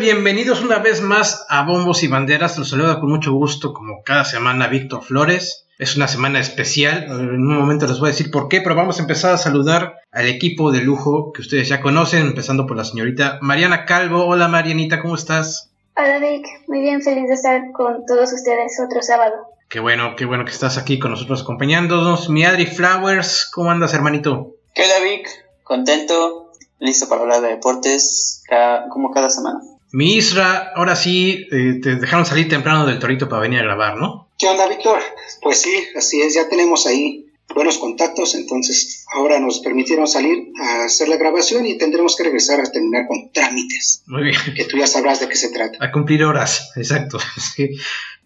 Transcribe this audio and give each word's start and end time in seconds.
Bienvenidos 0.00 0.62
una 0.62 0.78
vez 0.78 1.02
más 1.02 1.44
a 1.50 1.62
Bombos 1.64 2.02
y 2.02 2.08
Banderas. 2.08 2.56
Los 2.56 2.70
saluda 2.70 3.00
con 3.00 3.10
mucho 3.10 3.34
gusto, 3.34 3.74
como 3.74 4.02
cada 4.02 4.24
semana, 4.24 4.66
Víctor 4.66 5.02
Flores. 5.02 5.66
Es 5.78 5.94
una 5.94 6.08
semana 6.08 6.40
especial. 6.40 7.04
En 7.04 7.42
un 7.42 7.54
momento 7.54 7.86
les 7.86 8.00
voy 8.00 8.08
a 8.08 8.12
decir 8.12 8.30
por 8.30 8.48
qué, 8.48 8.62
pero 8.62 8.74
vamos 8.74 8.98
a 8.98 9.02
empezar 9.02 9.34
a 9.34 9.36
saludar 9.36 9.96
al 10.10 10.26
equipo 10.26 10.72
de 10.72 10.80
lujo 10.80 11.34
que 11.34 11.42
ustedes 11.42 11.68
ya 11.68 11.82
conocen, 11.82 12.22
empezando 12.22 12.66
por 12.66 12.78
la 12.78 12.84
señorita 12.84 13.40
Mariana 13.42 13.84
Calvo. 13.84 14.24
Hola 14.24 14.48
Marianita, 14.48 15.02
¿cómo 15.02 15.16
estás? 15.16 15.68
Hola 15.94 16.18
Vic, 16.18 16.46
muy 16.66 16.80
bien, 16.80 17.02
feliz 17.02 17.28
de 17.28 17.34
estar 17.34 17.70
con 17.72 18.06
todos 18.06 18.32
ustedes 18.32 18.80
otro 18.82 19.02
sábado. 19.02 19.34
Qué 19.68 19.80
bueno, 19.80 20.16
qué 20.16 20.24
bueno 20.24 20.46
que 20.46 20.52
estás 20.52 20.78
aquí 20.78 20.98
con 20.98 21.10
nosotros 21.10 21.42
acompañándonos. 21.42 22.30
Mi 22.30 22.46
Adri 22.46 22.64
Flowers, 22.64 23.50
¿cómo 23.52 23.70
andas, 23.70 23.92
hermanito? 23.92 24.54
¿Qué 24.74 24.82
onda, 24.84 25.04
Vic? 25.04 25.28
Contento, 25.62 26.52
listo 26.78 27.06
para 27.06 27.20
hablar 27.20 27.42
de 27.42 27.48
deportes 27.48 28.42
como 28.88 29.10
cada 29.10 29.28
semana. 29.28 29.60
Mi 29.92 30.16
Isra, 30.16 30.72
ahora 30.74 30.94
sí, 30.94 31.46
eh, 31.50 31.80
te 31.82 31.96
dejaron 31.96 32.24
salir 32.24 32.48
temprano 32.48 32.86
del 32.86 32.98
torito 32.98 33.28
para 33.28 33.42
venir 33.42 33.60
a 33.60 33.64
grabar, 33.64 33.96
¿no? 33.96 34.28
¿Qué 34.38 34.46
onda, 34.46 34.68
Víctor? 34.68 35.00
Pues 35.42 35.60
sí, 35.60 35.86
así 35.96 36.22
es, 36.22 36.34
ya 36.34 36.48
tenemos 36.48 36.86
ahí 36.86 37.26
buenos 37.54 37.78
contactos, 37.78 38.34
entonces 38.34 39.04
ahora 39.12 39.40
nos 39.40 39.58
permitieron 39.58 40.06
salir 40.06 40.52
a 40.60 40.84
hacer 40.84 41.08
la 41.08 41.16
grabación 41.16 41.66
y 41.66 41.76
tendremos 41.76 42.16
que 42.16 42.24
regresar 42.24 42.60
a 42.60 42.70
terminar 42.70 43.06
con 43.08 43.32
trámites. 43.32 44.02
Muy 44.06 44.24
bien. 44.24 44.36
Que 44.54 44.64
tú 44.64 44.76
ya 44.76 44.86
sabrás 44.86 45.20
de 45.20 45.28
qué 45.28 45.36
se 45.36 45.50
trata. 45.50 45.84
A 45.84 45.90
cumplir 45.90 46.24
horas, 46.24 46.70
exacto. 46.76 47.18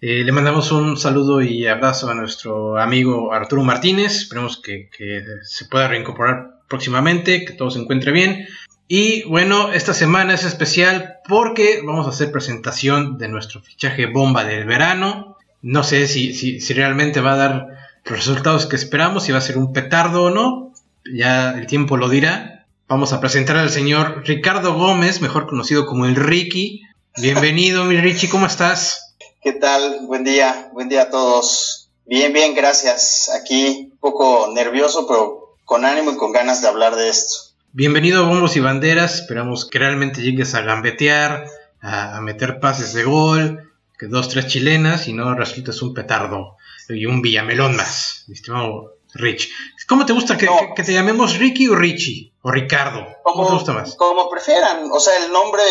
Eh, 0.00 0.22
le 0.22 0.32
mandamos 0.32 0.70
un 0.70 0.98
saludo 0.98 1.40
y 1.40 1.66
abrazo 1.66 2.10
a 2.10 2.14
nuestro 2.14 2.78
amigo 2.78 3.32
Arturo 3.32 3.64
Martínez. 3.64 4.14
Esperemos 4.14 4.60
que, 4.60 4.90
que 4.94 5.22
se 5.44 5.64
pueda 5.64 5.88
reincorporar 5.88 6.60
próximamente, 6.68 7.46
que 7.46 7.54
todo 7.54 7.70
se 7.70 7.78
encuentre 7.78 8.12
bien. 8.12 8.46
Y 8.86 9.22
bueno, 9.24 9.72
esta 9.72 9.94
semana 9.94 10.34
es 10.34 10.44
especial 10.44 11.18
porque 11.26 11.80
vamos 11.82 12.06
a 12.06 12.10
hacer 12.10 12.30
presentación 12.30 13.16
de 13.16 13.28
nuestro 13.28 13.62
fichaje 13.62 14.06
bomba 14.06 14.44
del 14.44 14.66
verano. 14.66 15.38
No 15.62 15.82
sé 15.82 16.06
si, 16.06 16.34
si, 16.34 16.74
realmente 16.74 17.20
va 17.20 17.32
a 17.32 17.36
dar 17.36 17.66
los 18.04 18.18
resultados 18.18 18.66
que 18.66 18.76
esperamos, 18.76 19.24
si 19.24 19.32
va 19.32 19.38
a 19.38 19.42
ser 19.42 19.56
un 19.56 19.72
petardo 19.72 20.24
o 20.24 20.30
no. 20.30 20.72
Ya 21.10 21.52
el 21.52 21.66
tiempo 21.66 21.96
lo 21.96 22.10
dirá. 22.10 22.66
Vamos 22.86 23.14
a 23.14 23.20
presentar 23.20 23.56
al 23.56 23.70
señor 23.70 24.22
Ricardo 24.26 24.74
Gómez, 24.74 25.22
mejor 25.22 25.46
conocido 25.46 25.86
como 25.86 26.04
el 26.04 26.16
Ricky. 26.16 26.82
Bienvenido, 27.16 27.84
mi 27.84 27.96
Richie, 27.96 28.28
¿cómo 28.28 28.44
estás? 28.44 29.14
¿Qué 29.42 29.52
tal? 29.52 30.00
Buen 30.06 30.24
día, 30.24 30.68
buen 30.74 30.90
día 30.90 31.02
a 31.02 31.10
todos. 31.10 31.88
Bien, 32.04 32.34
bien, 32.34 32.54
gracias. 32.54 33.30
Aquí 33.30 33.88
un 33.92 33.98
poco 33.98 34.52
nervioso, 34.52 35.06
pero 35.06 35.56
con 35.64 35.86
ánimo 35.86 36.12
y 36.12 36.16
con 36.16 36.32
ganas 36.32 36.60
de 36.60 36.68
hablar 36.68 36.96
de 36.96 37.08
esto. 37.08 37.53
Bienvenido 37.76 38.22
a 38.22 38.28
Bombos 38.28 38.54
y 38.54 38.60
Banderas. 38.60 39.16
Esperamos 39.16 39.68
que 39.68 39.80
realmente 39.80 40.22
llegues 40.22 40.54
a 40.54 40.60
gambetear, 40.60 41.46
a, 41.80 42.20
meter 42.20 42.60
pases 42.60 42.92
de 42.92 43.02
gol, 43.02 43.72
que 43.98 44.06
dos, 44.06 44.28
tres 44.28 44.46
chilenas 44.46 45.08
y 45.08 45.12
no 45.12 45.34
resultes 45.34 45.82
un 45.82 45.92
petardo 45.92 46.56
y 46.88 47.04
un 47.06 47.20
villamelón 47.20 47.74
más, 47.74 48.26
mi 48.28 48.34
estimado 48.34 48.98
Rich. 49.14 49.50
¿Cómo 49.88 50.06
te 50.06 50.12
gusta 50.12 50.38
que, 50.38 50.48
te 50.84 50.92
llamemos 50.92 51.36
Ricky 51.36 51.66
o 51.66 51.74
Richie? 51.74 52.32
¿O 52.42 52.52
Ricardo? 52.52 53.08
¿Cómo 53.24 53.44
te 53.44 53.54
gusta 53.54 53.72
más? 53.72 53.96
Como 53.96 54.30
prefieran. 54.30 54.88
O 54.92 55.00
sea, 55.00 55.24
el 55.24 55.32
nombre 55.32 55.64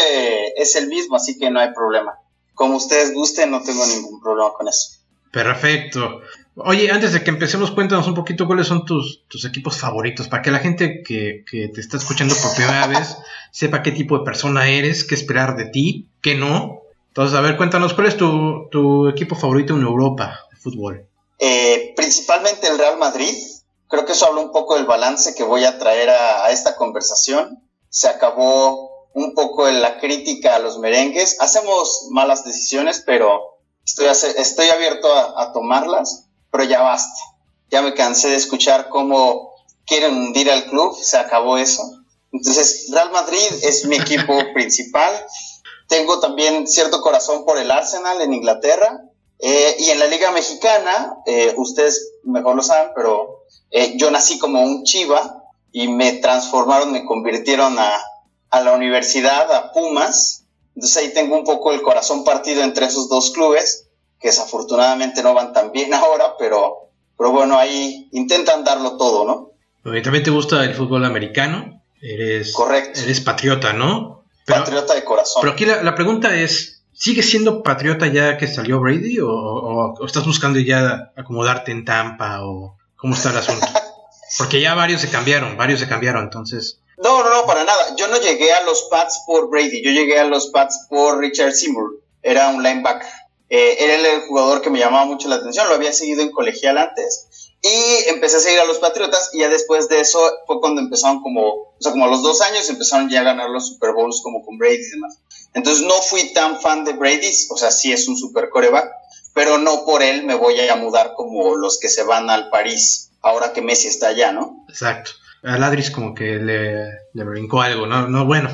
es 0.57 0.75
el 0.75 0.87
mismo, 0.87 1.15
así 1.15 1.39
que 1.39 1.51
no 1.51 1.61
hay 1.61 1.71
problema. 1.73 2.19
Como 2.53 2.75
ustedes 2.75 3.13
gusten, 3.13 3.49
no 3.49 3.63
tengo 3.63 3.85
ningún 3.85 4.19
problema 4.19 4.51
con 4.51 4.67
eso. 4.67 4.97
Perfecto. 5.31 6.19
Oye, 6.55 6.91
antes 6.91 7.13
de 7.13 7.23
que 7.23 7.31
empecemos, 7.31 7.71
cuéntanos 7.71 8.07
un 8.07 8.13
poquito 8.13 8.45
cuáles 8.45 8.67
son 8.67 8.85
tus, 8.85 9.23
tus 9.27 9.43
equipos 9.45 9.77
favoritos, 9.77 10.27
para 10.27 10.43
que 10.43 10.51
la 10.51 10.59
gente 10.59 11.01
que, 11.01 11.43
te 11.49 11.81
está 11.81 11.97
escuchando 11.97 12.35
por 12.35 12.53
primera 12.53 12.85
vez 12.85 13.17
sepa 13.51 13.81
qué 13.81 13.91
tipo 13.91 14.19
de 14.19 14.23
persona 14.23 14.69
eres, 14.69 15.03
qué 15.03 15.15
esperar 15.15 15.55
de 15.55 15.65
ti, 15.65 16.09
qué 16.21 16.35
no. 16.35 16.81
Entonces, 17.07 17.35
a 17.37 17.41
ver, 17.41 17.57
cuéntanos, 17.57 17.95
¿cuál 17.95 18.07
es 18.07 18.17
tu, 18.17 19.09
equipo 19.09 19.35
favorito 19.35 19.75
en 19.75 19.81
Europa 19.81 20.41
de 20.51 20.57
fútbol? 20.57 21.07
Eh, 21.39 21.93
principalmente 21.95 22.67
el 22.67 22.77
Real 22.77 22.99
Madrid. 22.99 23.33
Creo 23.87 24.05
que 24.05 24.11
eso 24.11 24.27
habla 24.27 24.41
un 24.41 24.51
poco 24.51 24.75
del 24.75 24.85
balance 24.85 25.33
que 25.35 25.43
voy 25.43 25.63
a 25.63 25.79
traer 25.79 26.09
a, 26.11 26.51
esta 26.51 26.75
conversación. 26.75 27.63
Se 27.89 28.07
acabó 28.07 29.07
un 29.13 29.33
poco 29.33 29.67
la 29.69 29.99
crítica 29.99 30.55
a 30.55 30.59
los 30.59 30.77
merengues. 30.77 31.37
Hacemos 31.39 32.07
malas 32.11 32.45
decisiones, 32.45 33.03
pero 33.05 33.57
estoy, 33.85 34.07
estoy 34.07 34.69
abierto 34.69 35.07
a 35.37 35.51
tomarlas 35.51 36.22
pero 36.53 36.65
ya 36.65 36.83
basta. 36.83 37.19
Ya 37.71 37.81
me 37.81 37.95
cansé 37.95 38.29
de 38.29 38.35
escuchar 38.35 38.89
cómo 38.89 39.55
quieren 39.87 40.15
hundir 40.15 40.51
al 40.51 40.65
club, 40.65 40.95
se 40.95 41.17
acabó 41.17 41.57
eso. 41.57 41.81
Entonces, 42.31 42.89
Real 42.91 43.11
Madrid 43.11 43.43
es 43.63 43.85
mi 43.85 43.95
equipo 43.95 44.37
principal. 44.53 45.11
Tengo 45.87 46.19
también 46.19 46.67
cierto 46.67 47.01
corazón 47.01 47.43
por 47.43 47.57
el 47.57 47.71
Arsenal 47.71 48.21
en 48.21 48.33
Inglaterra. 48.33 49.01
Eh, 49.39 49.77
y 49.79 49.89
en 49.89 49.97
la 49.97 50.05
Liga 50.05 50.31
Mexicana, 50.31 51.17
eh, 51.25 51.55
ustedes 51.57 52.11
mejor 52.23 52.55
lo 52.55 52.61
saben, 52.61 52.91
pero 52.95 53.45
eh, 53.71 53.95
yo 53.97 54.11
nací 54.11 54.37
como 54.37 54.61
un 54.61 54.83
chiva 54.83 55.43
y 55.71 55.87
me 55.87 56.13
transformaron, 56.13 56.91
me 56.91 57.03
convirtieron 57.03 57.79
a, 57.79 57.99
a 58.51 58.61
la 58.61 58.73
universidad, 58.73 59.51
a 59.51 59.71
Pumas. 59.71 60.45
Entonces 60.75 60.97
ahí 60.97 61.13
tengo 61.13 61.35
un 61.35 61.45
poco 61.45 61.71
el 61.71 61.81
corazón 61.81 62.23
partido 62.23 62.61
entre 62.61 62.85
esos 62.85 63.09
dos 63.09 63.31
clubes 63.31 63.82
que 64.23 64.29
desafortunadamente 64.29 65.21
no 65.21 65.33
van 65.33 65.51
tan 65.51 65.71
bien 65.71 65.93
ahora, 65.93 66.35
pero, 66.39 66.89
pero 67.17 67.31
bueno, 67.31 67.59
ahí 67.59 68.07
intentan 68.13 68.63
darlo 68.63 68.97
todo, 68.97 69.25
¿no? 69.25 69.51
También 70.01 70.23
te 70.23 70.31
gusta 70.31 70.63
el 70.63 70.73
fútbol 70.73 71.03
americano, 71.03 71.83
eres, 72.01 72.53
Correcto. 72.53 73.01
eres 73.01 73.19
patriota, 73.19 73.73
¿no? 73.73 74.23
patriota 74.47 74.95
de 74.95 75.03
corazón. 75.03 75.41
Pero 75.41 75.53
aquí 75.53 75.65
la, 75.65 75.95
pregunta 75.95 76.33
es, 76.35 76.83
¿sigues 76.93 77.29
siendo 77.29 77.63
patriota 77.63 78.07
ya 78.07 78.37
que 78.37 78.47
salió 78.47 78.79
Brady 78.79 79.19
o, 79.21 79.93
estás 80.05 80.25
buscando 80.25 80.59
ya 80.59 81.11
acomodarte 81.17 81.71
en 81.71 81.83
Tampa 81.83 82.45
o 82.45 82.77
cómo 82.95 83.13
está 83.13 83.31
el 83.31 83.37
asunto? 83.37 83.67
Porque 84.37 84.61
ya 84.61 84.73
varios 84.73 85.01
se 85.01 85.09
cambiaron, 85.09 85.57
varios 85.57 85.81
se 85.81 85.87
cambiaron, 85.87 86.23
entonces... 86.23 86.79
No, 86.97 87.23
no, 87.23 87.29
no, 87.29 87.45
para 87.45 87.65
nada. 87.65 87.95
Yo 87.97 88.07
no 88.07 88.17
llegué 88.21 88.53
a 88.53 88.63
los 88.63 88.83
Pats 88.83 89.23
por 89.27 89.49
Brady, 89.49 89.83
yo 89.83 89.91
llegué 89.91 90.19
a 90.19 90.25
los 90.25 90.47
Pats 90.47 90.87
por 90.89 91.19
Richard 91.19 91.51
Seymour. 91.51 91.99
Era 92.21 92.49
un 92.49 92.63
linebacker. 92.63 93.07
Eh, 93.55 93.83
era 93.83 94.15
el 94.15 94.21
jugador 94.21 94.63
que 94.63 94.71
me 94.71 94.79
llamaba 94.79 95.05
mucho 95.05 95.29
la 95.29 95.35
atención, 95.35 95.69
lo 95.69 95.75
había 95.75 95.93
seguido 95.93 96.23
en 96.23 96.31
colegial 96.31 96.75
antes 96.79 97.51
y 97.61 98.09
empecé 98.09 98.37
a 98.37 98.39
seguir 98.39 98.59
a 98.59 98.65
los 98.65 98.79
Patriotas 98.79 99.29
y 99.31 99.41
ya 99.41 99.47
después 99.47 99.87
de 99.89 99.99
eso 99.99 100.19
fue 100.47 100.59
cuando 100.59 100.81
empezaron 100.81 101.21
como, 101.21 101.47
o 101.47 101.77
sea, 101.79 101.91
como 101.91 102.05
a 102.05 102.07
los 102.07 102.23
dos 102.23 102.41
años 102.41 102.67
empezaron 102.67 103.11
ya 103.11 103.19
a 103.19 103.25
ganar 103.25 103.51
los 103.51 103.67
Super 103.67 103.93
Bowls 103.93 104.21
como 104.23 104.43
con 104.43 104.57
Brady 104.57 104.81
y 104.81 104.89
demás. 104.89 105.19
Entonces 105.53 105.85
no 105.85 105.93
fui 106.01 106.33
tan 106.33 106.61
fan 106.61 106.83
de 106.83 106.93
Brady, 106.93 107.29
o 107.51 107.55
sea, 107.55 107.69
sí 107.69 107.93
es 107.93 108.07
un 108.07 108.17
super 108.17 108.49
coreback, 108.49 108.89
pero 109.35 109.59
no 109.59 109.85
por 109.85 110.01
él 110.01 110.23
me 110.23 110.33
voy 110.33 110.59
a 110.59 110.75
mudar 110.75 111.13
como 111.15 111.55
los 111.55 111.79
que 111.79 111.89
se 111.89 112.01
van 112.01 112.31
al 112.31 112.49
París 112.49 113.11
ahora 113.21 113.53
que 113.53 113.61
Messi 113.61 113.87
está 113.87 114.07
allá, 114.07 114.31
¿no? 114.31 114.65
Exacto. 114.67 115.11
A 115.43 115.59
Ladris 115.59 115.91
como 115.91 116.15
que 116.15 116.37
le, 116.37 116.85
le 117.13 117.23
brincó 117.23 117.61
algo, 117.61 117.85
¿no? 117.85 118.09
No, 118.09 118.25
bueno. 118.25 118.49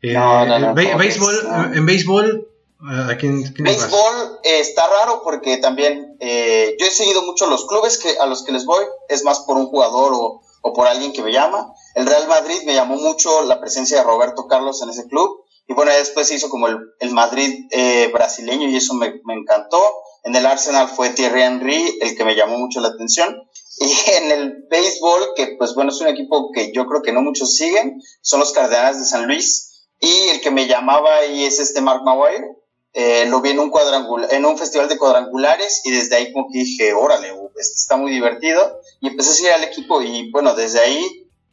Eh, 0.00 0.12
no, 0.12 0.46
no, 0.46 0.60
no, 0.60 0.74
béisbol, 0.74 1.72
En 1.74 1.86
béisbol 1.86 2.53
¿A 2.86 3.14
Béisbol 3.14 4.40
eh, 4.42 4.60
está 4.60 4.86
raro 4.86 5.22
porque 5.24 5.56
también 5.56 6.18
eh, 6.20 6.76
yo 6.78 6.86
he 6.86 6.90
seguido 6.90 7.22
mucho 7.22 7.46
los 7.46 7.66
clubes 7.66 7.96
que, 7.96 8.18
a 8.18 8.26
los 8.26 8.42
que 8.44 8.52
les 8.52 8.66
voy, 8.66 8.84
es 9.08 9.24
más 9.24 9.40
por 9.40 9.56
un 9.56 9.68
jugador 9.68 10.12
o, 10.12 10.42
por 10.74 10.86
alguien 10.86 11.14
que 11.14 11.22
me 11.22 11.32
llama. 11.32 11.72
El 11.94 12.06
Real 12.06 12.28
Madrid 12.28 12.60
me 12.66 12.74
llamó 12.74 12.96
mucho 12.96 13.42
la 13.44 13.58
presencia 13.58 13.98
de 13.98 14.04
Roberto 14.04 14.46
Carlos 14.48 14.82
en 14.82 14.90
ese 14.90 15.06
club 15.06 15.44
y 15.66 15.72
bueno, 15.72 15.92
después 15.92 16.28
se 16.28 16.34
hizo 16.34 16.50
como 16.50 16.68
el, 16.68 17.10
Madrid 17.10 17.68
eh, 17.70 18.10
brasileño 18.12 18.68
y 18.68 18.76
eso 18.76 18.92
me, 18.92 19.06
encantó. 19.28 19.82
En 20.24 20.36
el 20.36 20.44
Arsenal 20.44 20.88
fue 20.88 21.10
Thierry 21.10 21.42
Henry 21.42 21.98
el 22.02 22.14
que 22.14 22.24
me 22.24 22.34
llamó 22.34 22.58
mucho 22.58 22.80
la 22.80 22.88
atención. 22.88 23.34
Y 23.78 24.10
en 24.12 24.30
el 24.30 24.66
béisbol, 24.70 25.32
que 25.36 25.54
pues 25.56 25.74
bueno, 25.74 25.90
es 25.90 26.00
un 26.02 26.08
equipo 26.08 26.50
que 26.52 26.70
yo 26.74 26.84
creo 26.86 27.00
que 27.00 27.12
no 27.12 27.22
muchos 27.22 27.54
siguen, 27.54 28.02
son 28.20 28.40
los 28.40 28.52
Cardenales 28.52 28.98
de 28.98 29.06
San 29.06 29.26
Luis. 29.26 29.86
Y 30.00 30.28
el 30.28 30.42
que 30.42 30.50
me 30.50 30.66
llamaba 30.66 31.16
ahí 31.16 31.44
es 31.44 31.60
este 31.60 31.80
Mark 31.80 32.02
Maguire 32.04 32.53
eh, 32.96 33.26
lo 33.28 33.40
vi 33.40 33.50
en 33.50 33.58
un 33.58 33.72
en 34.30 34.44
un 34.44 34.56
festival 34.56 34.88
de 34.88 34.96
cuadrangulares 34.96 35.82
y 35.84 35.90
desde 35.90 36.14
ahí 36.14 36.32
como 36.32 36.46
que 36.50 36.60
dije, 36.60 36.94
órale, 36.94 37.28
este 37.58 37.74
está 37.74 37.96
muy 37.96 38.12
divertido 38.12 38.80
y 39.00 39.08
empecé 39.08 39.30
a 39.30 39.34
seguir 39.34 39.52
al 39.52 39.64
equipo 39.64 40.00
y 40.00 40.30
bueno, 40.30 40.54
desde 40.54 40.78
ahí 40.78 41.04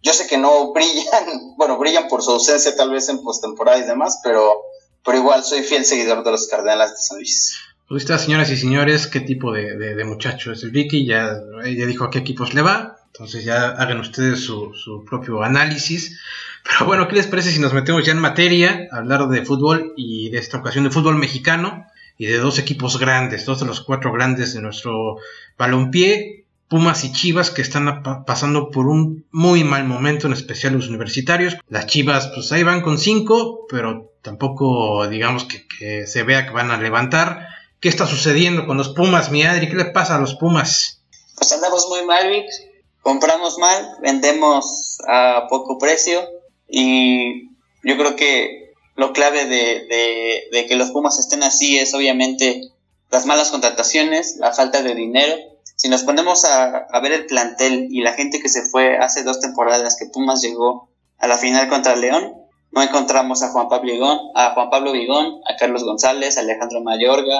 yo 0.04 0.14
sé 0.14 0.28
que 0.28 0.38
no 0.38 0.72
brillan, 0.74 1.56
bueno, 1.58 1.80
brillan 1.80 2.08
por 2.08 2.22
su 2.22 2.32
ausencia 2.32 2.76
tal 2.76 2.92
vez 2.92 3.10
en 3.10 3.24
postemporada 3.24 3.80
y 3.80 3.88
demás, 3.88 4.20
pero, 4.24 4.62
pero 5.04 5.18
igual 5.18 5.44
soy 5.44 5.64
fiel 5.64 5.84
seguidor 5.84 6.24
de 6.24 6.32
los 6.32 6.48
Cardenales 6.48 6.92
de 6.92 6.98
San 6.98 7.18
Luis. 7.18 7.58
Pues 7.88 8.06
señoras 8.06 8.50
y 8.52 8.56
señores, 8.56 9.08
qué 9.08 9.20
tipo 9.20 9.52
de, 9.52 9.76
de, 9.76 10.06
muchacho 10.06 10.54
es 10.54 10.64
el 10.64 10.72
Vicky, 10.72 11.06
ya, 11.06 11.42
ya 11.66 11.86
dijo 11.86 12.06
a 12.06 12.10
qué 12.10 12.20
equipos 12.20 12.54
le 12.54 12.62
va, 12.62 13.01
entonces 13.14 13.44
ya 13.44 13.70
hagan 13.70 14.00
ustedes 14.00 14.40
su, 14.40 14.74
su 14.74 15.04
propio 15.04 15.44
análisis. 15.44 16.20
Pero 16.64 16.86
bueno, 16.86 17.08
¿qué 17.08 17.16
les 17.16 17.28
parece 17.28 17.52
si 17.52 17.60
nos 17.60 17.74
metemos 17.74 18.06
ya 18.06 18.14
en 18.14 18.20
materia 18.20 18.88
hablar 18.92 19.28
de 19.28 19.46
fútbol 19.46 19.94
y 19.98 20.30
de 20.30 20.38
esta 20.38 20.58
ocasión 20.58 20.86
de 20.86 20.92
fútbol 20.92 21.18
mexicano 21.18 21.86
y 22.18 22.28
de 22.28 22.38
dos 22.38 22.60
equipos 22.60 23.00
grandes, 23.00 23.46
dos 23.46 23.60
de 23.60 23.66
los 23.66 23.82
cuatro 23.82 24.14
grandes 24.14 24.54
de 24.54 24.62
nuestro 24.62 25.18
balompié, 25.58 26.46
Pumas 26.68 27.04
y 27.04 27.12
Chivas 27.12 27.50
que 27.50 27.62
están 27.62 28.02
pasando 28.26 28.70
por 28.70 28.88
un 28.88 29.26
muy 29.32 29.66
mal 29.66 29.84
momento, 29.84 30.28
en 30.28 30.34
especial 30.34 30.74
los 30.74 30.88
universitarios. 30.88 31.58
Las 31.68 31.88
Chivas 31.88 32.32
pues 32.34 32.50
ahí 32.54 32.64
van 32.64 32.82
con 32.82 32.98
cinco, 32.98 33.66
pero 33.70 34.14
tampoco 34.22 35.06
digamos 35.10 35.46
que, 35.46 36.08
se 36.08 36.24
vea 36.24 36.46
que 36.46 36.54
van 36.54 36.72
a 36.72 36.78
levantar. 36.78 37.48
¿Qué 37.82 37.90
está 37.90 38.06
sucediendo 38.06 38.68
con 38.68 38.78
los 38.78 38.90
Pumas, 38.90 39.32
mi 39.32 39.44
Adri? 39.44 39.68
¿Qué 39.68 39.76
le 39.76 39.86
pasa 39.86 40.16
a 40.16 40.20
los 40.20 40.36
Pumas? 40.36 41.02
Pues 41.36 41.52
andamos 41.52 41.88
muy 41.90 42.06
mal, 42.06 42.30
Vic. 42.30 42.71
Compramos 43.02 43.58
mal, 43.58 43.98
vendemos 44.02 45.00
a 45.08 45.48
poco 45.50 45.78
precio 45.78 46.22
y 46.68 47.50
yo 47.84 47.98
creo 47.98 48.16
que 48.16 48.74
lo 48.96 49.14
clave 49.14 49.46
de, 49.46 50.66
que 50.68 50.76
los 50.76 50.92
Pumas 50.92 51.20
estén 51.20 51.44
así 51.44 51.80
es 51.80 51.94
obviamente 51.94 52.62
las 53.10 53.26
malas 53.26 53.50
contrataciones, 53.50 54.38
la 54.38 54.54
falta 54.54 54.82
de 54.84 54.96
dinero 54.96 55.52
si 55.82 55.90
nos 55.90 56.04
ponemos 56.04 56.46
a, 56.46 57.00
ver 57.02 57.12
el 57.12 57.26
plantel 57.26 57.88
y 57.90 58.02
la 58.02 58.14
gente 58.14 58.40
que 58.40 58.50
se 58.50 58.62
fue 58.62 59.00
hace 59.00 59.24
dos 59.24 59.40
temporadas 59.40 59.98
que 59.98 60.06
Pumas 60.06 60.40
llegó 60.40 60.90
a 61.18 61.26
la 61.26 61.40
final 61.40 61.70
contra 61.70 61.96
León, 61.96 62.36
no 62.70 62.84
encontramos 62.84 63.42
a 63.42 63.50
Juan 63.50 63.68
Pablo 63.68 63.92
Vigón, 63.92 64.20
a 64.36 64.52
Juan 64.54 64.70
Pablo 64.70 64.92
Vigón, 64.92 65.42
a 65.50 65.56
Carlos 65.56 65.84
González, 65.84 66.38
a 66.38 66.42
Alejandro 66.42 66.82
Mayorga, 66.82 67.40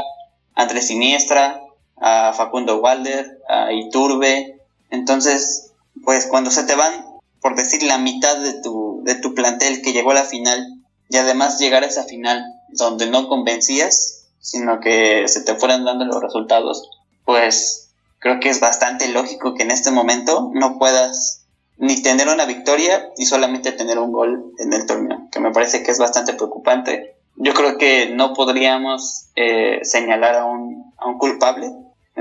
a 0.56 0.62
Andrés 0.64 0.88
Siniestra, 0.88 1.62
a 1.98 2.34
Facundo 2.34 2.78
Walder, 2.80 3.28
a 3.48 3.72
Iturbe. 3.74 4.60
Entonces, 4.92 5.72
pues 6.04 6.28
cuando 6.28 6.52
se 6.52 6.64
te 6.64 6.76
van, 6.76 7.06
por 7.42 7.56
decir 7.56 7.82
la 7.84 7.98
mitad 7.98 8.38
de 8.38 8.62
tu, 8.62 9.02
de 9.04 9.16
tu 9.16 9.34
plantel 9.34 9.82
que 9.82 9.94
llegó 9.94 10.12
a 10.12 10.16
la 10.16 10.26
final, 10.26 10.82
y 11.10 11.18
además 11.18 11.60
llegar 11.60 11.84
a 11.84 11.88
esa 11.88 12.04
final 12.06 12.42
donde 12.70 13.08
no 13.08 13.28
convencías, 13.28 14.28
sino 14.40 14.80
que 14.80 15.28
se 15.28 15.42
te 15.42 15.56
fueran 15.56 15.84
dando 15.84 16.06
los 16.06 16.22
resultados, 16.22 16.90
pues 17.26 17.90
creo 18.20 18.40
que 18.40 18.50
es 18.50 18.60
bastante 18.60 19.10
lógico 19.10 19.54
que 19.54 19.64
en 19.64 19.72
este 19.72 19.92
momento 19.92 20.52
no 20.54 20.80
puedas 20.80 21.46
ni 21.78 22.02
tener 22.02 22.30
una 22.30 22.46
victoria 22.46 23.10
y 23.18 23.26
solamente 23.26 23.72
tener 23.72 24.00
un 24.00 24.12
gol 24.12 24.54
en 24.60 24.72
el 24.72 24.86
torneo, 24.86 25.28
que 25.32 25.40
me 25.40 25.52
parece 25.52 25.84
que 25.84 25.92
es 25.92 25.98
bastante 25.98 26.34
preocupante. 26.34 27.16
Yo 27.36 27.54
creo 27.54 27.78
que 27.78 28.12
no 28.14 28.34
podríamos 28.34 29.30
eh, 29.36 29.80
señalar 29.84 30.36
a 30.36 30.46
un, 30.46 30.94
a 30.98 31.08
un 31.08 31.18
culpable. 31.18 31.72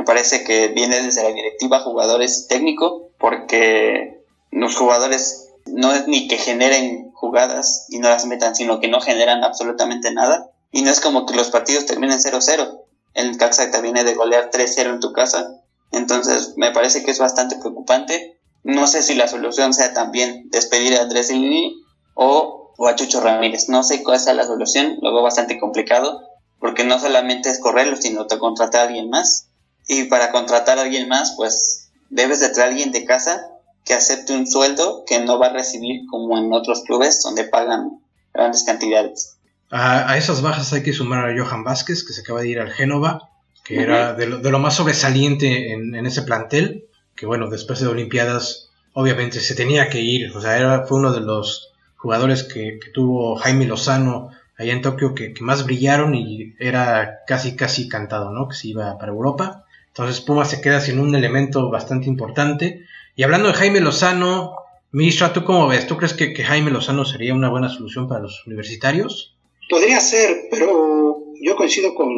Me 0.01 0.05
parece 0.05 0.45
que 0.45 0.69
viene 0.69 1.01
desde 1.03 1.23
la 1.23 1.31
directiva, 1.31 1.81
jugadores 1.81 2.47
técnico, 2.49 3.11
porque 3.19 4.23
los 4.51 4.75
jugadores 4.77 5.49
no 5.67 5.93
es 5.93 6.07
ni 6.07 6.27
que 6.27 6.39
generen 6.39 7.13
jugadas 7.13 7.87
y 7.91 7.99
no 7.99 8.09
las 8.09 8.25
metan, 8.27 8.55
sino 8.55 8.81
que 8.81 8.89
no 8.89 9.01
generan 9.01 9.45
absolutamente 9.45 10.13
nada. 10.13 10.51
Y 10.73 10.83
no 10.83 10.91
es 10.91 11.01
como 11.01 11.27
que 11.27 11.35
los 11.35 11.51
partidos 11.51 11.87
terminen 11.87 12.19
0-0. 12.19 12.81
El 13.15 13.37
Caxa 13.37 13.71
te 13.71 13.81
viene 13.81 14.05
de 14.05 14.15
golear 14.15 14.51
3-0 14.51 14.91
en 14.91 15.01
tu 15.01 15.13
casa 15.13 15.61
entonces, 15.93 16.55
me 16.57 16.71
parece 16.71 17.03
que 17.03 17.11
es 17.11 17.19
bastante 17.19 17.57
preocupante. 17.57 18.39
No 18.63 18.87
sé 18.87 19.03
si 19.03 19.15
la 19.15 19.29
solución 19.29 19.75
sea 19.75 19.93
también 19.93 20.49
despedir 20.51 20.97
a 20.97 21.03
Andrés 21.03 21.31
Lini 21.31 21.83
o, 22.15 22.73
a 22.87 22.95
Chucho 22.95 23.21
Ramírez. 23.21 23.69
No 23.69 23.83
sé 23.83 24.03
cuál 24.03 24.21
sea 24.21 24.35
la 24.35 24.47
solución, 24.47 24.99
lo 25.01 25.13
veo 25.13 25.23
bastante 25.23 25.59
complicado, 25.59 26.23
porque 26.59 26.85
no 26.85 26.99
solamente 26.99 27.51
es 27.51 27.59
correrlo, 27.59 27.97
sino 27.97 28.27
te 28.27 28.39
contratar 28.39 28.83
a 28.83 28.85
alguien 28.85 29.11
más. 29.11 29.50
Y 29.93 30.05
para 30.05 30.31
contratar 30.31 30.79
a 30.79 30.83
alguien 30.83 31.09
más, 31.09 31.35
pues 31.37 31.91
debes 32.11 32.39
de 32.39 32.51
traer 32.51 32.69
a 32.69 32.71
alguien 32.71 32.93
de 32.93 33.05
casa 33.05 33.49
que 33.85 33.93
acepte 33.93 34.33
un 34.33 34.47
sueldo 34.47 35.03
que 35.05 35.19
no 35.19 35.41
va 35.41 35.49
a 35.49 35.53
recibir 35.53 36.03
como 36.09 36.39
en 36.39 36.53
otros 36.53 36.85
clubes 36.87 37.21
donde 37.25 37.43
pagan 37.43 37.99
grandes 38.33 38.63
cantidades. 38.63 39.37
A, 39.69 40.13
a 40.13 40.17
esas 40.17 40.43
bajas 40.43 40.73
hay 40.73 40.85
que 40.85 40.93
sumar 40.93 41.29
a 41.29 41.35
Johan 41.37 41.65
Vázquez, 41.65 42.05
que 42.07 42.13
se 42.13 42.21
acaba 42.21 42.41
de 42.43 42.51
ir 42.51 42.61
al 42.61 42.71
Génova, 42.71 43.31
que 43.65 43.83
era 43.83 44.15
de 44.15 44.27
lo, 44.29 44.59
más 44.61 44.77
sobresaliente 44.77 45.73
en, 45.73 46.07
ese 46.07 46.23
plantel, 46.23 46.85
que 47.17 47.27
bueno, 47.27 47.51
después 47.51 47.81
de 47.81 47.89
Olimpiadas 47.89 48.71
obviamente 48.93 49.41
se 49.41 49.57
tenía 49.57 49.89
que 49.89 50.03
ir, 50.03 50.31
o 50.37 50.41
sea, 50.41 50.57
era, 50.57 50.87
fue 50.87 50.99
uno 50.99 51.13
de 51.13 51.21
los 51.21 51.73
jugadores 51.97 52.45
que, 52.45 52.79
tuvo 52.95 53.35
Jaime 53.35 53.67
Lozano 53.67 54.31
allá 54.57 54.73
en 54.73 54.83
Tokio 54.83 55.17
que, 55.17 55.35
más 55.41 55.65
brillaron 55.65 56.15
y 56.15 56.55
era 56.61 57.25
casi 57.27 57.57
casi 57.57 57.89
cantado, 57.89 58.31
¿no? 58.31 58.47
Que 58.47 58.55
se 58.55 58.69
iba 58.69 58.97
para 58.97 59.11
Europa. 59.11 59.65
Entonces 59.91 60.21
Puma 60.21 60.45
se 60.45 60.61
queda 60.61 60.81
sin 60.81 60.99
un 60.99 61.15
elemento 61.15 61.71
bastante 61.71 62.09
importante. 62.09 62.85
Y 63.17 63.23
hablando 63.23 63.49
de 63.49 63.55
Jaime 63.55 63.81
Lozano, 63.81 64.55
Misha, 64.93 65.33
¿tú 65.33 65.45
cómo 65.45 65.69
ves? 65.69 65.87
¿Tú 65.87 65.97
crees 65.97 66.15
que, 66.15 66.35
Jaime 66.35 66.71
Lozano 66.71 67.05
sería 67.05 67.35
una 67.35 67.51
buena 67.51 67.69
solución 67.69 68.09
para 68.09 68.21
los 68.21 68.47
universitarios? 68.47 69.35
Podría 69.69 70.01
ser, 70.01 70.49
pero 70.51 71.23
yo 71.41 71.57
coincido 71.57 71.95
con, 71.95 72.09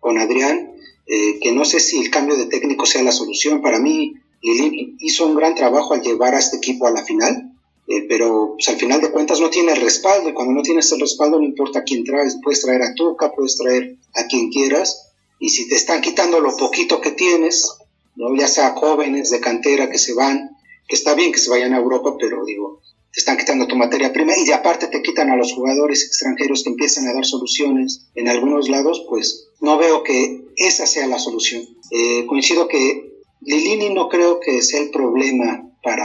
con 0.00 0.18
Adrián 0.18 0.72
eh, 1.10 1.38
que 1.40 1.52
no 1.52 1.64
sé 1.64 1.80
si 1.80 1.98
el 2.00 2.10
cambio 2.10 2.36
de 2.36 2.46
técnico 2.46 2.84
sea 2.84 3.02
la 3.02 3.12
solución. 3.12 3.62
Para 3.62 3.78
mí, 3.78 4.14
Lili 4.42 4.94
hizo 5.00 5.26
un 5.26 5.36
gran 5.36 5.54
trabajo 5.54 5.94
al 5.94 6.02
llevar 6.02 6.34
a 6.34 6.38
este 6.38 6.58
equipo 6.58 6.86
a 6.86 6.90
la 6.90 7.02
final, 7.02 7.50
eh, 7.88 8.04
pero 8.06 8.52
pues, 8.54 8.68
al 8.68 8.76
final 8.76 9.00
de 9.00 9.10
cuentas 9.10 9.40
no 9.40 9.48
tiene 9.48 9.72
el 9.72 9.80
respaldo, 9.80 10.28
y 10.28 10.34
cuando 10.34 10.52
no 10.52 10.62
tienes 10.62 10.92
el 10.92 11.00
respaldo 11.00 11.38
no 11.38 11.46
importa 11.46 11.82
quién 11.82 12.04
traes, 12.04 12.38
puedes 12.42 12.60
traer 12.60 12.82
a 12.82 12.94
Tuca, 12.94 13.32
puedes 13.32 13.56
traer 13.56 13.96
a 14.14 14.26
quien 14.26 14.50
quieras, 14.50 15.12
y 15.38 15.50
si 15.50 15.68
te 15.68 15.76
están 15.76 16.00
quitando 16.00 16.40
lo 16.40 16.56
poquito 16.56 17.00
que 17.00 17.12
tienes, 17.12 17.78
¿no? 18.16 18.34
ya 18.36 18.48
sea 18.48 18.70
jóvenes 18.70 19.30
de 19.30 19.40
cantera 19.40 19.90
que 19.90 19.98
se 19.98 20.14
van, 20.14 20.56
que 20.88 20.96
está 20.96 21.14
bien 21.14 21.32
que 21.32 21.38
se 21.38 21.50
vayan 21.50 21.74
a 21.74 21.78
Europa, 21.78 22.16
pero 22.18 22.44
digo, 22.44 22.80
te 23.12 23.20
están 23.20 23.36
quitando 23.36 23.66
tu 23.66 23.76
materia 23.76 24.12
prima 24.12 24.32
y 24.36 24.50
aparte 24.50 24.88
te 24.88 25.02
quitan 25.02 25.30
a 25.30 25.36
los 25.36 25.52
jugadores 25.52 26.04
extranjeros 26.04 26.62
que 26.62 26.70
empiezan 26.70 27.06
a 27.06 27.14
dar 27.14 27.24
soluciones 27.24 28.06
en 28.14 28.28
algunos 28.28 28.68
lados, 28.68 29.04
pues 29.08 29.48
no 29.60 29.78
veo 29.78 30.02
que 30.02 30.44
esa 30.56 30.86
sea 30.86 31.06
la 31.06 31.18
solución. 31.18 31.64
Eh, 31.90 32.26
coincido 32.26 32.68
que 32.68 33.22
Lilini 33.40 33.94
no 33.94 34.08
creo 34.08 34.40
que 34.40 34.62
sea 34.62 34.80
el 34.80 34.90
problema 34.90 35.70
para 35.82 36.04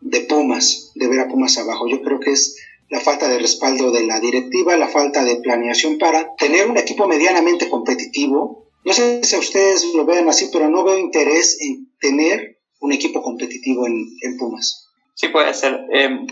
de 0.00 0.20
Pumas, 0.22 0.90
de 0.94 1.08
ver 1.08 1.20
a 1.20 1.28
Pumas 1.28 1.56
abajo. 1.58 1.86
Yo 1.88 2.02
creo 2.02 2.18
que 2.18 2.32
es 2.32 2.56
la 2.88 3.00
falta 3.00 3.28
de 3.28 3.38
respaldo 3.38 3.90
de 3.90 4.04
la 4.04 4.20
directiva, 4.20 4.76
la 4.76 4.88
falta 4.88 5.24
de 5.24 5.36
planeación 5.36 5.98
para 5.98 6.34
tener 6.36 6.68
un 6.68 6.76
equipo 6.76 7.06
medianamente 7.06 7.68
competitivo. 7.68 8.61
No 8.84 8.92
sé 8.92 9.22
si 9.22 9.36
ustedes 9.36 9.84
lo 9.94 10.04
vean 10.04 10.28
así, 10.28 10.48
pero 10.52 10.68
no 10.68 10.82
veo 10.82 10.98
interés 10.98 11.58
en 11.60 11.88
tener 12.00 12.58
un 12.80 12.92
equipo 12.92 13.22
competitivo 13.22 13.86
en, 13.86 14.08
en 14.22 14.36
Pumas. 14.36 14.88
Sí, 15.14 15.28
puede 15.28 15.54
ser. 15.54 15.86
Em, 15.92 16.26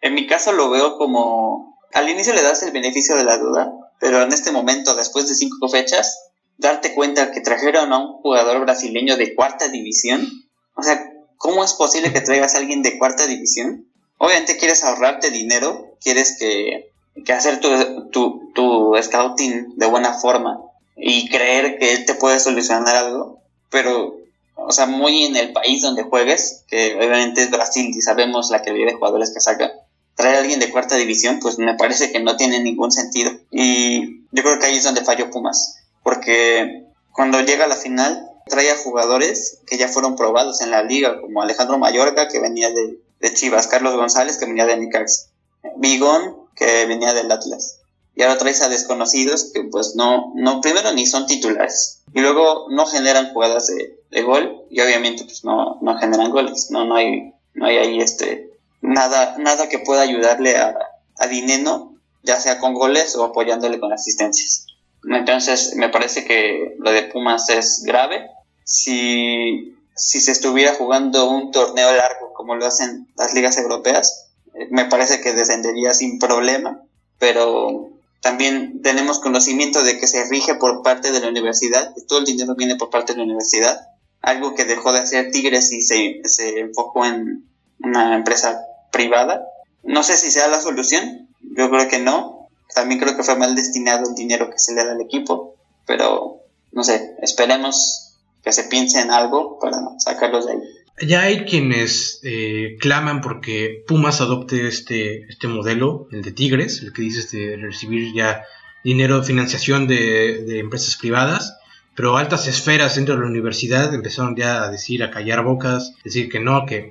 en 0.00 0.14
mi 0.14 0.26
caso 0.26 0.52
lo 0.52 0.70
veo 0.70 0.96
como... 0.98 1.76
Al 1.92 2.08
inicio 2.08 2.32
le 2.34 2.42
das 2.42 2.62
el 2.62 2.72
beneficio 2.72 3.16
de 3.16 3.24
la 3.24 3.38
duda, 3.38 3.72
pero 3.98 4.22
en 4.22 4.32
este 4.32 4.52
momento, 4.52 4.94
después 4.94 5.28
de 5.28 5.34
cinco 5.34 5.68
fechas, 5.68 6.30
darte 6.58 6.94
cuenta 6.94 7.32
que 7.32 7.40
trajeron 7.40 7.92
a 7.92 7.98
un 7.98 8.12
jugador 8.18 8.60
brasileño 8.60 9.16
de 9.16 9.34
cuarta 9.34 9.68
división. 9.68 10.28
O 10.74 10.82
sea, 10.82 11.12
¿cómo 11.38 11.64
es 11.64 11.72
posible 11.72 12.12
que 12.12 12.20
traigas 12.20 12.54
a 12.54 12.58
alguien 12.58 12.82
de 12.82 12.98
cuarta 12.98 13.26
división? 13.26 13.88
Obviamente 14.18 14.58
quieres 14.58 14.84
ahorrarte 14.84 15.30
dinero, 15.30 15.96
quieres 16.00 16.36
que, 16.38 16.90
que 17.24 17.32
hacer 17.32 17.60
tu, 17.60 18.10
tu, 18.10 18.52
tu 18.54 18.94
scouting 19.02 19.76
de 19.76 19.86
buena 19.86 20.14
forma 20.14 20.65
y 20.96 21.28
creer 21.28 21.78
que 21.78 21.92
él 21.92 22.06
te 22.06 22.14
puede 22.14 22.40
solucionar 22.40 22.96
algo, 22.96 23.40
pero 23.70 24.16
o 24.56 24.72
sea, 24.72 24.86
muy 24.86 25.24
en 25.24 25.36
el 25.36 25.52
país 25.52 25.82
donde 25.82 26.02
juegues, 26.02 26.64
que 26.66 26.96
obviamente 26.96 27.42
es 27.42 27.50
Brasil 27.50 27.92
y 27.94 28.00
sabemos 28.00 28.50
la 28.50 28.62
calidad 28.62 28.88
de 28.88 28.94
jugadores 28.94 29.32
que 29.32 29.40
saca, 29.40 29.72
traer 30.14 30.36
a 30.36 30.40
alguien 30.40 30.58
de 30.60 30.70
cuarta 30.70 30.96
división, 30.96 31.38
pues 31.40 31.58
me 31.58 31.74
parece 31.74 32.10
que 32.10 32.20
no 32.20 32.36
tiene 32.36 32.60
ningún 32.60 32.90
sentido. 32.90 33.30
Y 33.50 34.24
yo 34.32 34.42
creo 34.42 34.58
que 34.58 34.66
ahí 34.66 34.76
es 34.76 34.84
donde 34.84 35.04
falló 35.04 35.30
Pumas, 35.30 35.76
porque 36.02 36.84
cuando 37.12 37.40
llega 37.42 37.64
a 37.64 37.68
la 37.68 37.76
final, 37.76 38.30
trae 38.46 38.70
a 38.70 38.78
jugadores 38.78 39.58
que 39.66 39.76
ya 39.76 39.88
fueron 39.88 40.16
probados 40.16 40.62
en 40.62 40.70
la 40.70 40.82
liga, 40.82 41.20
como 41.20 41.42
Alejandro 41.42 41.78
Mayorga, 41.78 42.28
que 42.28 42.40
venía 42.40 42.70
de, 42.70 42.98
de 43.20 43.34
Chivas, 43.34 43.66
Carlos 43.66 43.94
González, 43.94 44.38
que 44.38 44.46
venía 44.46 44.66
de 44.66 44.78
Nicax, 44.78 45.28
Bigón, 45.76 46.36
que 46.54 46.86
venía 46.86 47.12
del 47.12 47.30
Atlas. 47.30 47.80
Y 48.16 48.22
ahora 48.22 48.38
traes 48.38 48.62
a 48.62 48.70
desconocidos 48.70 49.52
que 49.52 49.62
pues 49.64 49.94
no, 49.94 50.32
no, 50.34 50.62
primero 50.62 50.90
ni 50.92 51.06
son 51.06 51.26
titulares. 51.26 52.00
Y 52.14 52.20
luego 52.20 52.66
no 52.70 52.86
generan 52.86 53.32
jugadas 53.32 53.66
de, 53.66 54.00
de 54.10 54.22
gol 54.22 54.64
y 54.70 54.80
obviamente 54.80 55.24
pues 55.24 55.44
no, 55.44 55.78
no 55.82 55.98
generan 55.98 56.30
goles, 56.30 56.70
no, 56.70 56.86
no 56.86 56.96
hay, 56.96 57.34
no 57.52 57.66
hay 57.66 57.76
ahí 57.76 58.00
este, 58.00 58.50
nada, 58.80 59.36
nada 59.38 59.68
que 59.68 59.80
pueda 59.80 60.00
ayudarle 60.00 60.56
a, 60.56 60.74
a 61.18 61.26
Dineno, 61.26 61.94
ya 62.22 62.40
sea 62.40 62.58
con 62.58 62.72
goles 62.72 63.14
o 63.16 63.24
apoyándole 63.24 63.78
con 63.78 63.92
asistencias. 63.92 64.66
Entonces 65.04 65.74
me 65.76 65.90
parece 65.90 66.24
que 66.24 66.74
lo 66.78 66.90
de 66.90 67.02
Pumas 67.02 67.48
es 67.50 67.82
grave. 67.84 68.30
Si, 68.64 69.76
si 69.94 70.20
se 70.20 70.32
estuviera 70.32 70.74
jugando 70.74 71.28
un 71.28 71.52
torneo 71.52 71.94
largo 71.94 72.32
como 72.32 72.56
lo 72.56 72.66
hacen 72.66 73.06
las 73.16 73.34
ligas 73.34 73.58
europeas, 73.58 74.30
eh, 74.54 74.68
me 74.70 74.86
parece 74.86 75.20
que 75.20 75.34
descendería 75.34 75.94
sin 75.94 76.18
problema, 76.18 76.80
pero 77.18 77.90
también 78.20 78.82
tenemos 78.82 79.18
conocimiento 79.18 79.82
de 79.82 79.98
que 79.98 80.06
se 80.06 80.28
rige 80.28 80.54
por 80.56 80.82
parte 80.82 81.12
de 81.12 81.20
la 81.20 81.28
universidad, 81.28 81.94
todo 82.08 82.20
el 82.20 82.24
dinero 82.24 82.54
viene 82.54 82.76
por 82.76 82.90
parte 82.90 83.12
de 83.12 83.18
la 83.18 83.24
universidad 83.24 83.88
algo 84.26 84.54
que 84.54 84.64
dejó 84.64 84.92
de 84.92 84.98
hacer 84.98 85.30
Tigres 85.30 85.70
y 85.72 85.82
se, 85.82 86.20
se 86.24 86.58
enfocó 86.58 87.06
en 87.06 87.48
una 87.78 88.16
empresa 88.16 88.60
privada. 88.90 89.46
No 89.84 90.02
sé 90.02 90.16
si 90.16 90.32
sea 90.32 90.48
la 90.48 90.60
solución, 90.60 91.28
yo 91.40 91.70
creo 91.70 91.88
que 91.88 92.00
no. 92.00 92.48
También 92.74 92.98
creo 92.98 93.16
que 93.16 93.22
fue 93.22 93.36
mal 93.36 93.54
destinado 93.54 94.08
el 94.08 94.16
dinero 94.16 94.50
que 94.50 94.58
se 94.58 94.74
le 94.74 94.84
da 94.84 94.92
al 94.92 95.00
equipo, 95.00 95.54
pero 95.86 96.40
no 96.72 96.82
sé, 96.82 97.16
esperemos 97.22 98.16
que 98.42 98.52
se 98.52 98.64
piense 98.64 99.00
en 99.00 99.12
algo 99.12 99.60
para 99.60 99.78
sacarlos 99.98 100.46
de 100.46 100.52
ahí. 100.52 100.58
Ya 101.00 101.22
hay 101.22 101.44
quienes 101.44 102.20
eh, 102.22 102.76
claman 102.80 103.20
porque 103.20 103.84
Pumas 103.86 104.20
adopte 104.20 104.66
este, 104.66 105.24
este 105.28 105.48
modelo, 105.48 106.08
el 106.10 106.22
de 106.22 106.32
Tigres, 106.32 106.82
el 106.82 106.92
que 106.92 107.02
dices 107.02 107.30
de 107.30 107.56
recibir 107.56 108.14
ya 108.14 108.44
dinero 108.82 109.20
de 109.20 109.26
financiación 109.26 109.86
de, 109.86 110.44
de 110.44 110.58
empresas 110.60 110.96
privadas 110.96 111.56
pero 111.96 112.18
altas 112.18 112.46
esferas 112.46 112.94
dentro 112.94 113.14
de 113.14 113.22
la 113.22 113.26
universidad 113.26 113.92
empezaron 113.94 114.36
ya 114.36 114.62
a 114.62 114.70
decir, 114.70 115.02
a 115.02 115.10
callar 115.10 115.42
bocas, 115.42 115.94
decir 116.04 116.28
que 116.28 116.38
no, 116.40 116.66
que, 116.66 116.90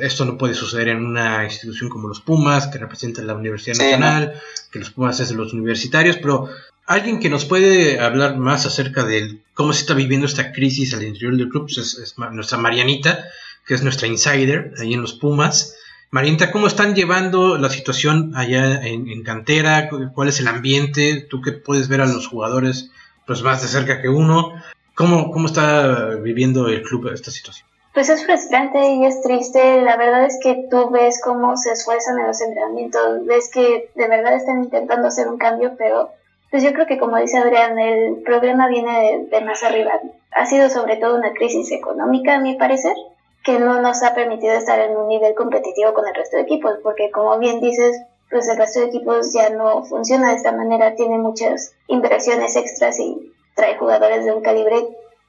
esto 0.00 0.24
no 0.24 0.38
puede 0.38 0.54
suceder 0.54 0.88
en 0.88 1.04
una 1.04 1.44
institución 1.44 1.90
como 1.90 2.08
los 2.08 2.22
Pumas, 2.22 2.66
que 2.68 2.78
representa 2.78 3.20
la 3.20 3.34
Universidad 3.34 3.76
Nacional, 3.76 4.40
que 4.72 4.78
los 4.78 4.90
Pumas 4.90 5.20
es 5.20 5.28
de 5.28 5.34
los 5.34 5.52
universitarios, 5.52 6.16
pero 6.16 6.48
alguien 6.86 7.20
que 7.20 7.30
nos 7.30 7.44
puede 7.44 8.00
hablar 8.00 8.36
más 8.36 8.66
acerca 8.66 9.04
de 9.04 9.38
cómo 9.54 9.72
se 9.72 9.80
está 9.80 9.94
viviendo 9.94 10.26
esta 10.26 10.52
crisis 10.52 10.94
al 10.94 11.02
interior 11.02 11.36
del 11.36 11.48
club 11.48 11.64
pues 11.72 11.78
es, 11.78 12.14
nuestra 12.18 12.58
Marianita, 12.58 13.24
que 13.66 13.74
es 13.74 13.82
nuestra 13.82 14.08
insider 14.08 14.74
ahí 14.78 14.94
en 14.94 15.02
los 15.02 15.14
Pumas. 15.14 15.76
Marianita, 16.10 16.50
¿cómo 16.50 16.66
están 16.66 16.94
llevando 16.94 17.56
la 17.56 17.70
situación 17.70 18.32
allá 18.36 18.86
en, 18.86 19.08
en 19.08 19.22
cantera? 19.22 19.88
¿Cuál 20.14 20.28
es 20.28 20.40
el 20.40 20.48
ambiente? 20.48 21.26
¿Tú 21.28 21.40
qué 21.40 21.52
puedes 21.52 21.88
ver 21.88 22.02
a 22.02 22.06
los 22.06 22.26
jugadores? 22.26 22.90
pues 23.26 23.42
más 23.42 23.62
de 23.62 23.68
cerca 23.68 24.00
que 24.00 24.08
uno. 24.08 24.52
¿Cómo, 24.94 25.30
cómo 25.30 25.46
está 25.46 26.16
viviendo 26.16 26.68
el 26.68 26.82
club 26.82 27.10
esta 27.12 27.30
situación? 27.30 27.66
Pues 27.94 28.08
es 28.08 28.24
frustrante 28.24 28.78
y 28.78 29.04
es 29.04 29.22
triste. 29.22 29.82
La 29.82 29.96
verdad 29.96 30.24
es 30.24 30.38
que 30.42 30.66
tú 30.70 30.90
ves 30.90 31.20
cómo 31.22 31.56
se 31.56 31.72
esfuerzan 31.72 32.18
en 32.18 32.26
los 32.26 32.40
entrenamientos, 32.40 33.26
ves 33.26 33.50
que 33.52 33.90
de 33.94 34.08
verdad 34.08 34.34
están 34.34 34.64
intentando 34.64 35.08
hacer 35.08 35.28
un 35.28 35.38
cambio, 35.38 35.74
pero 35.78 36.10
pues 36.52 36.62
yo 36.62 36.74
creo 36.74 36.86
que 36.86 36.98
como 36.98 37.16
dice 37.16 37.38
Adrián, 37.38 37.78
el 37.78 38.16
problema 38.24 38.68
viene 38.68 39.26
de, 39.30 39.40
más 39.40 39.62
arriba. 39.62 39.92
Ha 40.32 40.44
sido 40.44 40.68
sobre 40.68 40.98
todo 40.98 41.16
una 41.16 41.32
crisis 41.32 41.72
económica, 41.72 42.34
a 42.34 42.40
mi 42.40 42.56
parecer, 42.56 42.94
que 43.42 43.58
no 43.58 43.80
nos 43.80 44.02
ha 44.02 44.14
permitido 44.14 44.52
estar 44.52 44.78
en 44.78 44.94
un 44.94 45.08
nivel 45.08 45.34
competitivo 45.34 45.94
con 45.94 46.06
el 46.06 46.14
resto 46.14 46.36
de 46.36 46.42
equipos, 46.42 46.74
porque 46.82 47.10
como 47.10 47.38
bien 47.38 47.60
dices, 47.60 48.02
pues 48.30 48.50
el 48.50 48.58
resto 48.58 48.80
de 48.80 48.86
equipos 48.86 49.32
ya 49.32 49.48
no 49.48 49.82
funciona 49.84 50.28
de 50.28 50.36
esta 50.36 50.52
manera, 50.52 50.94
tiene 50.94 51.16
muchas 51.16 51.74
inversiones 51.86 52.54
extras 52.54 53.00
y 53.00 53.32
trae 53.54 53.78
jugadores 53.78 54.26
de 54.26 54.32
un 54.32 54.42
calibre 54.42 54.76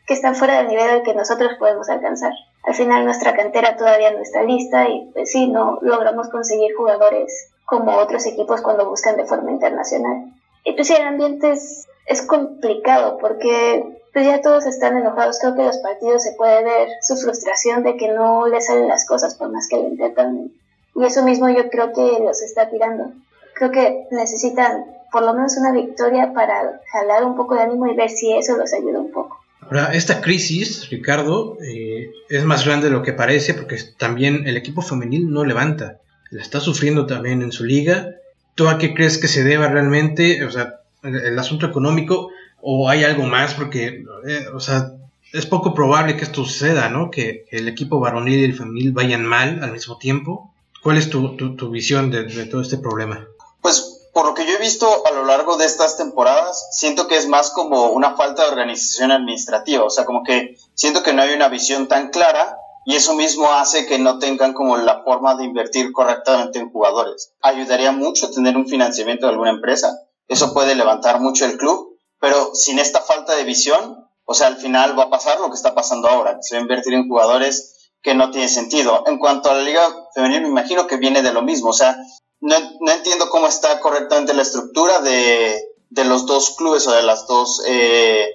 que 0.06 0.16
están 0.16 0.36
fuera 0.36 0.58
del 0.58 0.68
nivel 0.68 0.90
al 0.90 1.04
que 1.04 1.14
nosotros 1.14 1.54
podemos 1.58 1.90
alcanzar. 1.90 2.34
Al 2.64 2.74
final 2.74 3.06
nuestra 3.06 3.34
cantera 3.34 3.78
todavía 3.78 4.12
no 4.12 4.20
está 4.20 4.44
lista 4.44 4.90
y 4.90 5.10
pues 5.14 5.32
sí, 5.32 5.48
no 5.48 5.80
logramos 5.84 6.28
conseguir 6.28 6.76
jugadores 6.76 7.50
como 7.64 7.96
otros 7.96 8.26
equipos 8.26 8.62
cuando 8.62 8.90
buscan 8.90 9.16
de 9.16 9.26
forma 9.26 9.52
internacional. 9.52 10.34
Y 10.64 10.74
pues 10.74 10.88
sí, 10.88 10.94
el 10.94 11.08
ambiente 11.08 11.52
es, 11.52 11.88
complicado 12.28 13.18
porque 13.18 13.84
pues 14.14 14.26
ya 14.26 14.42
todos 14.42 14.66
están 14.66 14.98
enojados. 14.98 15.40
Creo 15.40 15.56
que 15.56 15.64
los 15.64 15.78
partidos 15.78 16.24
se 16.24 16.34
puede 16.34 16.64
ver 16.64 16.90
su 17.02 17.16
frustración 17.18 17.84
de 17.84 17.98
que 17.98 18.10
no 18.10 18.48
les 18.48 18.68
salen 18.68 18.88
las 18.88 19.08
cosas 19.08 19.36
por 19.36 19.50
más 19.50 19.68
que 19.68 19.78
lo 19.78 19.88
intentan 19.88 20.52
y 20.96 21.04
eso 21.04 21.24
mismo 21.24 21.50
yo 21.50 21.70
creo 21.70 21.92
que 21.94 22.24
los 22.24 22.42
está 22.42 22.70
tirando. 22.70 23.12
Creo 23.56 23.72
que 23.72 24.08
necesitan 24.12 24.86
por 25.12 25.24
lo 25.24 25.34
menos 25.34 25.58
una 25.58 25.72
victoria 25.72 26.34
para 26.34 26.82
jalar 26.92 27.24
un 27.24 27.36
poco 27.36 27.56
de 27.56 27.62
ánimo 27.62 27.88
y 27.88 27.96
ver 27.96 28.10
si 28.10 28.34
eso 28.34 28.58
los 28.58 28.74
ayuda 28.74 29.00
un 29.00 29.12
poco. 29.12 29.40
Ahora, 29.62 29.94
esta 29.94 30.22
crisis, 30.22 30.90
Ricardo, 30.90 31.58
eh, 31.62 32.12
es 32.30 32.44
más 32.44 32.66
grande 32.66 32.88
de 32.88 32.94
lo 32.94 33.02
que 33.02 33.14
parece 33.14 33.54
porque 33.54 33.78
también 33.98 34.48
el 34.48 34.58
equipo 34.58 34.82
femenil 34.82 35.32
no 35.32 35.46
levanta. 35.46 36.00
La 36.32 36.42
está 36.42 36.60
sufriendo 36.60 37.06
también 37.06 37.42
en 37.42 37.52
su 37.52 37.64
liga. 37.64 38.16
¿Tú 38.56 38.68
a 38.68 38.78
qué 38.78 38.94
crees 38.94 39.18
que 39.18 39.28
se 39.28 39.44
deba 39.44 39.68
realmente? 39.68 40.44
O 40.46 40.52
sea, 40.52 40.82
el, 41.04 41.38
asunto 41.38 41.66
económico 41.66 42.30
o 42.62 42.90
hay 42.90 43.04
algo 43.04 43.24
más 43.24 43.54
porque, 43.54 44.04
eh, 44.28 44.48
o 44.54 44.60
sea, 44.60 44.94
es 45.34 45.46
poco 45.46 45.74
probable 45.74 46.16
que 46.16 46.24
esto 46.24 46.46
suceda, 46.46 46.90
¿no? 46.90 47.10
Que, 47.12 47.46
el 47.52 47.68
equipo 47.68 48.00
varonil 48.00 48.40
y 48.40 48.46
el 48.46 48.56
femenil 48.56 48.92
vayan 48.92 49.26
mal 49.26 49.64
al 49.64 49.72
mismo 49.72 49.98
tiempo. 49.98 50.54
¿Cuál 50.82 50.98
es 50.98 51.10
tu, 51.10 51.36
tu, 51.38 51.70
visión 51.70 52.12
de, 52.12 52.46
todo 52.46 52.62
este 52.62 52.78
problema? 52.78 53.28
Pues 53.62 54.02
por 54.14 54.26
lo 54.26 54.34
que 54.34 54.46
yo 54.46 54.54
he 54.54 54.60
visto 54.60 55.08
a 55.08 55.12
lo 55.12 55.26
largo 55.26 55.58
de 55.58 55.66
estas 55.66 55.98
temporadas, 55.98 56.70
siento 56.72 57.08
que 57.08 57.18
es 57.18 57.28
más 57.28 57.52
como 57.52 57.88
una 57.92 58.16
falta 58.16 58.44
de 58.44 58.50
organización 58.50 59.12
administrativa, 59.12 59.84
o 59.84 59.90
sea, 59.90 60.06
como 60.06 60.24
que 60.24 60.58
siento 60.76 61.02
que 61.02 61.14
no 61.14 61.22
hay 61.22 61.34
una 61.34 61.48
visión 61.48 61.88
tan 61.88 62.10
clara 62.10 62.58
y 62.86 62.96
eso 62.96 63.14
mismo 63.14 63.52
hace 63.52 63.86
que 63.86 64.00
no 64.00 64.20
tengan 64.20 64.54
como 64.54 64.78
la 64.78 65.04
forma 65.04 65.36
de 65.36 65.46
invertir 65.46 65.92
correctamente 65.92 66.60
en 66.60 66.72
jugadores. 66.72 67.34
Ayudaría 67.42 67.92
mucho 67.92 68.32
tener 68.32 68.58
un 68.58 68.68
financiamiento 68.68 69.26
de 69.26 69.32
alguna 69.32 69.52
empresa, 69.52 69.98
eso 70.28 70.54
puede 70.54 70.76
levantar 70.76 71.20
mucho 71.20 71.46
el 71.46 71.58
club, 71.58 71.98
pero 72.20 72.54
sin 72.54 72.80
esta 72.80 73.02
falta 73.02 73.36
de 73.36 73.44
visión, 73.44 74.08
o 74.26 74.34
sea, 74.34 74.48
al 74.48 74.58
final 74.58 74.98
va 74.98 75.04
a 75.04 75.10
pasar 75.10 75.40
lo 75.40 75.50
que 75.50 75.56
está 75.56 75.76
pasando 75.76 76.08
ahora, 76.08 76.38
se 76.42 76.56
va 76.56 76.60
a 76.60 76.62
invertir 76.62 76.94
en 76.94 77.08
jugadores 77.08 77.92
que 78.02 78.14
no 78.14 78.32
tiene 78.32 78.50
sentido. 78.50 79.04
En 79.08 79.18
cuanto 79.18 79.50
a 79.50 79.56
la 79.56 79.64
liga 79.64 79.82
femenil, 80.14 80.42
me 80.42 80.50
imagino 80.50 80.88
que 80.88 80.98
viene 80.98 81.22
de 81.22 81.34
lo 81.34 81.42
mismo. 81.42 81.70
O 81.70 81.74
sea, 81.74 81.98
no, 82.42 82.56
no 82.82 82.92
entiendo 82.92 83.30
cómo 83.30 83.48
está 83.48 83.80
correctamente 83.80 84.34
la 84.34 84.42
estructura 84.42 85.00
de, 85.00 85.58
de 85.90 86.06
los 86.06 86.26
dos 86.26 86.56
clubes 86.58 86.86
o 86.88 86.92
de 86.92 87.04
las 87.04 87.28
dos, 87.28 87.64
eh, 87.66 88.28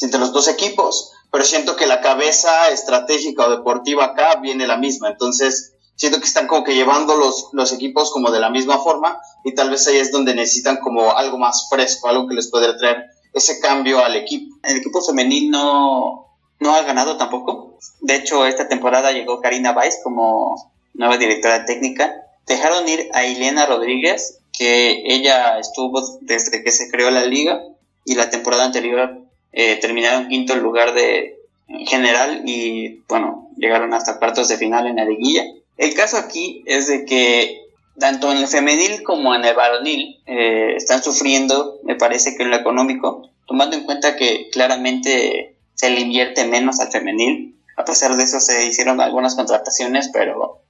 de 0.00 0.18
los 0.18 0.32
dos 0.32 0.48
equipos, 0.48 1.11
pero 1.32 1.44
siento 1.44 1.76
que 1.76 1.86
la 1.86 2.02
cabeza 2.02 2.68
estratégica 2.68 3.46
o 3.46 3.50
deportiva 3.50 4.04
acá 4.04 4.36
viene 4.42 4.66
la 4.66 4.76
misma. 4.76 5.08
Entonces, 5.08 5.72
siento 5.96 6.18
que 6.18 6.26
están 6.26 6.46
como 6.46 6.62
que 6.62 6.74
llevando 6.74 7.16
los, 7.16 7.48
los 7.52 7.72
equipos 7.72 8.12
como 8.12 8.30
de 8.30 8.38
la 8.38 8.50
misma 8.50 8.78
forma 8.78 9.18
y 9.42 9.54
tal 9.54 9.70
vez 9.70 9.88
ahí 9.88 9.96
es 9.96 10.12
donde 10.12 10.34
necesitan 10.34 10.76
como 10.76 11.16
algo 11.16 11.38
más 11.38 11.68
fresco, 11.70 12.08
algo 12.08 12.28
que 12.28 12.34
les 12.34 12.50
pueda 12.50 12.76
traer 12.76 13.06
ese 13.32 13.60
cambio 13.60 14.04
al 14.04 14.14
equipo. 14.14 14.56
El 14.62 14.76
equipo 14.76 15.00
femenil 15.00 15.50
no, 15.50 16.36
no 16.60 16.74
ha 16.74 16.82
ganado 16.82 17.16
tampoco. 17.16 17.78
De 18.02 18.16
hecho, 18.16 18.44
esta 18.46 18.68
temporada 18.68 19.10
llegó 19.12 19.40
Karina 19.40 19.72
Weiss 19.72 20.00
como 20.04 20.74
nueva 20.92 21.16
directora 21.16 21.64
técnica. 21.64 22.14
Dejaron 22.46 22.86
ir 22.86 23.08
a 23.14 23.24
Ileana 23.24 23.64
Rodríguez, 23.64 24.38
que 24.52 25.02
ella 25.06 25.58
estuvo 25.58 25.98
desde 26.20 26.62
que 26.62 26.72
se 26.72 26.90
creó 26.90 27.10
la 27.10 27.24
liga 27.24 27.62
y 28.04 28.16
la 28.16 28.28
temporada 28.28 28.64
anterior 28.64 29.21
eh, 29.52 29.76
terminaron 29.76 30.28
quinto 30.28 30.56
lugar 30.56 30.94
de 30.94 31.38
general 31.86 32.42
y 32.44 33.02
bueno, 33.08 33.50
llegaron 33.56 33.94
hasta 33.94 34.18
cuartos 34.18 34.48
de 34.48 34.56
final 34.56 34.86
en 34.86 34.96
la 34.96 35.04
liguilla. 35.04 35.44
El 35.76 35.94
caso 35.94 36.16
aquí 36.16 36.62
es 36.66 36.88
de 36.88 37.04
que 37.04 37.62
tanto 37.98 38.32
en 38.32 38.38
el 38.38 38.46
femenil 38.46 39.02
como 39.02 39.34
en 39.34 39.44
el 39.44 39.54
varonil 39.54 40.20
eh, 40.26 40.74
están 40.76 41.02
sufriendo, 41.02 41.78
me 41.84 41.96
parece 41.96 42.36
que 42.36 42.42
en 42.42 42.50
lo 42.50 42.56
económico, 42.56 43.28
tomando 43.46 43.76
en 43.76 43.84
cuenta 43.84 44.16
que 44.16 44.48
claramente 44.50 45.56
se 45.74 45.90
le 45.90 46.00
invierte 46.00 46.44
menos 46.46 46.80
al 46.80 46.90
femenil. 46.90 47.56
A 47.76 47.84
pesar 47.84 48.16
de 48.16 48.24
eso 48.24 48.40
se 48.40 48.66
hicieron 48.66 49.00
algunas 49.00 49.34
contrataciones, 49.34 50.10
pero 50.12 50.60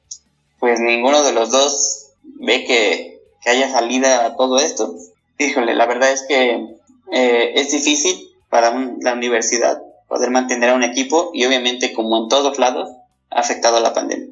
pues 0.59 0.81
ninguno 0.81 1.23
de 1.25 1.33
los 1.33 1.51
dos 1.51 2.11
ve 2.23 2.65
que, 2.65 3.13
haya 3.45 3.69
salida 3.69 4.25
a 4.25 4.37
todo 4.37 4.61
esto. 4.61 4.95
Híjole, 5.37 5.75
la 5.75 5.87
verdad 5.87 6.13
es 6.13 6.23
que 6.29 6.77
eh, 7.11 7.53
es 7.57 7.73
difícil 7.73 8.32
para 8.53 8.71
la 9.01 9.15
universidad 9.15 9.81
poder 10.09 10.31
mantener 10.31 10.69
a 10.69 10.75
un 10.75 10.83
equipo 10.83 11.31
y 11.33 11.47
obviamente 11.47 11.95
como 11.95 12.19
en 12.19 12.29
todos 12.29 12.59
lados 12.59 12.91
ha 13.31 13.41
afectado 13.41 13.79
a 13.79 13.81
la 13.81 13.95
pandemia. 13.95 14.29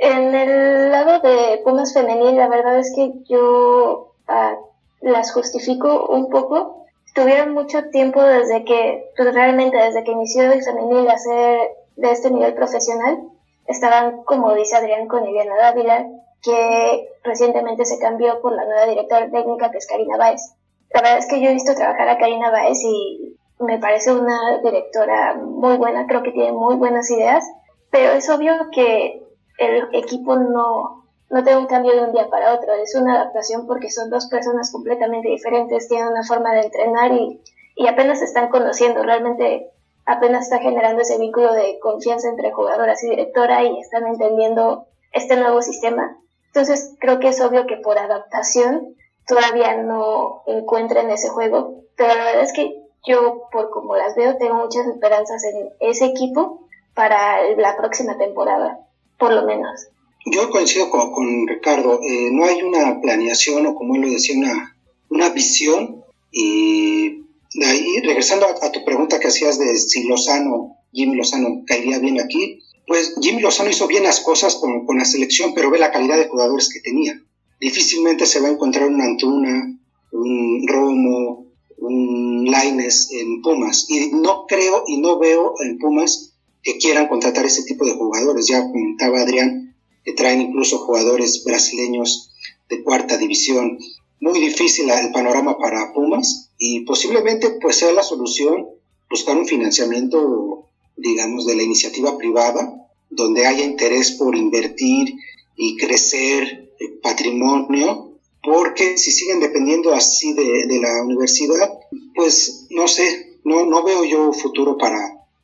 En 0.00 0.34
el 0.34 0.90
lado 0.90 1.20
de 1.20 1.60
Pumas 1.62 1.92
femenil, 1.92 2.36
la 2.36 2.48
verdad 2.48 2.78
es 2.78 2.90
que 2.96 3.12
yo 3.28 4.14
ah, 4.28 4.56
las 5.02 5.34
justifico 5.34 6.06
un 6.08 6.30
poco 6.30 6.86
tuvieron 7.14 7.52
mucho 7.52 7.90
tiempo 7.90 8.22
desde 8.22 8.64
que, 8.64 9.10
pues 9.14 9.34
realmente 9.34 9.76
desde 9.76 10.04
que 10.04 10.12
inició 10.12 10.50
el 10.50 10.64
femenil 10.64 11.10
a 11.10 11.18
ser 11.18 11.58
de 11.96 12.12
este 12.12 12.30
nivel 12.30 12.54
profesional, 12.54 13.18
estaban, 13.66 14.22
como 14.24 14.54
dice 14.54 14.76
Adrián, 14.76 15.06
con 15.06 15.28
Iliana 15.28 15.56
Dávila, 15.58 16.06
que 16.42 17.10
recientemente 17.24 17.84
se 17.84 17.98
cambió 17.98 18.40
por 18.40 18.54
la 18.54 18.64
nueva 18.64 18.86
directora 18.86 19.30
técnica 19.30 19.70
que 19.70 19.76
es 19.76 19.86
Karina 19.86 20.16
Baez. 20.16 20.54
La 20.94 21.02
verdad 21.02 21.18
es 21.18 21.28
que 21.28 21.42
yo 21.42 21.50
he 21.50 21.52
visto 21.52 21.74
trabajar 21.74 22.08
a 22.08 22.16
Karina 22.16 22.50
Baez 22.50 22.78
y 22.84 23.36
me 23.60 23.78
parece 23.78 24.12
una 24.12 24.58
directora 24.62 25.34
muy 25.34 25.76
buena, 25.76 26.06
creo 26.06 26.22
que 26.22 26.32
tiene 26.32 26.52
muy 26.52 26.76
buenas 26.76 27.10
ideas, 27.10 27.44
pero 27.90 28.12
es 28.12 28.28
obvio 28.30 28.54
que 28.72 29.22
el 29.58 29.88
equipo 29.92 30.36
no, 30.36 31.04
no 31.28 31.44
tengo 31.44 31.60
un 31.60 31.66
cambio 31.66 31.92
de 31.92 32.04
un 32.04 32.12
día 32.12 32.28
para 32.30 32.54
otro, 32.54 32.72
es 32.74 32.94
una 32.94 33.16
adaptación 33.16 33.66
porque 33.66 33.90
son 33.90 34.08
dos 34.08 34.28
personas 34.28 34.72
completamente 34.72 35.28
diferentes, 35.28 35.88
tienen 35.88 36.08
una 36.08 36.24
forma 36.24 36.52
de 36.54 36.62
entrenar 36.62 37.12
y, 37.12 37.40
y 37.76 37.86
apenas 37.86 38.20
se 38.20 38.24
están 38.24 38.48
conociendo, 38.48 39.02
realmente 39.02 39.68
apenas 40.06 40.44
está 40.44 40.58
generando 40.58 41.02
ese 41.02 41.18
vínculo 41.18 41.52
de 41.52 41.78
confianza 41.80 42.28
entre 42.28 42.52
jugadoras 42.52 43.02
y 43.04 43.10
directora 43.10 43.62
y 43.64 43.78
están 43.78 44.06
entendiendo 44.06 44.86
este 45.12 45.36
nuevo 45.36 45.60
sistema. 45.60 46.16
Entonces 46.46 46.96
creo 46.98 47.20
que 47.20 47.28
es 47.28 47.40
obvio 47.40 47.66
que 47.66 47.76
por 47.76 47.98
adaptación 47.98 48.96
todavía 49.26 49.76
no 49.76 50.42
encuentren 50.46 51.10
ese 51.10 51.28
juego, 51.28 51.82
pero 51.96 52.14
la 52.14 52.24
verdad 52.24 52.42
es 52.42 52.52
que 52.52 52.79
yo, 53.06 53.42
por 53.50 53.70
como 53.70 53.96
las 53.96 54.14
veo, 54.14 54.36
tengo 54.36 54.54
muchas 54.54 54.86
esperanzas 54.86 55.42
en 55.44 55.70
ese 55.80 56.06
equipo 56.06 56.66
para 56.94 57.54
la 57.56 57.76
próxima 57.76 58.18
temporada, 58.18 58.86
por 59.18 59.32
lo 59.32 59.44
menos. 59.46 59.88
Yo 60.26 60.50
coincido 60.50 60.90
con, 60.90 61.46
Ricardo, 61.46 62.00
eh, 62.02 62.28
no 62.30 62.44
hay 62.44 62.62
una 62.62 63.00
planeación 63.00 63.66
o 63.66 63.74
como 63.74 63.94
él 63.94 64.02
lo 64.02 64.10
decía, 64.10 64.36
una, 64.36 64.76
una 65.08 65.30
visión. 65.30 66.04
Y 66.30 67.22
de 67.54 67.66
ahí, 67.66 68.00
regresando 68.02 68.46
a, 68.46 68.70
tu 68.70 68.84
pregunta 68.84 69.18
que 69.18 69.28
hacías 69.28 69.58
de 69.58 69.76
si 69.78 70.06
Lozano, 70.06 70.76
Jimmy 70.92 71.16
Lozano, 71.16 71.62
caería 71.66 71.98
bien 71.98 72.20
aquí, 72.20 72.60
pues 72.86 73.14
Jimmy 73.20 73.40
Lozano 73.40 73.70
hizo 73.70 73.86
bien 73.86 74.02
las 74.02 74.20
cosas 74.20 74.56
con, 74.56 74.84
con, 74.84 74.98
la 74.98 75.04
selección, 75.04 75.54
pero 75.54 75.70
ve 75.70 75.78
la 75.78 75.90
calidad 75.90 76.18
de 76.18 76.28
jugadores 76.28 76.68
que 76.72 76.80
tenía. 76.80 77.20
Difícilmente 77.58 78.26
se 78.26 78.40
va 78.40 78.48
a 78.48 78.52
encontrar 78.52 78.88
un 78.88 79.00
Antuna, 79.00 79.78
un 80.12 80.66
Romo, 80.66 81.49
un 81.80 82.44
Laines 82.50 83.10
en 83.12 83.42
Pumas. 83.42 83.86
Y 83.88 84.10
no 84.12 84.46
creo 84.46 84.84
y 84.86 84.98
no 84.98 85.18
veo 85.18 85.54
en 85.60 85.78
Pumas 85.78 86.34
que 86.62 86.78
quieran 86.78 87.08
contratar 87.08 87.46
ese 87.46 87.64
tipo 87.64 87.84
de 87.84 87.94
jugadores. 87.94 88.46
Ya 88.46 88.62
comentaba 88.62 89.20
Adrián 89.20 89.74
que 90.04 90.12
traen 90.12 90.40
incluso 90.40 90.78
jugadores 90.78 91.44
brasileños 91.44 92.30
de 92.68 92.82
cuarta 92.82 93.16
división. 93.16 93.78
Muy 94.20 94.38
difícil 94.38 94.90
el 94.90 95.12
panorama 95.12 95.58
para 95.58 95.92
Pumas 95.92 96.50
y 96.58 96.80
posiblemente 96.80 97.50
pues 97.60 97.76
sea 97.76 97.92
la 97.92 98.02
solución 98.02 98.68
buscar 99.08 99.36
un 99.36 99.46
financiamiento, 99.46 100.68
digamos, 100.96 101.46
de 101.46 101.56
la 101.56 101.62
iniciativa 101.62 102.16
privada, 102.16 102.88
donde 103.10 103.46
haya 103.46 103.64
interés 103.64 104.12
por 104.12 104.36
invertir 104.36 105.14
y 105.56 105.76
crecer 105.76 106.70
el 106.78 106.98
patrimonio, 107.02 108.09
porque 108.42 108.96
si 108.96 109.10
siguen 109.12 109.40
dependiendo 109.40 109.92
así 109.92 110.32
de, 110.32 110.78
la 110.80 111.02
universidad, 111.02 111.70
pues 112.14 112.66
no 112.70 112.88
sé, 112.88 113.38
no, 113.44 113.66
no 113.66 113.82
veo 113.82 114.04
yo 114.04 114.32
futuro 114.32 114.78
para, 114.78 114.98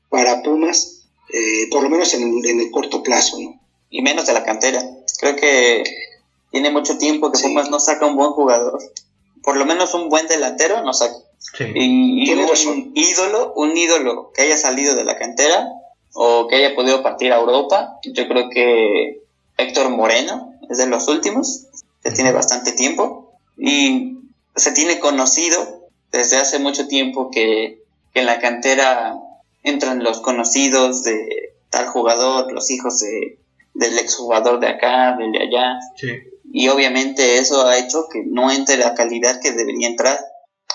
para 0.09 0.43
Pumas, 0.43 1.03
eh, 1.33 1.69
por 1.71 1.83
lo 1.83 1.91
menos 1.91 2.15
en, 2.15 2.23
en 2.45 2.61
el 2.61 2.71
corto 2.71 3.03
plazo, 3.03 3.39
¿no? 3.41 3.61
Y 3.91 4.03
menos 4.03 4.27
de 4.27 4.33
la 4.33 4.45
cantera. 4.45 4.83
Creo 5.19 5.37
que 5.37 5.85
tiene 6.51 6.71
mucho 6.71 6.99
tiempo 6.99 7.31
que 7.31 7.39
Pumas 7.39 7.71
no 7.71 7.81
saca 7.81 8.07
un 8.07 8.17
buen 8.17 8.31
jugador. 8.31 8.79
Por 9.43 9.57
lo 9.57 9.67
menos 9.67 9.95
un 9.95 10.09
buen 10.09 10.27
delantero 10.27 10.83
no 10.83 10.93
saca. 10.93 11.17
Y, 11.75 12.33
un 12.33 12.93
ídolo, 12.95 13.53
un 13.55 13.77
ídolo 13.77 14.33
que 14.35 14.43
haya 14.43 14.57
salido 14.57 14.95
de 14.95 15.05
la 15.05 15.17
cantera 15.17 15.69
o 16.13 16.49
que 16.49 16.57
haya 16.57 16.75
podido 16.75 17.03
partir 17.03 17.33
a 17.33 17.39
Europa, 17.39 17.99
yo 18.03 18.27
creo 18.27 18.49
que 18.51 19.23
Héctor 19.57 19.91
Moreno 19.91 20.55
es 20.69 20.79
de 20.79 20.87
los 20.87 21.09
últimos, 21.09 21.66
tiene 22.13 22.33
bastante 22.33 22.73
tiempo 22.73 23.39
y 23.57 24.19
se 24.55 24.73
tiene 24.73 24.99
conocido 25.01 25.89
desde 26.13 26.37
hace 26.37 26.59
mucho 26.59 26.87
tiempo 26.89 27.31
que, 27.31 27.83
que 28.13 28.21
en 28.21 28.27
la 28.27 28.39
cantera 28.39 29.17
entran 29.63 30.03
los 30.03 30.21
conocidos 30.21 31.03
de 31.03 31.55
tal 31.71 31.89
jugador, 31.89 32.53
los 32.53 32.71
hijos 32.71 33.01
de, 33.01 33.39
del 33.75 33.99
exjugador 33.99 34.61
de 34.61 34.69
acá, 34.69 35.17
del 35.19 35.33
de 35.33 35.43
allá. 35.43 35.79
Y 36.53 36.69
obviamente 36.69 37.39
eso 37.39 37.67
ha 37.67 37.77
hecho 37.79 38.07
que 38.11 38.23
no 38.25 38.51
entre 38.51 38.79
la 38.79 38.95
calidad 38.95 39.41
que 39.41 39.53
debería 39.53 39.89
entrar, 39.89 40.19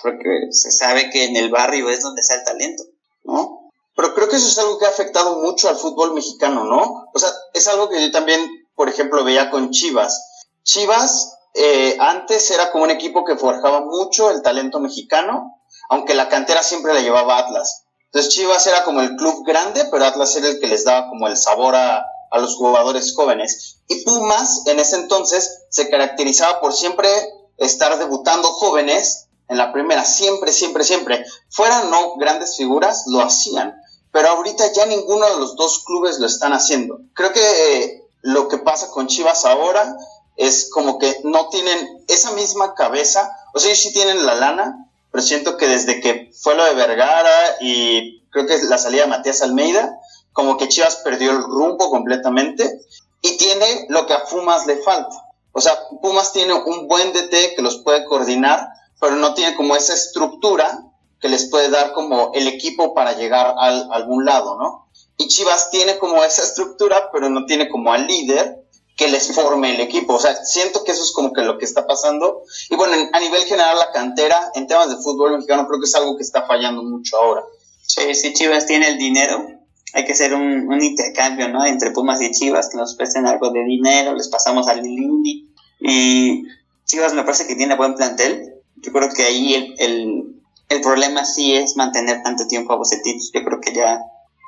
porque 0.03 0.47
se 0.51 0.71
sabe 0.71 1.09
que 1.09 1.25
en 1.25 1.35
el 1.35 1.49
barrio 1.49 1.89
es 1.89 2.01
donde 2.01 2.21
está 2.21 2.35
el 2.35 2.43
talento, 2.43 2.83
¿no? 3.23 3.71
Pero 3.95 4.13
creo 4.13 4.29
que 4.29 4.35
eso 4.35 4.47
es 4.47 4.57
algo 4.57 4.77
que 4.77 4.85
ha 4.85 4.89
afectado 4.89 5.41
mucho 5.41 5.69
al 5.69 5.75
fútbol 5.75 6.13
mexicano, 6.13 6.65
¿no? 6.65 7.09
O 7.13 7.19
sea, 7.19 7.29
es 7.53 7.67
algo 7.67 7.89
que 7.89 8.01
yo 8.01 8.11
también, 8.11 8.41
por 8.75 8.89
ejemplo, 8.89 9.23
veía 9.23 9.49
con 9.49 9.71
Chivas. 9.71 10.30
Chivas 10.63 11.37
eh, 11.53 11.97
antes 11.99 12.49
era 12.51 12.71
como 12.71 12.83
un 12.83 12.91
equipo 12.91 13.25
que 13.25 13.35
forjaba 13.35 13.81
mucho 13.81 14.31
el 14.31 14.41
talento 14.41 14.79
mexicano, 14.79 15.61
aunque 15.89 16.13
la 16.13 16.29
cantera 16.29 16.63
siempre 16.63 16.93
la 16.93 17.01
llevaba 17.01 17.37
Atlas. 17.37 17.83
Entonces 18.05 18.33
Chivas 18.33 18.65
era 18.67 18.83
como 18.83 19.01
el 19.01 19.15
club 19.15 19.45
grande, 19.45 19.85
pero 19.91 20.05
Atlas 20.05 20.35
era 20.35 20.47
el 20.47 20.59
que 20.59 20.67
les 20.67 20.83
daba 20.83 21.09
como 21.09 21.27
el 21.27 21.37
sabor 21.37 21.75
a, 21.75 22.05
a 22.31 22.39
los 22.39 22.55
jugadores 22.55 23.13
jóvenes. 23.15 23.77
Y 23.87 24.03
Pumas 24.03 24.63
en 24.65 24.79
ese 24.79 24.95
entonces 24.95 25.65
se 25.69 25.89
caracterizaba 25.89 26.59
por 26.59 26.73
siempre 26.73 27.09
estar 27.57 27.97
debutando 27.99 28.47
jóvenes 28.49 29.27
en 29.47 29.57
la 29.57 29.73
primera, 29.73 30.03
siempre, 30.05 30.53
siempre, 30.53 30.83
siempre. 30.83 31.25
Fueran 31.49 31.91
no 31.91 32.15
grandes 32.15 32.55
figuras, 32.55 33.03
lo 33.07 33.21
hacían. 33.21 33.75
Pero 34.11 34.29
ahorita 34.29 34.71
ya 34.73 34.85
ninguno 34.85 35.29
de 35.29 35.37
los 35.37 35.55
dos 35.55 35.83
clubes 35.85 36.19
lo 36.19 36.25
están 36.25 36.53
haciendo. 36.53 36.99
Creo 37.13 37.33
que 37.33 37.41
eh, 37.41 38.09
lo 38.21 38.47
que 38.47 38.57
pasa 38.57 38.89
con 38.91 39.07
Chivas 39.07 39.45
ahora 39.45 39.95
es 40.37 40.69
como 40.71 40.97
que 40.97 41.19
no 41.23 41.49
tienen 41.49 42.03
esa 42.07 42.31
misma 42.31 42.73
cabeza. 42.73 43.31
O 43.53 43.59
sea, 43.59 43.69
ellos 43.69 43.83
sí 43.83 43.93
tienen 43.93 44.25
la 44.25 44.35
lana, 44.35 44.87
pero 45.11 45.21
siento 45.23 45.57
que 45.57 45.67
desde 45.67 46.01
que 46.01 46.31
fue 46.39 46.55
lo 46.55 46.63
de 46.65 46.73
Vergara 46.73 47.57
y 47.59 48.21
creo 48.29 48.47
que 48.47 48.57
la 48.63 48.77
salida 48.77 49.03
de 49.03 49.09
Matías 49.09 49.41
Almeida, 49.41 49.99
como 50.33 50.57
que 50.57 50.69
Chivas 50.69 50.97
perdió 50.97 51.31
el 51.31 51.43
rumbo 51.43 51.89
completamente 51.89 52.81
y 53.21 53.37
tiene 53.37 53.85
lo 53.89 54.05
que 54.05 54.13
a 54.13 54.23
Pumas 54.25 54.65
le 54.65 54.77
falta. 54.77 55.15
O 55.51 55.59
sea, 55.59 55.77
Pumas 56.01 56.31
tiene 56.31 56.53
un 56.53 56.87
buen 56.87 57.11
DT 57.11 57.55
que 57.55 57.61
los 57.61 57.79
puede 57.79 58.05
coordinar, 58.05 58.69
pero 58.99 59.15
no 59.15 59.33
tiene 59.33 59.55
como 59.55 59.75
esa 59.75 59.93
estructura 59.93 60.85
que 61.19 61.29
les 61.29 61.49
puede 61.49 61.69
dar 61.69 61.91
como 61.93 62.31
el 62.33 62.47
equipo 62.47 62.93
para 62.93 63.13
llegar 63.13 63.53
a 63.57 63.67
algún 63.91 64.25
lado, 64.25 64.57
¿no? 64.57 64.87
Y 65.17 65.27
Chivas 65.27 65.69
tiene 65.69 65.99
como 65.99 66.23
esa 66.23 66.41
estructura, 66.41 67.09
pero 67.11 67.29
no 67.29 67.45
tiene 67.45 67.69
como 67.69 67.93
al 67.93 68.07
líder 68.07 68.61
que 68.95 69.07
les 69.07 69.33
forme 69.33 69.75
el 69.75 69.81
equipo. 69.81 70.15
O 70.15 70.19
sea, 70.19 70.35
siento 70.45 70.83
que 70.83 70.91
eso 70.91 71.03
es 71.03 71.11
como 71.11 71.33
que 71.33 71.41
lo 71.41 71.57
que 71.57 71.65
está 71.65 71.87
pasando. 71.87 72.43
Y 72.69 72.75
bueno, 72.75 72.93
a 73.11 73.19
nivel 73.19 73.43
general, 73.43 73.77
la 73.77 73.91
cantera 73.91 74.51
en 74.55 74.67
temas 74.67 74.89
de 74.89 74.97
fútbol 74.97 75.33
mexicano 75.33 75.67
creo 75.67 75.79
que 75.79 75.87
es 75.87 75.95
algo 75.95 76.17
que 76.17 76.23
está 76.23 76.45
fallando 76.45 76.83
mucho 76.83 77.17
ahora. 77.17 77.43
Sí, 77.81 78.13
sí, 78.15 78.33
Chivas 78.33 78.67
tiene 78.67 78.87
el 78.87 78.97
dinero, 78.97 79.45
hay 79.93 80.05
que 80.05 80.13
hacer 80.13 80.33
un, 80.33 80.81
intercambio, 80.81 81.49
¿no? 81.49 81.65
Entre 81.65 81.91
Pumas 81.91 82.21
y 82.21 82.31
Chivas, 82.31 82.69
que 82.69 82.77
nos 82.77 82.95
presten 82.95 83.27
algo 83.27 83.51
de 83.51 83.63
dinero, 83.63 84.13
les 84.13 84.29
pasamos 84.29 84.67
al 84.67 84.81
Lili. 84.81 85.49
Y 85.79 86.43
Chivas 86.85 87.13
me 87.13 87.23
parece 87.23 87.47
que 87.47 87.55
tiene 87.55 87.75
buen 87.75 87.95
plantel. 87.95 88.55
Yo 88.77 88.91
creo 88.91 89.09
que 89.09 89.23
ahí 89.23 89.75
el, 89.77 90.35
el, 90.69 90.81
problema 90.81 91.25
sí 91.25 91.55
es 91.55 91.75
mantener 91.75 92.23
tanto 92.23 92.47
tiempo 92.47 92.71
a 92.71 92.77
Bocetich. 92.77 93.31
Yo 93.33 93.43
creo 93.43 93.59
que 93.59 93.73
ya, 93.73 93.99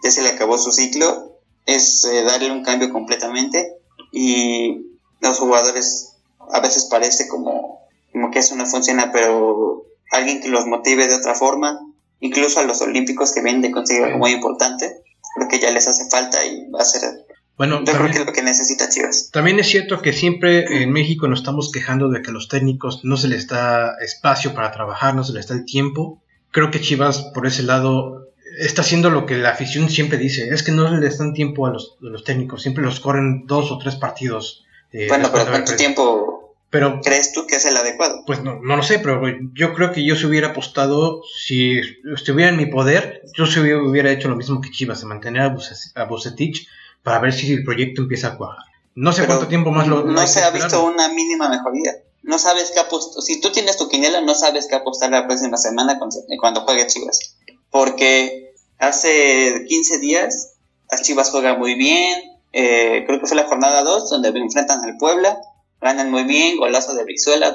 ya 0.04 0.12
se 0.12 0.22
le 0.22 0.30
acabó 0.30 0.58
su 0.58 0.72
ciclo. 0.72 1.38
Es 1.66 2.06
eh, 2.06 2.24
darle 2.24 2.52
un 2.52 2.64
cambio 2.64 2.92
completamente. 2.92 3.78
Y 4.14 5.00
los 5.20 5.40
jugadores 5.40 6.14
a 6.52 6.62
veces 6.62 6.88
parece 6.90 7.28
como, 7.28 7.80
como 8.12 8.32
que 8.32 8.40
eso 8.40 8.56
no 8.56 8.66
funciona, 8.66 9.12
pero 9.12 9.84
alguien 10.12 10.40
que 10.40 10.50
los 10.50 10.66
motive 10.66 11.08
de 11.08 11.16
otra 11.16 11.34
forma, 11.34 11.80
incluso 12.20 12.60
a 12.60 12.64
los 12.64 12.82
olímpicos 12.82 13.34
que 13.34 13.42
vienen 13.42 13.64
de 13.64 13.72
conseguir 13.72 14.04
algo 14.04 14.20
muy 14.20 14.32
importante, 14.32 15.02
creo 15.36 15.50
que 15.50 15.60
ya 15.60 15.72
les 15.72 15.88
hace 15.88 16.10
falta 16.10 16.46
y 16.46 16.70
va 16.70 16.82
a 16.82 16.86
ser 16.86 17.26
bueno, 17.56 17.84
yo 17.86 17.94
creo 17.94 18.06
que 18.12 18.18
es 18.18 18.26
lo 18.26 18.34
que 18.34 18.42
necesita 18.42 18.90
Chivas. 18.90 19.30
También 19.32 19.60
es 19.60 19.68
cierto 19.68 20.02
que 20.02 20.12
siempre 20.12 20.82
en 20.82 20.92
México 20.92 21.28
nos 21.28 21.40
estamos 21.40 21.72
quejando 21.72 22.10
de 22.10 22.22
que 22.22 22.32
a 22.32 22.34
los 22.34 22.48
técnicos 22.48 23.02
no 23.04 23.16
se 23.16 23.28
les 23.28 23.48
da 23.48 23.96
espacio 24.04 24.56
para 24.56 24.72
trabajar, 24.72 25.16
no 25.16 25.24
se 25.24 25.34
les 25.34 25.48
da 25.48 25.56
el 25.56 25.66
tiempo. 25.66 26.24
Creo 26.50 26.72
que 26.72 26.82
Chivas 26.82 27.22
por 27.34 27.46
ese 27.46 27.62
lado 27.62 28.23
está 28.58 28.82
haciendo 28.82 29.10
lo 29.10 29.26
que 29.26 29.38
la 29.38 29.50
afición 29.50 29.90
siempre 29.90 30.18
dice, 30.18 30.50
es 30.50 30.64
que 30.64 30.72
no 30.72 30.96
les 30.98 31.18
dan 31.18 31.34
tiempo 31.34 31.66
a 31.66 31.72
los, 31.72 32.24
técnicos, 32.24 32.62
siempre 32.62 32.84
los 32.84 33.00
corren 33.00 33.46
dos 33.48 33.72
o 33.72 33.78
tres 33.78 33.96
partidos. 33.96 34.66
Eh, 34.92 35.08
bueno, 35.08 35.30
pero 35.32 35.50
¿cuánto 35.50 35.76
tiempo 35.76 36.34
pero, 36.74 37.02
¿Crees 37.04 37.34
tú 37.34 37.46
que 37.46 37.58
es 37.58 37.66
el 37.66 37.78
adecuado? 37.78 38.24
Pues 38.26 38.42
no, 38.42 38.60
no 38.60 38.76
lo 38.76 38.82
sé, 38.82 38.98
pero 38.98 39.22
yo 39.54 39.76
creo 39.76 39.92
que 39.92 40.04
yo 40.04 40.16
se 40.16 40.26
hubiera 40.26 40.48
apostado, 40.48 41.22
si 41.24 41.80
estuviera 42.16 42.50
en 42.50 42.58
mi 42.58 42.66
poder, 42.66 43.22
yo 43.38 43.46
se 43.46 43.60
hubiera 43.60 44.10
hecho 44.10 44.28
lo 44.28 44.36
mismo 44.36 44.60
que 44.60 44.72
Chivas, 44.72 45.02
de 45.02 45.06
mantener 45.06 45.44
a, 45.44 46.06
Bucetich 46.06 46.68
para 47.04 47.20
ver 47.20 47.32
si 47.32 47.54
el 47.54 47.64
proyecto 47.64 48.02
empieza 48.02 48.30
a 48.30 48.38
cuajar. 48.38 48.66
No 48.96 49.14
sé 49.14 49.28
cuánto 49.28 49.48
tiempo 49.48 49.70
más 49.70 49.88
lo... 49.88 50.04
No 50.04 50.26
se 50.26 50.42
ha 50.42 50.50
visto 50.50 50.84
una 50.84 51.10
mínima 51.10 51.48
mejoría. 51.48 51.94
No 52.24 52.40
sabes 52.40 52.72
qué 52.74 52.80
apostar. 52.80 53.22
Si 53.22 53.40
tú 53.40 53.52
tienes 53.52 53.78
tu 53.78 53.88
quinela, 53.88 54.22
no 54.22 54.34
sabes 54.34 54.66
qué 54.68 54.74
apostar 54.74 55.12
la 55.12 55.28
próxima 55.28 55.58
semana 55.58 56.00
cuando 56.40 56.62
juegue 56.62 56.88
Chivas. 56.88 57.36
Porque 57.70 58.43
hace 58.88 59.66
15 59.68 60.00
días 60.00 60.56
las 60.92 61.02
Chivas 61.02 61.32
juegan 61.32 61.60
muy 61.60 61.76
bien. 61.76 62.20
Eh, 62.52 63.04
creo 63.08 63.20
que 63.20 63.26
fue 63.26 63.36
la 63.36 63.48
jornada 63.48 63.82
2 63.84 64.10
donde 64.10 64.30
enfrentan 64.30 64.84
al 64.84 64.98
Puebla 64.98 65.40
ganan 65.84 66.10
muy 66.10 66.24
bien, 66.24 66.58
golazo 66.58 66.96
de 66.96 67.04
Brizuela, 67.04 67.54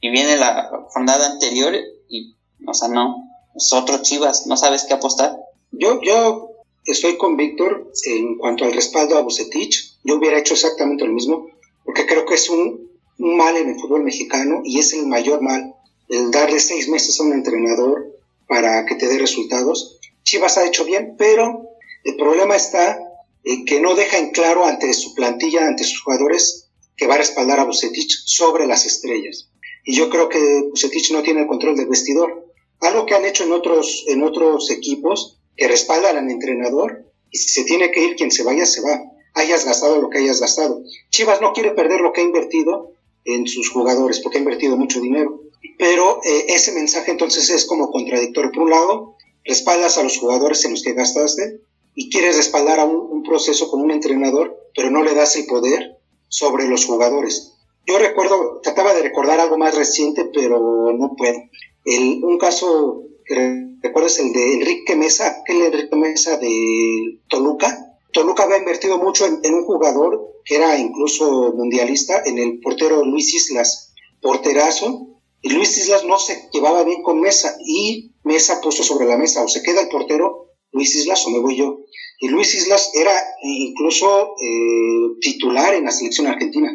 y 0.00 0.10
viene 0.10 0.36
la 0.36 0.70
jornada 0.88 1.32
anterior 1.32 1.74
y, 2.08 2.34
o 2.66 2.72
sea, 2.72 2.88
no, 2.88 3.28
es 3.54 3.72
otro 3.72 4.00
Chivas, 4.00 4.46
no 4.46 4.56
sabes 4.56 4.84
qué 4.84 4.94
apostar. 4.94 5.36
Yo, 5.70 6.00
yo 6.02 6.50
estoy 6.86 7.18
con 7.18 7.36
Víctor 7.36 7.92
en 8.06 8.38
cuanto 8.38 8.64
al 8.64 8.72
respaldo 8.72 9.18
a 9.18 9.22
Bucetich, 9.22 9.98
yo 10.02 10.16
hubiera 10.16 10.38
hecho 10.38 10.54
exactamente 10.54 11.04
lo 11.04 11.12
mismo, 11.12 11.46
porque 11.84 12.06
creo 12.06 12.24
que 12.24 12.34
es 12.34 12.48
un, 12.48 12.88
mal 13.18 13.56
en 13.56 13.68
el 13.68 13.78
fútbol 13.78 14.02
mexicano 14.02 14.62
y 14.64 14.78
es 14.78 14.92
el 14.94 15.06
mayor 15.06 15.42
mal, 15.42 15.74
el 16.08 16.30
darle 16.30 16.60
seis 16.60 16.88
meses 16.88 17.20
a 17.20 17.24
un 17.24 17.32
entrenador 17.32 18.14
para 18.46 18.86
que 18.86 18.94
te 18.94 19.08
dé 19.08 19.18
resultados. 19.18 19.97
Chivas 20.28 20.58
ha 20.58 20.66
hecho 20.66 20.84
bien, 20.84 21.14
pero 21.16 21.70
el 22.04 22.16
problema 22.16 22.54
está 22.54 22.98
en 23.44 23.64
que 23.64 23.80
no 23.80 23.94
deja 23.94 24.18
en 24.18 24.30
claro 24.30 24.66
ante 24.66 24.92
su 24.92 25.14
plantilla, 25.14 25.66
ante 25.66 25.84
sus 25.84 26.02
jugadores, 26.02 26.68
que 26.98 27.06
va 27.06 27.14
a 27.14 27.18
respaldar 27.18 27.60
a 27.60 27.64
Bucetich 27.64 28.26
sobre 28.26 28.66
las 28.66 28.84
estrellas. 28.84 29.48
Y 29.86 29.96
yo 29.96 30.10
creo 30.10 30.28
que 30.28 30.64
Bucetich 30.68 31.12
no 31.12 31.22
tiene 31.22 31.40
el 31.40 31.46
control 31.46 31.76
del 31.76 31.88
vestidor. 31.88 32.44
Algo 32.80 33.06
que 33.06 33.14
han 33.14 33.24
hecho 33.24 33.44
en 33.44 33.52
otros, 33.52 34.04
en 34.06 34.22
otros 34.22 34.70
equipos, 34.70 35.38
que 35.56 35.66
respaldan 35.66 36.18
al 36.18 36.30
entrenador, 36.30 37.06
y 37.30 37.38
si 37.38 37.48
se 37.48 37.64
tiene 37.64 37.90
que 37.90 38.04
ir, 38.04 38.16
quien 38.16 38.30
se 38.30 38.44
vaya, 38.44 38.66
se 38.66 38.82
va. 38.82 39.00
Hayas 39.32 39.64
gastado 39.64 39.98
lo 39.98 40.10
que 40.10 40.18
hayas 40.18 40.42
gastado. 40.42 40.82
Chivas 41.08 41.40
no 41.40 41.54
quiere 41.54 41.70
perder 41.70 42.02
lo 42.02 42.12
que 42.12 42.20
ha 42.20 42.24
invertido 42.24 42.92
en 43.24 43.46
sus 43.46 43.70
jugadores, 43.70 44.20
porque 44.20 44.36
ha 44.36 44.40
invertido 44.40 44.76
mucho 44.76 45.00
dinero. 45.00 45.40
Pero 45.78 46.20
eh, 46.22 46.44
ese 46.48 46.72
mensaje 46.72 47.12
entonces 47.12 47.48
es 47.48 47.64
como 47.64 47.90
contradictorio. 47.90 48.52
Por 48.52 48.64
un 48.64 48.70
lado, 48.70 49.16
respaldas 49.44 49.98
a 49.98 50.02
los 50.02 50.18
jugadores 50.18 50.64
en 50.64 50.72
los 50.72 50.82
que 50.82 50.94
gastaste, 50.94 51.60
y 51.94 52.10
quieres 52.10 52.36
respaldar 52.36 52.78
a 52.78 52.84
un, 52.84 52.96
un, 52.96 53.22
con 53.22 53.80
un 53.80 53.90
entrenador, 53.90 54.56
pero 54.74 54.90
no 54.90 55.02
le 55.02 55.14
das 55.14 55.34
el 55.36 55.46
poder 55.46 55.98
sobre 56.28 56.68
los 56.68 56.84
jugadores. 56.84 57.54
Yo 57.86 57.98
recuerdo, 57.98 58.60
trataba 58.62 58.94
de 58.94 59.02
recordar 59.02 59.40
algo 59.40 59.58
más 59.58 59.74
reciente, 59.74 60.26
pero 60.32 60.92
no 60.92 61.16
puedo. 61.16 61.38
El, 61.84 62.22
un 62.22 62.38
caso 62.38 63.02
que 63.24 63.68
recuerdo 63.82 64.08
es 64.08 64.18
el 64.18 64.32
de 64.32 64.54
Enrique 64.54 64.94
Mesa, 64.94 65.40
aquel 65.40 65.62
Enrique 65.62 65.96
Mesa 65.96 66.36
de 66.36 67.20
Toluca. 67.28 67.96
Toluca 68.12 68.44
había 68.44 68.58
invertido 68.58 68.98
mucho 68.98 69.26
en, 69.26 69.54
un 69.54 69.64
jugador 69.64 70.34
que 70.44 70.56
era 70.56 70.78
incluso 70.78 71.52
mundialista, 71.54 72.22
en 72.24 72.38
el 72.38 72.60
portero 72.60 73.04
Luis 73.04 73.34
Islas, 73.34 73.94
porterazo, 74.22 75.17
Luis 75.42 75.78
Islas 75.78 76.04
no 76.04 76.18
se 76.18 76.48
llevaba 76.52 76.82
bien 76.82 77.02
con 77.02 77.20
Mesa 77.20 77.56
y 77.64 78.12
Mesa 78.24 78.60
puso 78.60 78.82
sobre 78.82 79.06
la 79.06 79.16
mesa 79.16 79.42
o 79.42 79.48
se 79.48 79.62
queda 79.62 79.80
el 79.80 79.88
portero 79.88 80.48
Luis 80.72 80.94
Islas 80.94 81.24
o 81.26 81.30
me 81.30 81.38
voy 81.38 81.56
yo. 81.56 81.78
Y 82.20 82.28
Luis 82.28 82.54
Islas 82.54 82.90
era 82.94 83.12
incluso 83.42 84.34
eh, 84.42 85.16
titular 85.20 85.74
en 85.74 85.84
la 85.84 85.92
selección 85.92 86.26
argentina. 86.26 86.70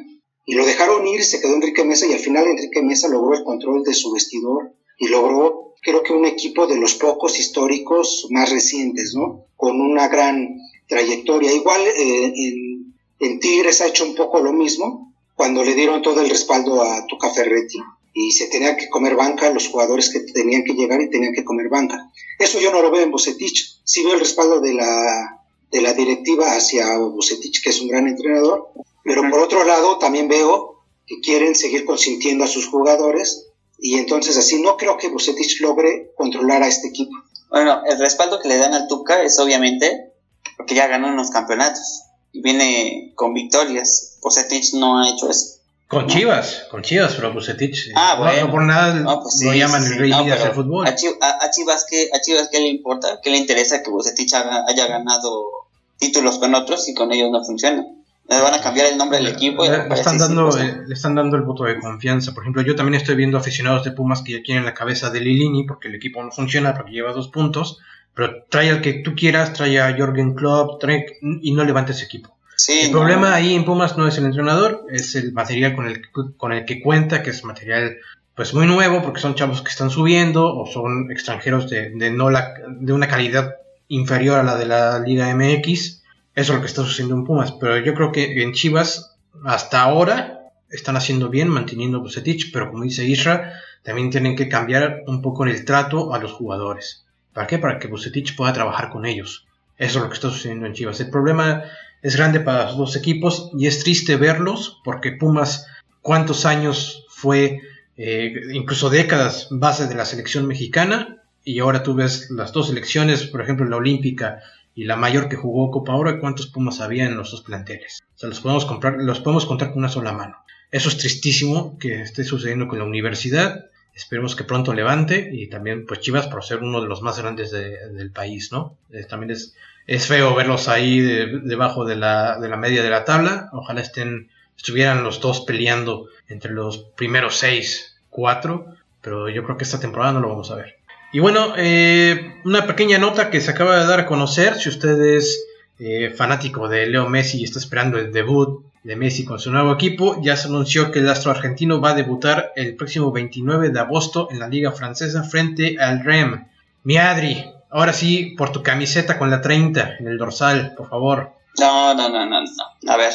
Y 0.46 0.56
lo 0.56 0.66
dejaron 0.66 1.06
ir, 1.08 1.24
se 1.24 1.42
quedó 1.42 1.54
Enrique 1.54 1.84
Mesa 1.84 2.08
y 2.08 2.14
al 2.14 2.20
final 2.20 2.48
Enrique 2.48 2.82
Mesa 2.82 3.10
logró 3.10 3.38
el 3.38 3.44
control 3.44 3.84
de 3.84 3.94
su 3.94 4.12
vestidor 4.12 4.74
y 4.98 5.10
logró, 5.10 5.76
creo 5.82 6.02
que 6.02 6.14
un 6.14 6.26
equipo 6.26 6.66
de 6.66 6.78
los 6.78 6.96
pocos 6.96 7.40
históricos 7.40 8.28
más 8.30 8.50
recientes, 8.50 9.14
¿no? 9.14 9.46
Con 9.58 9.80
una 9.82 10.08
gran 10.08 10.58
trayectoria. 10.88 11.52
Igual 11.52 11.82
eh, 11.82 12.34
en, 12.36 12.96
en 13.20 13.40
Tigres 13.40 13.82
ha 13.82 13.88
hecho 13.88 14.06
un 14.06 14.16
poco 14.16 14.40
lo 14.40 14.54
mismo 14.54 15.14
cuando 15.36 15.64
le 15.64 15.76
dieron 15.76 16.02
todo 16.02 16.22
el 16.22 16.30
respaldo 16.30 16.82
a 16.82 17.06
Tuca 17.08 17.30
Ferretti 17.30 17.80
y 18.14 18.32
se 18.32 18.48
tenía 18.48 18.78
que 18.78 18.90
comer 18.90 19.16
banca 19.16 19.50
los 19.50 19.68
jugadores 19.68 20.10
que 20.12 20.20
tenían 20.20 20.64
que 20.64 20.74
llegar 20.74 21.02
y 21.02 21.10
tenían 21.10 21.34
que 21.34 21.44
comer 21.44 21.70
banca. 21.70 22.12
Eso 22.38 22.60
yo 22.60 22.72
no 22.72 22.82
lo 22.82 22.92
veo 22.92 23.02
en 23.02 23.12
Bucetich. 23.12 23.82
Sí 23.84 24.04
veo 24.04 24.14
el 24.14 24.20
respaldo 24.20 24.62
de 24.62 24.74
la, 24.74 25.44
de 25.72 25.82
la 25.82 25.94
directiva 25.94 26.56
hacia 26.56 26.98
Bucetich, 26.98 27.64
que 27.64 27.70
es 27.70 27.82
un 27.82 27.88
gran 27.88 28.08
entrenador, 28.08 28.70
pero 29.04 29.28
por 29.30 29.40
otro 29.40 29.64
lado 29.64 29.98
también 29.98 30.28
veo 30.28 30.84
que 31.08 31.20
quieren 31.20 31.56
seguir 31.56 31.86
consintiendo 31.86 32.44
a 32.44 32.48
sus 32.48 32.68
jugadores 32.68 33.48
y 33.80 33.96
entonces 33.96 34.38
así 34.38 34.62
no 34.62 34.78
creo 34.78 34.98
que 34.98 35.10
Bucetich 35.10 35.60
logre 35.62 36.14
controlar 36.16 36.64
a 36.64 36.68
este 36.68 36.88
equipo. 36.88 37.16
Bueno, 37.50 37.82
el 37.86 38.00
respaldo 38.00 38.40
que 38.40 38.48
le 38.48 38.58
dan 38.58 38.74
al 38.74 38.88
Tuca 38.88 39.24
es 39.24 39.38
obviamente 39.40 40.14
porque 40.58 40.76
ya 40.76 40.88
ganó 40.88 41.10
unos 41.10 41.32
campeonatos 41.32 42.04
y 42.32 42.42
viene 42.42 43.12
con 43.16 43.34
victorias. 43.34 44.18
Bucetich 44.22 44.74
no 44.76 45.00
ha 45.00 45.10
hecho 45.10 45.30
eso. 45.30 45.63
Con 45.88 46.08
Chivas, 46.08 46.66
con 46.72 46.82
Chivas, 46.82 47.14
pero 47.16 47.34
Bucetich. 47.34 47.90
Eh, 47.90 47.94
ah, 47.96 48.16
bueno. 48.18 48.48
No, 48.48 48.52
por 48.52 48.64
nada 48.64 48.94
no, 48.96 49.22
pues 49.22 49.42
lo 49.44 49.54
llaman 49.54 49.84
el 49.84 49.96
rey 49.98 50.10
no, 50.10 50.24
del 50.24 50.52
fútbol. 50.52 50.88
A 50.88 50.96
Chivas, 50.96 51.18
a, 51.22 51.52
Chivas, 51.52 51.86
¿qué, 51.90 52.10
¿a 52.14 52.20
Chivas 52.20 52.50
qué 52.52 52.60
le 52.60 52.68
importa? 52.68 53.20
¿Qué 53.22 53.30
le 53.30 53.38
interesa 53.38 53.84
que 53.84 53.92
Bucetich 53.92 54.34
haya 54.34 54.88
ganado 54.88 55.68
títulos 55.98 56.40
con 56.40 56.56
otros 56.56 56.88
y 56.90 56.94
con 56.94 57.12
ellos 57.12 57.30
no 57.32 57.44
funciona? 57.44 57.86
Le 58.28 58.42
van 58.42 58.54
a 58.54 58.62
cambiar 58.62 58.88
el 58.88 58.98
nombre 58.98 59.20
del 59.20 59.28
equipo. 59.28 59.66
Le, 59.66 59.94
están 59.94 60.18
dando, 60.18 60.58
eh, 60.58 60.84
le 60.88 60.94
están 60.94 61.14
dando 61.14 61.36
el 61.36 61.44
voto 61.44 61.66
de 61.66 61.80
confianza. 61.80 62.34
Por 62.34 62.44
ejemplo, 62.44 62.62
yo 62.62 62.76
también 62.76 63.00
estoy 63.00 63.16
viendo 63.16 63.38
aficionados 63.38 63.84
de 63.84 63.92
Pumas 63.92 64.22
que 64.24 64.34
ya 64.34 64.42
quieren 64.42 64.66
la 64.66 64.74
cabeza 64.74 65.10
de 65.10 65.20
Lilini 65.20 65.66
porque 65.66 65.90
el 65.90 65.96
equipo 65.96 66.24
no 66.24 66.32
funciona, 66.32 66.74
porque 66.74 66.94
lleva 66.94 67.12
dos 67.12 67.28
puntos. 67.28 67.80
Pero 68.16 68.46
trae 68.50 68.70
al 68.70 68.82
que 68.82 68.94
tú 68.94 69.14
quieras, 69.16 69.54
trae 69.54 69.80
a 69.80 69.96
Jorgen 69.98 70.34
Klopp, 70.34 70.80
trae, 70.80 71.06
y 71.22 71.52
no 71.52 71.64
levantes 71.66 72.02
equipo 72.02 72.33
el 72.68 72.92
problema 72.92 73.34
ahí 73.34 73.56
en 73.56 73.66
Pumas 73.66 73.98
no 73.98 74.08
es 74.08 74.18
el 74.18 74.26
entrenador, 74.26 74.86
es 74.92 75.16
el 75.16 75.34
material 75.34 75.76
con 75.76 75.88
el, 75.88 76.02
con 76.38 76.54
el 76.54 76.66
que 76.66 76.82
cuenta, 76.82 77.24
que 77.24 77.32
es 77.32 77.44
material 77.44 77.98
pues 78.36 78.54
muy 78.54 78.66
nuevo, 78.66 79.02
porque 79.02 79.22
son 79.22 79.36
chavos 79.36 79.62
que 79.62 79.70
están 79.70 79.90
subiendo 79.90 80.56
o 80.56 80.66
son 80.66 81.12
extranjeros 81.12 81.70
de, 81.70 81.92
de 81.92 82.12
no 82.12 82.30
la, 82.30 82.54
de 82.68 82.94
una 82.94 83.08
calidad 83.08 83.56
inferior 83.88 84.40
a 84.40 84.44
la 84.44 84.56
de 84.56 84.66
la 84.66 85.00
Liga 85.00 85.34
MX. 85.36 85.70
Eso 85.70 86.02
es 86.36 86.50
lo 86.50 86.62
que 86.62 86.68
está 86.68 86.82
sucediendo 86.82 87.16
en 87.16 87.26
Pumas. 87.26 87.52
Pero 87.54 87.78
yo 87.78 87.94
creo 87.94 88.12
que 88.12 88.42
en 88.42 88.54
Chivas, 88.54 89.16
hasta 89.46 89.82
ahora, 89.82 90.52
están 90.70 90.98
haciendo 90.98 91.30
bien, 91.30 91.48
manteniendo 91.48 92.02
Bucetich, 92.02 92.52
pero 92.52 92.72
como 92.72 92.84
dice 92.84 93.06
Isra, 93.06 93.54
también 93.84 94.10
tienen 94.10 94.36
que 94.36 94.50
cambiar 94.50 95.04
un 95.06 95.22
poco 95.22 95.46
en 95.46 95.52
el 95.52 95.66
trato 95.66 96.14
a 96.14 96.18
los 96.18 96.32
jugadores. 96.32 97.06
¿Para 97.34 97.48
qué? 97.48 97.60
Para 97.60 97.78
que 97.78 97.88
Bucetich 97.88 98.36
pueda 98.36 98.54
trabajar 98.54 98.90
con 98.90 99.06
ellos. 99.06 99.46
Eso 99.78 100.00
es 100.00 100.04
lo 100.04 100.10
que 100.10 100.16
está 100.16 100.30
sucediendo 100.30 100.66
en 100.66 100.74
Chivas. 100.74 101.00
El 101.00 101.10
problema 101.10 101.64
es 102.04 102.18
grande 102.18 102.42
para 102.42 102.66
los 102.66 102.78
dos 102.78 102.96
equipos 102.96 103.50
y 103.58 103.66
es 103.66 103.80
triste 103.80 104.18
verlos 104.18 104.82
porque 104.84 105.14
Pumas 105.14 105.68
cuántos 106.02 106.46
años 106.46 107.06
fue, 107.08 107.62
eh, 107.98 108.34
incluso 108.52 108.90
décadas, 108.90 109.48
base 109.50 109.88
de 109.88 109.96
la 109.96 110.06
selección 110.06 110.46
mexicana 110.46 111.24
y 111.46 111.60
ahora 111.60 111.82
tú 111.82 111.96
ves 111.96 112.30
las 112.30 112.52
dos 112.52 112.68
selecciones, 112.68 113.24
por 113.26 113.42
ejemplo 113.42 113.66
la 113.66 113.78
olímpica 113.78 114.42
y 114.76 114.84
la 114.84 114.98
mayor 114.98 115.30
que 115.30 115.38
jugó 115.38 115.72
Copa 115.72 115.96
Oro, 115.96 116.20
¿cuántos 116.20 116.48
Pumas 116.48 116.82
había 116.82 117.06
en 117.06 117.16
los 117.16 117.32
dos 117.32 117.42
planteles? 117.42 118.02
O 118.16 118.20
sea, 118.20 118.30
los 118.30 118.42
podemos, 118.42 118.66
comprar, 118.66 118.96
los 118.98 119.20
podemos 119.22 119.46
contar 119.46 119.70
con 119.70 119.80
una 119.80 119.90
sola 119.90 120.12
mano. 120.12 120.38
Eso 120.72 120.90
es 120.90 120.98
tristísimo 120.98 121.78
que 121.78 122.02
esté 122.02 122.24
sucediendo 122.24 122.68
con 122.68 122.80
la 122.80 122.86
universidad. 122.86 123.68
Esperemos 123.94 124.36
que 124.36 124.44
pronto 124.44 124.74
levante 124.74 125.30
y 125.32 125.48
también 125.48 125.86
pues 125.86 126.00
Chivas 126.00 126.28
por 126.28 126.44
ser 126.44 126.60
uno 126.60 126.82
de 126.82 126.88
los 126.88 127.04
más 127.04 127.20
grandes 127.20 127.52
del 127.52 128.12
país, 128.12 128.52
¿no? 128.52 128.76
También 129.08 129.30
es 129.30 129.56
es 129.88 130.08
feo 130.08 130.34
verlos 130.36 130.68
ahí 130.68 131.00
debajo 131.00 131.86
de 131.86 131.96
la, 131.96 132.40
de 132.40 132.50
la 132.50 132.58
media 132.58 132.84
de 132.84 132.90
la 132.90 133.06
tabla. 133.06 133.50
Ojalá 133.52 133.82
estén, 133.82 134.30
estuvieran 134.56 135.04
los 135.04 135.20
dos 135.20 135.42
peleando 135.42 136.08
entre 136.28 136.52
los 136.52 136.78
primeros 136.96 137.36
seis, 137.36 137.98
cuatro. 138.10 138.68
Pero 139.02 139.28
yo 139.30 139.44
creo 139.44 139.58
que 139.58 139.66
esta 139.66 139.80
temporada 139.80 140.14
no 140.14 140.22
lo 140.22 140.30
vamos 140.30 140.52
a 140.52 140.56
ver. 140.56 140.78
Y 141.12 141.20
bueno, 141.20 141.54
eh, 141.58 142.42
una 142.46 142.66
pequeña 142.66 142.98
nota 142.98 143.30
que 143.30 143.42
se 143.42 143.52
acaba 143.52 143.80
de 143.80 143.86
dar 143.86 144.00
a 144.00 144.06
conocer. 144.06 144.56
Si 144.56 144.70
usted 144.70 145.00
es 145.02 145.46
eh, 145.80 146.10
fanático 146.16 146.70
de 146.70 146.88
Leo 146.88 147.10
Messi 147.10 147.42
y 147.42 147.44
está 147.44 147.60
esperando 147.60 148.00
el 148.00 148.12
debut 148.12 148.64
de 148.84 148.96
Messi 148.96 149.26
con 149.26 149.40
su 149.40 149.52
nuevo 149.52 149.74
equipo, 149.74 150.20
ya 150.22 150.36
se 150.36 150.48
anunció 150.48 150.92
que 150.92 151.00
el 151.00 151.10
astro 151.10 151.32
argentino 151.32 151.80
va 151.80 151.92
a 151.92 151.96
debutar 151.96 152.52
el 152.56 152.76
próximo 152.76 153.12
29 153.12 153.70
de 153.70 153.80
agosto 153.80 154.28
en 154.32 154.40
la 154.40 154.48
Liga 154.48 154.72
Francesa 154.72 155.24
frente 155.24 155.78
al 155.80 156.04
REM. 156.04 156.46
Mi 156.84 156.98
Adri, 156.98 157.46
Ahora 157.74 157.92
sí, 157.92 158.36
por 158.38 158.52
tu 158.52 158.62
camiseta 158.62 159.18
con 159.18 159.32
la 159.32 159.42
30 159.42 159.96
en 160.00 160.08
el 160.08 160.20
dorsal, 160.20 160.76
por 160.78 160.90
favor. 160.90 161.34
No, 161.60 161.96
no, 161.96 162.08
no, 162.08 162.24
no, 162.28 162.42
no. 162.42 162.92
A 162.92 162.98
ver, 162.98 163.12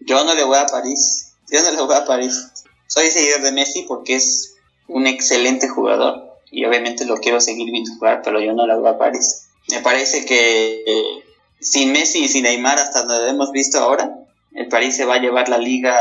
yo 0.00 0.22
no 0.24 0.34
le 0.34 0.44
voy 0.44 0.58
a 0.58 0.66
París. 0.66 1.32
Yo 1.50 1.62
no 1.62 1.70
le 1.70 1.80
voy 1.80 1.96
a 1.96 2.04
París. 2.04 2.50
Soy 2.86 3.06
seguidor 3.06 3.40
de 3.40 3.52
Messi 3.52 3.86
porque 3.88 4.16
es 4.16 4.56
un 4.86 5.06
excelente 5.06 5.66
jugador 5.66 6.38
y 6.50 6.62
obviamente 6.66 7.06
lo 7.06 7.16
quiero 7.16 7.40
seguir 7.40 7.72
viendo 7.72 7.90
jugar, 7.94 8.20
pero 8.22 8.38
yo 8.38 8.52
no 8.52 8.66
le 8.66 8.76
voy 8.76 8.90
a 8.90 8.98
París. 8.98 9.48
Me 9.70 9.80
parece 9.80 10.26
que 10.26 10.84
eh, 10.86 11.24
sin 11.58 11.92
Messi 11.92 12.24
y 12.24 12.28
sin 12.28 12.42
Neymar, 12.42 12.78
hasta 12.78 13.04
donde 13.04 13.30
hemos 13.30 13.50
visto 13.50 13.78
ahora, 13.78 14.14
el 14.52 14.68
París 14.68 14.94
se 14.94 15.06
va 15.06 15.14
a 15.14 15.20
llevar 15.20 15.48
la 15.48 15.56
liga 15.56 15.98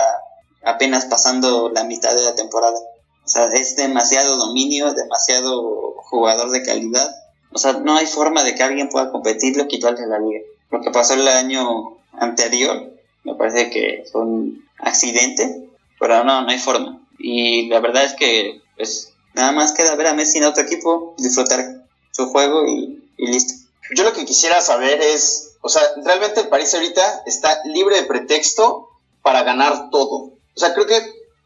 apenas 0.65 1.06
pasando 1.06 1.71
la 1.74 1.86
mitad 1.86 2.13
de 2.13 2.24
la 2.24 2.36
temporada. 2.36 2.78
O 3.24 3.28
sea, 3.30 3.45
es 3.54 3.78
demasiado 3.78 4.36
dominio, 4.36 4.93
demasiado 4.93 5.93
jugador 6.10 6.52
de 6.52 6.62
calidad 6.63 7.10
o 7.54 7.58
sea, 7.58 7.74
no 7.74 7.96
hay 7.96 8.06
forma 8.06 8.44
de 8.44 8.56
que 8.56 8.64
alguien 8.64 8.90
pueda 8.90 9.12
competirlo 9.12 9.68
quitarle 9.68 10.08
la 10.08 10.20
liga. 10.20 10.42
Lo 10.70 10.82
que 10.82 10.92
pasó 10.92 11.14
el 11.14 11.28
año 11.28 11.98
anterior, 12.14 12.94
me 13.24 13.36
parece 13.36 13.70
que 13.70 14.06
fue 14.12 14.22
un 14.22 14.66
accidente, 14.78 15.70
pero 16.00 16.24
no, 16.24 16.42
no 16.42 16.50
hay 16.50 16.60
forma. 16.60 17.00
Y 17.20 17.68
la 17.68 17.80
verdad 17.80 18.06
es 18.06 18.14
que, 18.14 18.62
pues, 18.78 19.14
nada 19.34 19.52
más 19.52 19.74
queda 19.74 19.96
ver 19.96 20.08
a 20.08 20.14
Messi 20.14 20.38
en 20.38 20.46
otro 20.46 20.64
equipo, 20.64 21.14
disfrutar 21.18 21.86
su 22.12 22.28
juego 22.28 22.66
y, 22.68 23.04
listo. 23.18 23.54
Yo 23.96 24.04
lo 24.04 24.14
que 24.14 24.26
quisiera 24.26 24.62
saber 24.62 25.02
es, 25.02 25.58
o 25.62 25.70
sea, 25.70 25.82
realmente 26.04 26.42
el 26.42 26.48
París 26.48 26.74
ahorita 26.74 27.24
está 27.26 27.62
libre 27.66 27.98
de 27.98 28.04
pretexto 28.04 28.90
para 29.22 29.44
ganar 29.44 29.90
todo. 29.90 30.32
O 30.56 30.60
sea, 30.60 30.74
creo 30.74 30.88
que 30.88 31.00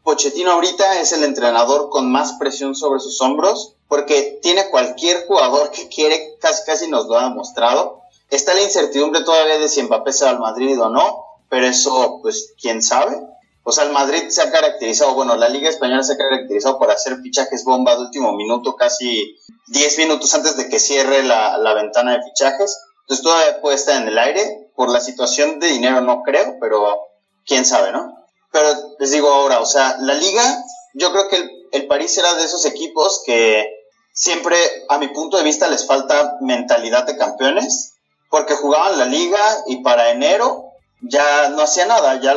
Pochettino 0.06 0.52
ahorita 0.52 1.00
es 1.00 1.10
el 1.10 1.24
entrenador 1.24 1.90
con 1.90 2.12
más 2.12 2.34
presión 2.34 2.76
sobre 2.76 3.00
sus 3.00 3.20
hombros 3.20 3.74
porque 3.88 4.38
tiene 4.40 4.68
cualquier 4.70 5.26
jugador 5.26 5.72
que 5.72 5.88
quiere, 5.88 6.36
casi 6.40 6.62
casi 6.64 6.88
nos 6.88 7.06
lo 7.06 7.18
ha 7.18 7.24
demostrado. 7.24 8.02
Está 8.30 8.54
la 8.54 8.62
incertidumbre 8.62 9.24
todavía 9.24 9.58
de 9.58 9.68
si 9.68 9.82
Mbappé 9.82 10.12
se 10.12 10.24
va 10.24 10.30
al 10.30 10.38
Madrid 10.38 10.80
o 10.80 10.90
no, 10.90 11.24
pero 11.48 11.66
eso, 11.66 12.20
pues, 12.22 12.54
quién 12.60 12.84
sabe. 12.84 13.20
O 13.64 13.72
sea, 13.72 13.82
el 13.82 13.90
Madrid 13.90 14.28
se 14.28 14.42
ha 14.42 14.52
caracterizado, 14.52 15.12
bueno, 15.14 15.34
la 15.34 15.48
Liga 15.48 15.68
Española 15.68 16.04
se 16.04 16.12
ha 16.12 16.16
caracterizado 16.16 16.78
por 16.78 16.88
hacer 16.92 17.16
fichajes 17.20 17.64
bomba 17.64 17.96
de 17.96 18.02
último 18.02 18.32
minuto, 18.32 18.76
casi 18.76 19.36
10 19.66 19.98
minutos 19.98 20.32
antes 20.34 20.56
de 20.56 20.68
que 20.68 20.78
cierre 20.78 21.24
la, 21.24 21.58
la 21.58 21.74
ventana 21.74 22.12
de 22.12 22.22
fichajes. 22.22 22.78
Entonces 23.00 23.24
todavía 23.24 23.60
puede 23.60 23.74
estar 23.74 24.00
en 24.00 24.06
el 24.06 24.18
aire. 24.18 24.70
Por 24.76 24.88
la 24.88 25.00
situación 25.00 25.58
de 25.58 25.66
dinero 25.66 26.00
no 26.00 26.22
creo, 26.22 26.58
pero 26.60 26.96
quién 27.44 27.64
sabe, 27.64 27.90
¿no? 27.90 28.25
Pero 28.56 28.96
les 28.98 29.10
digo 29.10 29.28
ahora, 29.28 29.60
o 29.60 29.66
sea, 29.66 29.98
la 30.00 30.14
liga, 30.14 30.64
yo 30.94 31.12
creo 31.12 31.28
que 31.28 31.66
el, 31.72 31.86
París 31.86 32.16
era 32.16 32.34
de 32.36 32.44
esos 32.44 32.64
equipos 32.64 33.22
que 33.26 33.66
siempre, 34.14 34.56
a 34.88 34.96
mi 34.96 35.08
punto 35.08 35.36
de 35.36 35.42
vista, 35.42 35.68
les 35.68 35.86
falta 35.86 36.38
mentalidad 36.40 37.04
de 37.04 37.18
campeones, 37.18 37.92
porque 38.30 38.54
jugaban 38.54 38.98
la 38.98 39.04
liga 39.04 39.38
y 39.66 39.82
para 39.82 40.08
enero 40.10 40.72
ya 41.02 41.50
no 41.50 41.60
hacía 41.60 41.84
nada, 41.84 42.18
ya 42.22 42.34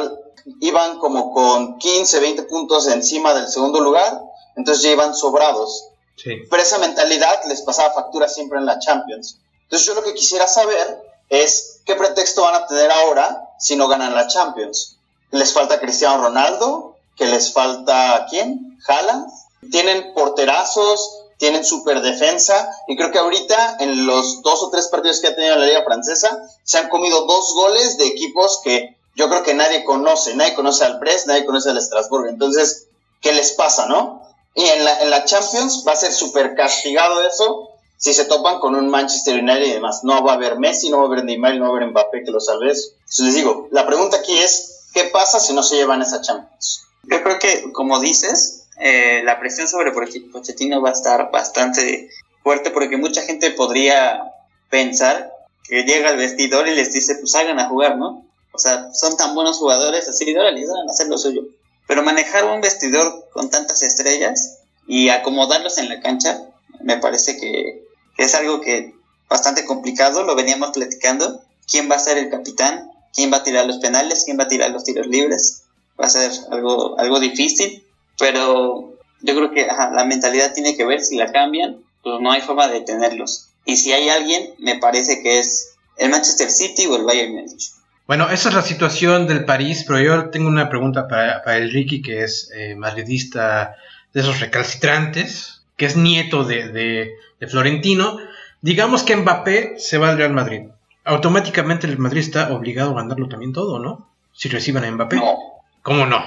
iban 0.59 0.99
como 0.99 1.33
con 1.33 1.77
15, 1.77 2.19
20 2.19 2.43
puntos 2.43 2.87
encima 2.87 3.33
del 3.33 3.47
segundo 3.47 3.79
lugar, 3.79 4.21
entonces 4.57 4.83
ya 4.83 4.91
iban 4.91 5.15
sobrados. 5.15 5.87
Pero 6.21 6.61
esa 6.61 6.79
mentalidad 6.79 7.45
les 7.45 7.61
pasaba 7.61 7.93
factura 7.93 8.27
siempre 8.27 8.59
en 8.59 8.65
la 8.65 8.77
Champions. 8.77 9.39
Entonces 9.63 9.87
yo 9.87 9.93
lo 9.93 10.03
que 10.03 10.13
quisiera 10.13 10.49
saber 10.49 11.01
es 11.29 11.79
qué 11.85 11.95
pretexto 11.95 12.41
van 12.41 12.55
a 12.55 12.67
tener 12.67 12.91
ahora 12.91 13.53
si 13.57 13.77
no 13.77 13.87
ganan 13.87 14.13
la 14.13 14.27
Champions. 14.27 14.98
Les 15.31 15.53
falta 15.53 15.79
Cristiano 15.79 16.23
Ronaldo, 16.23 16.95
que 17.15 17.25
les 17.25 17.53
falta 17.53 18.25
quién? 18.29 18.77
Jala. 18.81 19.27
Tienen 19.71 20.13
porterazos, 20.13 21.25
tienen 21.37 21.65
super 21.65 22.01
defensa 22.01 22.71
y 22.87 22.95
creo 22.95 23.11
que 23.11 23.19
ahorita 23.19 23.77
en 23.79 24.05
los 24.05 24.41
dos 24.41 24.63
o 24.63 24.69
tres 24.69 24.87
partidos 24.87 25.19
que 25.19 25.27
ha 25.27 25.35
tenido 25.35 25.55
la 25.55 25.65
Liga 25.65 25.83
Francesa 25.83 26.43
se 26.63 26.77
han 26.77 26.89
comido 26.89 27.25
dos 27.25 27.53
goles 27.55 27.97
de 27.97 28.07
equipos 28.07 28.61
que 28.63 28.97
yo 29.15 29.29
creo 29.29 29.43
que 29.43 29.53
nadie 29.53 29.83
conoce, 29.83 30.35
nadie 30.35 30.53
conoce 30.53 30.85
al 30.85 30.99
Brest, 30.99 31.27
nadie 31.27 31.45
conoce 31.45 31.69
al 31.69 31.81
Strasbourg, 31.81 32.29
entonces, 32.29 32.87
¿qué 33.21 33.33
les 33.33 33.51
pasa, 33.53 33.85
no? 33.85 34.21
Y 34.53 34.63
en 34.63 34.85
la, 34.85 35.01
en 35.01 35.09
la 35.09 35.25
Champions 35.25 35.83
va 35.87 35.93
a 35.93 35.97
ser 35.97 36.11
súper 36.13 36.55
castigado 36.55 37.21
eso 37.21 37.69
si 37.97 38.13
se 38.13 38.25
topan 38.25 38.59
con 38.59 38.75
un 38.75 38.89
Manchester 38.89 39.35
United 39.35 39.65
y 39.65 39.73
demás. 39.73 40.03
No 40.03 40.23
va 40.23 40.31
a 40.31 40.35
haber 40.35 40.57
Messi, 40.57 40.89
no 40.89 40.97
va 40.97 41.03
a 41.03 41.07
haber 41.07 41.25
Neymar, 41.25 41.55
no 41.55 41.65
va 41.65 41.67
a 41.67 41.71
haber 41.71 41.89
Mbappé 41.89 42.23
que 42.23 42.31
lo 42.31 42.39
salves. 42.39 42.93
Entonces 42.99 43.25
les 43.25 43.35
digo, 43.35 43.67
la 43.71 43.85
pregunta 43.85 44.17
aquí 44.17 44.37
es, 44.37 44.78
¿qué 44.93 45.05
pasa 45.05 45.39
si 45.39 45.53
no 45.53 45.63
se 45.63 45.75
llevan 45.75 46.01
esa 46.01 46.21
Champions? 46.21 46.85
Yo 47.03 47.21
creo 47.23 47.39
que, 47.39 47.71
como 47.71 47.99
dices, 47.99 48.67
eh, 48.79 49.21
la 49.23 49.39
presión 49.39 49.67
sobre 49.67 49.91
Pochettino 49.91 50.81
va 50.81 50.89
a 50.89 50.93
estar 50.93 51.31
bastante 51.31 52.09
fuerte 52.43 52.71
porque 52.71 52.97
mucha 52.97 53.21
gente 53.23 53.51
podría 53.51 54.23
pensar 54.69 55.33
que 55.63 55.83
llega 55.83 56.09
al 56.09 56.17
vestidor 56.17 56.67
y 56.67 56.75
les 56.75 56.93
dice, 56.93 57.15
pues 57.15 57.35
hagan 57.35 57.59
a 57.59 57.67
jugar, 57.67 57.97
¿no? 57.97 58.25
O 58.51 58.57
sea, 58.57 58.91
son 58.93 59.15
tan 59.17 59.35
buenos 59.35 59.57
jugadores, 59.57 60.07
así, 60.09 60.35
ahora 60.35 60.51
les 60.51 60.67
van 60.67 60.87
a 60.87 60.91
hacer 60.91 61.07
lo 61.07 61.17
suyo. 61.17 61.43
Pero 61.87 62.03
manejar 62.03 62.45
un 62.45 62.61
vestidor 62.61 63.29
con 63.31 63.49
tantas 63.49 63.83
estrellas 63.83 64.59
y 64.87 65.09
acomodarlos 65.09 65.77
en 65.77 65.89
la 65.89 66.01
cancha, 66.01 66.41
me 66.81 66.97
parece 66.97 67.37
que, 67.37 67.87
es 68.17 68.35
algo 68.35 68.61
que 68.61 68.95
bastante 69.29 69.65
complicado, 69.65 70.23
lo 70.23 70.35
veníamos 70.35 70.71
platicando. 70.71 71.41
¿Quién 71.69 71.89
va 71.89 71.95
a 71.95 71.99
ser 71.99 72.17
el 72.17 72.29
capitán? 72.29 72.91
¿Quién 73.19 73.33
va 73.33 73.37
a 73.37 73.43
tirar 73.43 73.65
los 73.65 73.79
penales? 73.79 74.23
¿Quién 74.23 74.39
va 74.39 74.45
a 74.45 74.47
tirar 74.47 74.71
los 74.71 74.83
tiros 74.83 75.07
libres? 75.07 75.63
Va 75.99 76.05
a 76.05 76.09
ser 76.09 76.31
algo, 76.51 76.97
algo 76.97 77.19
difícil 77.19 77.83
pero 78.19 78.93
yo 79.21 79.35
creo 79.35 79.51
que 79.51 79.65
la 79.65 80.05
mentalidad 80.05 80.53
tiene 80.53 80.75
que 80.75 80.85
ver 80.85 81.01
si 81.01 81.17
la 81.17 81.31
cambian, 81.31 81.77
pues 82.03 82.21
no 82.21 82.31
hay 82.31 82.41
forma 82.41 82.67
de 82.67 82.81
detenerlos. 82.81 83.47
Y 83.65 83.77
si 83.77 83.93
hay 83.93 84.09
alguien, 84.09 84.53
me 84.59 84.77
parece 84.77 85.23
que 85.23 85.39
es 85.39 85.75
el 85.97 86.09
Manchester 86.11 86.51
City 86.51 86.85
o 86.85 86.97
el 86.97 87.05
Bayern 87.05 87.33
Munich. 87.33 87.71
Bueno, 88.05 88.29
esa 88.29 88.49
es 88.49 88.55
la 88.55 88.61
situación 88.61 89.27
del 89.27 89.45
París, 89.45 89.85
pero 89.87 89.99
yo 89.99 90.29
tengo 90.29 90.47
una 90.47 90.69
pregunta 90.69 91.07
para, 91.07 91.43
para 91.43 91.57
el 91.57 91.71
Ricky, 91.71 92.01
que 92.01 92.23
es 92.23 92.51
eh, 92.55 92.75
madridista 92.75 93.75
de 94.13 94.21
esos 94.21 94.39
recalcitrantes, 94.39 95.61
que 95.77 95.85
es 95.85 95.95
nieto 95.95 96.43
de, 96.43 96.69
de, 96.69 97.11
de, 97.39 97.47
Florentino. 97.47 98.17
Digamos 98.61 99.03
que 99.03 99.15
Mbappé 99.15 99.75
se 99.77 99.97
va 99.97 100.09
al 100.09 100.17
Real 100.17 100.33
Madrid. 100.33 100.63
Automáticamente 101.09 101.87
el 101.87 101.97
Madrid 101.97 102.19
está 102.19 102.53
obligado 102.53 102.91
a 102.91 103.01
ganarlo 103.01 103.27
también 103.27 103.51
todo, 103.51 103.79
¿no? 103.79 104.11
Si 104.31 104.47
reciben 104.47 104.83
a 104.83 104.91
Mbappé. 104.91 105.15
No. 105.15 105.37
¿Cómo 105.81 106.05
no? 106.05 106.21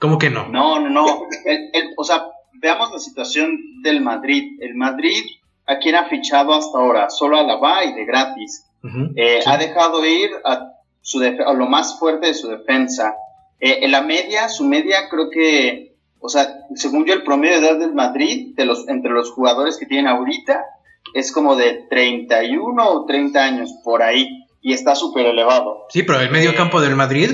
¿Cómo 0.00 0.18
que 0.18 0.28
no? 0.28 0.48
No, 0.48 0.80
no, 0.80 0.90
no. 0.90 1.06
o 1.96 2.04
sea, 2.04 2.26
veamos 2.54 2.90
la 2.92 2.98
situación 2.98 3.80
del 3.82 4.00
Madrid. 4.00 4.58
El 4.60 4.74
Madrid, 4.74 5.22
¿a 5.66 5.78
quién 5.78 5.94
ha 5.94 6.08
fichado 6.08 6.52
hasta 6.52 6.76
ahora? 6.76 7.10
Solo 7.10 7.38
a 7.38 7.44
la 7.44 7.84
y 7.84 7.94
de 7.94 8.04
gratis. 8.04 8.66
Eh, 9.14 9.40
ha 9.46 9.56
dejado 9.56 10.04
ir 10.04 10.30
a, 10.44 10.72
su 11.00 11.20
lo 11.20 11.66
más 11.66 11.98
fuerte 12.00 12.26
de 12.26 12.34
su 12.34 12.48
defensa. 12.48 13.14
Eh, 13.60 13.78
en 13.82 13.92
la 13.92 14.02
media, 14.02 14.48
su 14.48 14.64
media 14.64 15.08
creo 15.10 15.30
que, 15.30 15.94
o 16.18 16.28
sea, 16.28 16.66
según 16.74 17.06
yo 17.06 17.14
el 17.14 17.22
promedio 17.22 17.60
de 17.60 17.68
edad 17.68 17.78
del 17.78 17.94
Madrid, 17.94 18.54
de 18.56 18.64
los, 18.64 18.88
entre 18.88 19.12
los 19.12 19.30
jugadores 19.30 19.76
que 19.78 19.86
tienen 19.86 20.08
ahorita, 20.08 20.64
es 21.14 21.32
como 21.32 21.56
de 21.56 21.86
31 21.88 22.88
o 22.88 23.06
30 23.06 23.42
años, 23.42 23.70
por 23.82 24.02
ahí, 24.02 24.46
y 24.60 24.72
está 24.72 24.94
súper 24.94 25.26
elevado. 25.26 25.86
Sí, 25.90 26.02
pero 26.02 26.20
el 26.20 26.30
medio 26.30 26.50
eh, 26.50 26.54
campo 26.54 26.80
del 26.80 26.96
Madrid 26.96 27.30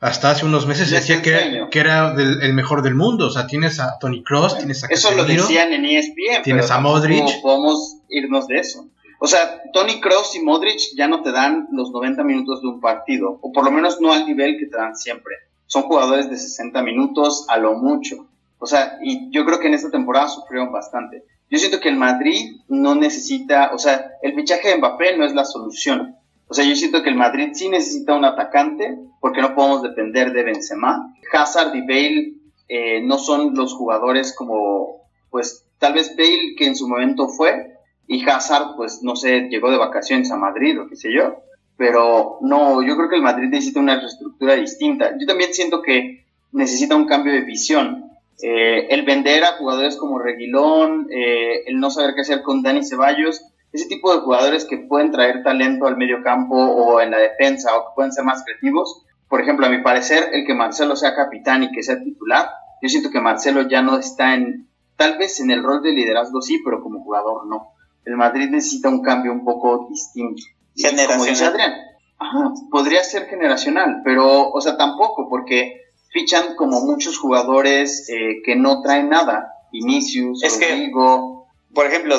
hasta 0.00 0.30
hace 0.30 0.46
unos 0.46 0.66
meses 0.66 0.90
decía 0.90 1.20
que, 1.20 1.66
que 1.70 1.78
era 1.78 2.14
el 2.14 2.54
mejor 2.54 2.82
del 2.82 2.94
mundo. 2.94 3.26
O 3.26 3.30
sea, 3.30 3.46
tienes 3.46 3.78
a 3.80 3.98
Tony 3.98 4.22
Cross, 4.22 4.56
tienes 4.56 4.82
a 4.82 4.86
Eso 4.88 5.10
lo 5.14 5.24
decían 5.24 5.72
en 5.72 5.84
ESPN. 5.84 6.42
Tienes 6.42 6.70
a 6.70 6.80
Modric. 6.80 7.42
podemos 7.42 7.98
irnos 8.08 8.46
de 8.46 8.56
eso. 8.56 8.88
O 9.18 9.26
sea, 9.26 9.62
Tony 9.74 10.00
Cross 10.00 10.36
y 10.36 10.42
Modric 10.42 10.80
ya 10.96 11.06
no 11.06 11.22
te 11.22 11.30
dan 11.30 11.68
los 11.72 11.90
90 11.90 12.24
minutos 12.24 12.62
de 12.62 12.68
un 12.68 12.80
partido, 12.80 13.38
o 13.42 13.52
por 13.52 13.64
lo 13.64 13.70
menos 13.70 14.00
no 14.00 14.14
al 14.14 14.24
nivel 14.24 14.56
que 14.58 14.66
te 14.66 14.76
dan 14.78 14.96
siempre. 14.96 15.34
Son 15.66 15.82
jugadores 15.82 16.30
de 16.30 16.38
60 16.38 16.82
minutos 16.82 17.44
a 17.48 17.58
lo 17.58 17.74
mucho. 17.74 18.26
O 18.58 18.66
sea, 18.66 18.98
y 19.02 19.30
yo 19.30 19.44
creo 19.44 19.60
que 19.60 19.68
en 19.68 19.74
esta 19.74 19.90
temporada 19.90 20.28
sufrieron 20.28 20.72
bastante. 20.72 21.24
Yo 21.50 21.58
siento 21.58 21.80
que 21.80 21.88
el 21.88 21.96
Madrid 21.96 22.60
no 22.68 22.94
necesita, 22.94 23.72
o 23.74 23.78
sea, 23.78 24.12
el 24.22 24.34
fichaje 24.34 24.68
de 24.68 24.76
Mbappé 24.76 25.16
no 25.16 25.24
es 25.24 25.34
la 25.34 25.44
solución. 25.44 26.16
O 26.46 26.54
sea, 26.54 26.64
yo 26.64 26.74
siento 26.76 27.02
que 27.02 27.10
el 27.10 27.16
Madrid 27.16 27.50
sí 27.52 27.68
necesita 27.68 28.14
un 28.14 28.24
atacante 28.24 28.98
porque 29.20 29.40
no 29.40 29.54
podemos 29.54 29.82
depender 29.82 30.32
de 30.32 30.44
Benzema. 30.44 31.14
Hazard 31.32 31.74
y 31.74 31.80
Bale 31.80 32.34
eh, 32.68 33.00
no 33.02 33.18
son 33.18 33.54
los 33.54 33.74
jugadores 33.74 34.34
como, 34.34 35.08
pues, 35.30 35.64
tal 35.78 35.94
vez 35.94 36.16
Bale 36.16 36.54
que 36.56 36.66
en 36.66 36.76
su 36.76 36.88
momento 36.88 37.28
fue 37.28 37.76
y 38.06 38.28
Hazard, 38.28 38.76
pues, 38.76 39.02
no 39.02 39.14
sé, 39.14 39.48
llegó 39.50 39.70
de 39.70 39.78
vacaciones 39.78 40.30
a 40.32 40.36
Madrid 40.36 40.80
o 40.80 40.88
qué 40.88 40.96
sé 40.96 41.12
yo. 41.12 41.36
Pero 41.76 42.38
no, 42.42 42.82
yo 42.82 42.96
creo 42.96 43.08
que 43.08 43.16
el 43.16 43.22
Madrid 43.22 43.48
necesita 43.48 43.80
una 43.80 43.98
reestructura 43.98 44.54
distinta. 44.54 45.16
Yo 45.18 45.26
también 45.26 45.54
siento 45.54 45.82
que 45.82 46.26
necesita 46.52 46.96
un 46.96 47.06
cambio 47.06 47.32
de 47.32 47.42
visión. 47.42 48.09
Eh, 48.42 48.86
el 48.90 49.04
vender 49.04 49.44
a 49.44 49.56
jugadores 49.58 49.96
como 49.96 50.18
Reguilón, 50.18 51.08
eh, 51.10 51.64
el 51.66 51.78
no 51.78 51.90
saber 51.90 52.14
qué 52.14 52.22
hacer 52.22 52.42
con 52.42 52.62
Dani 52.62 52.84
Ceballos, 52.84 53.42
ese 53.72 53.86
tipo 53.86 54.12
de 54.12 54.20
jugadores 54.20 54.64
que 54.64 54.78
pueden 54.78 55.12
traer 55.12 55.42
talento 55.42 55.86
al 55.86 55.96
medio 55.96 56.22
campo 56.22 56.56
o 56.56 57.00
en 57.00 57.10
la 57.10 57.18
defensa 57.18 57.76
o 57.76 57.84
que 57.84 57.94
pueden 57.94 58.12
ser 58.12 58.24
más 58.24 58.42
creativos. 58.44 59.04
Por 59.28 59.40
ejemplo, 59.40 59.66
a 59.66 59.70
mi 59.70 59.82
parecer, 59.82 60.30
el 60.32 60.44
que 60.46 60.54
Marcelo 60.54 60.96
sea 60.96 61.14
capitán 61.14 61.62
y 61.62 61.70
que 61.70 61.82
sea 61.82 62.02
titular, 62.02 62.50
yo 62.82 62.88
siento 62.88 63.10
que 63.10 63.20
Marcelo 63.20 63.68
ya 63.68 63.82
no 63.82 63.98
está 63.98 64.34
en, 64.34 64.68
tal 64.96 65.18
vez 65.18 65.38
en 65.40 65.50
el 65.50 65.62
rol 65.62 65.82
de 65.82 65.92
liderazgo 65.92 66.40
sí, 66.40 66.60
pero 66.64 66.82
como 66.82 67.04
jugador 67.04 67.46
no. 67.46 67.74
El 68.04 68.16
Madrid 68.16 68.48
necesita 68.50 68.88
un 68.88 69.02
cambio 69.02 69.32
un 69.32 69.44
poco 69.44 69.86
distinto. 69.88 70.42
Generacional. 70.74 71.52
Adrián, 71.52 71.74
ajá, 72.18 72.52
podría 72.70 73.04
ser 73.04 73.26
generacional, 73.26 74.00
pero, 74.02 74.50
o 74.50 74.60
sea, 74.60 74.76
tampoco, 74.76 75.28
porque 75.28 75.89
fichan 76.10 76.56
como 76.56 76.80
muchos 76.80 77.18
jugadores 77.18 78.08
eh, 78.08 78.42
que 78.44 78.56
no 78.56 78.82
traen 78.82 79.08
nada. 79.08 79.52
Vinicius, 79.72 80.42
es 80.42 80.54
Rodrigo, 80.54 81.40
por 81.74 81.86
ejemplo, 81.86 82.16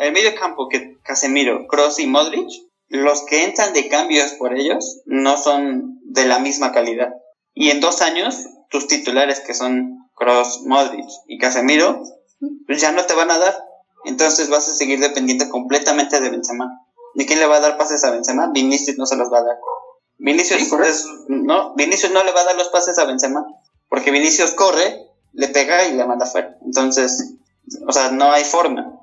el 0.00 0.12
medio 0.12 0.34
campo 0.34 0.68
que 0.68 0.98
Casemiro, 1.02 1.66
Cross 1.68 2.00
y 2.00 2.06
Modric, 2.06 2.48
los 2.88 3.24
que 3.26 3.44
entran 3.44 3.72
de 3.72 3.88
cambios 3.88 4.32
por 4.32 4.58
ellos 4.58 5.00
no 5.04 5.36
son 5.36 6.00
de 6.04 6.26
la 6.26 6.38
misma 6.38 6.72
calidad. 6.72 7.10
Y 7.54 7.70
en 7.70 7.80
dos 7.80 8.02
años, 8.02 8.46
tus 8.70 8.88
titulares 8.88 9.40
que 9.40 9.54
son 9.54 10.08
Cross, 10.14 10.62
Modric 10.66 11.06
y 11.28 11.38
Casemiro, 11.38 12.02
pues 12.66 12.80
ya 12.80 12.92
no 12.92 13.04
te 13.04 13.14
van 13.14 13.30
a 13.30 13.38
dar. 13.38 13.56
Entonces 14.04 14.48
vas 14.48 14.68
a 14.68 14.74
seguir 14.74 15.00
dependiendo 15.00 15.48
completamente 15.50 16.20
de 16.20 16.30
Benzema. 16.30 16.68
¿De 17.14 17.26
quién 17.26 17.40
le 17.40 17.46
va 17.46 17.56
a 17.56 17.60
dar 17.60 17.76
pases 17.76 18.04
a 18.04 18.10
Benzema? 18.10 18.50
Vinicius 18.52 18.98
no 18.98 19.06
se 19.06 19.16
los 19.16 19.32
va 19.32 19.38
a 19.38 19.44
dar. 19.44 19.56
Vinicius, 20.18 20.68
no, 21.28 21.74
Vinicius 21.74 22.12
no 22.12 22.24
le 22.24 22.32
va 22.32 22.40
a 22.40 22.44
dar 22.44 22.56
los 22.56 22.68
pases 22.68 22.98
a 22.98 23.04
Benzema. 23.04 23.46
Porque 23.88 24.10
Vinicius 24.10 24.52
corre, 24.52 25.06
le 25.32 25.48
pega 25.48 25.88
y 25.88 25.94
le 25.94 26.04
manda 26.04 26.26
fuera. 26.26 26.56
Entonces, 26.64 27.34
o 27.86 27.92
sea, 27.92 28.10
no 28.10 28.32
hay 28.32 28.44
forma. 28.44 29.00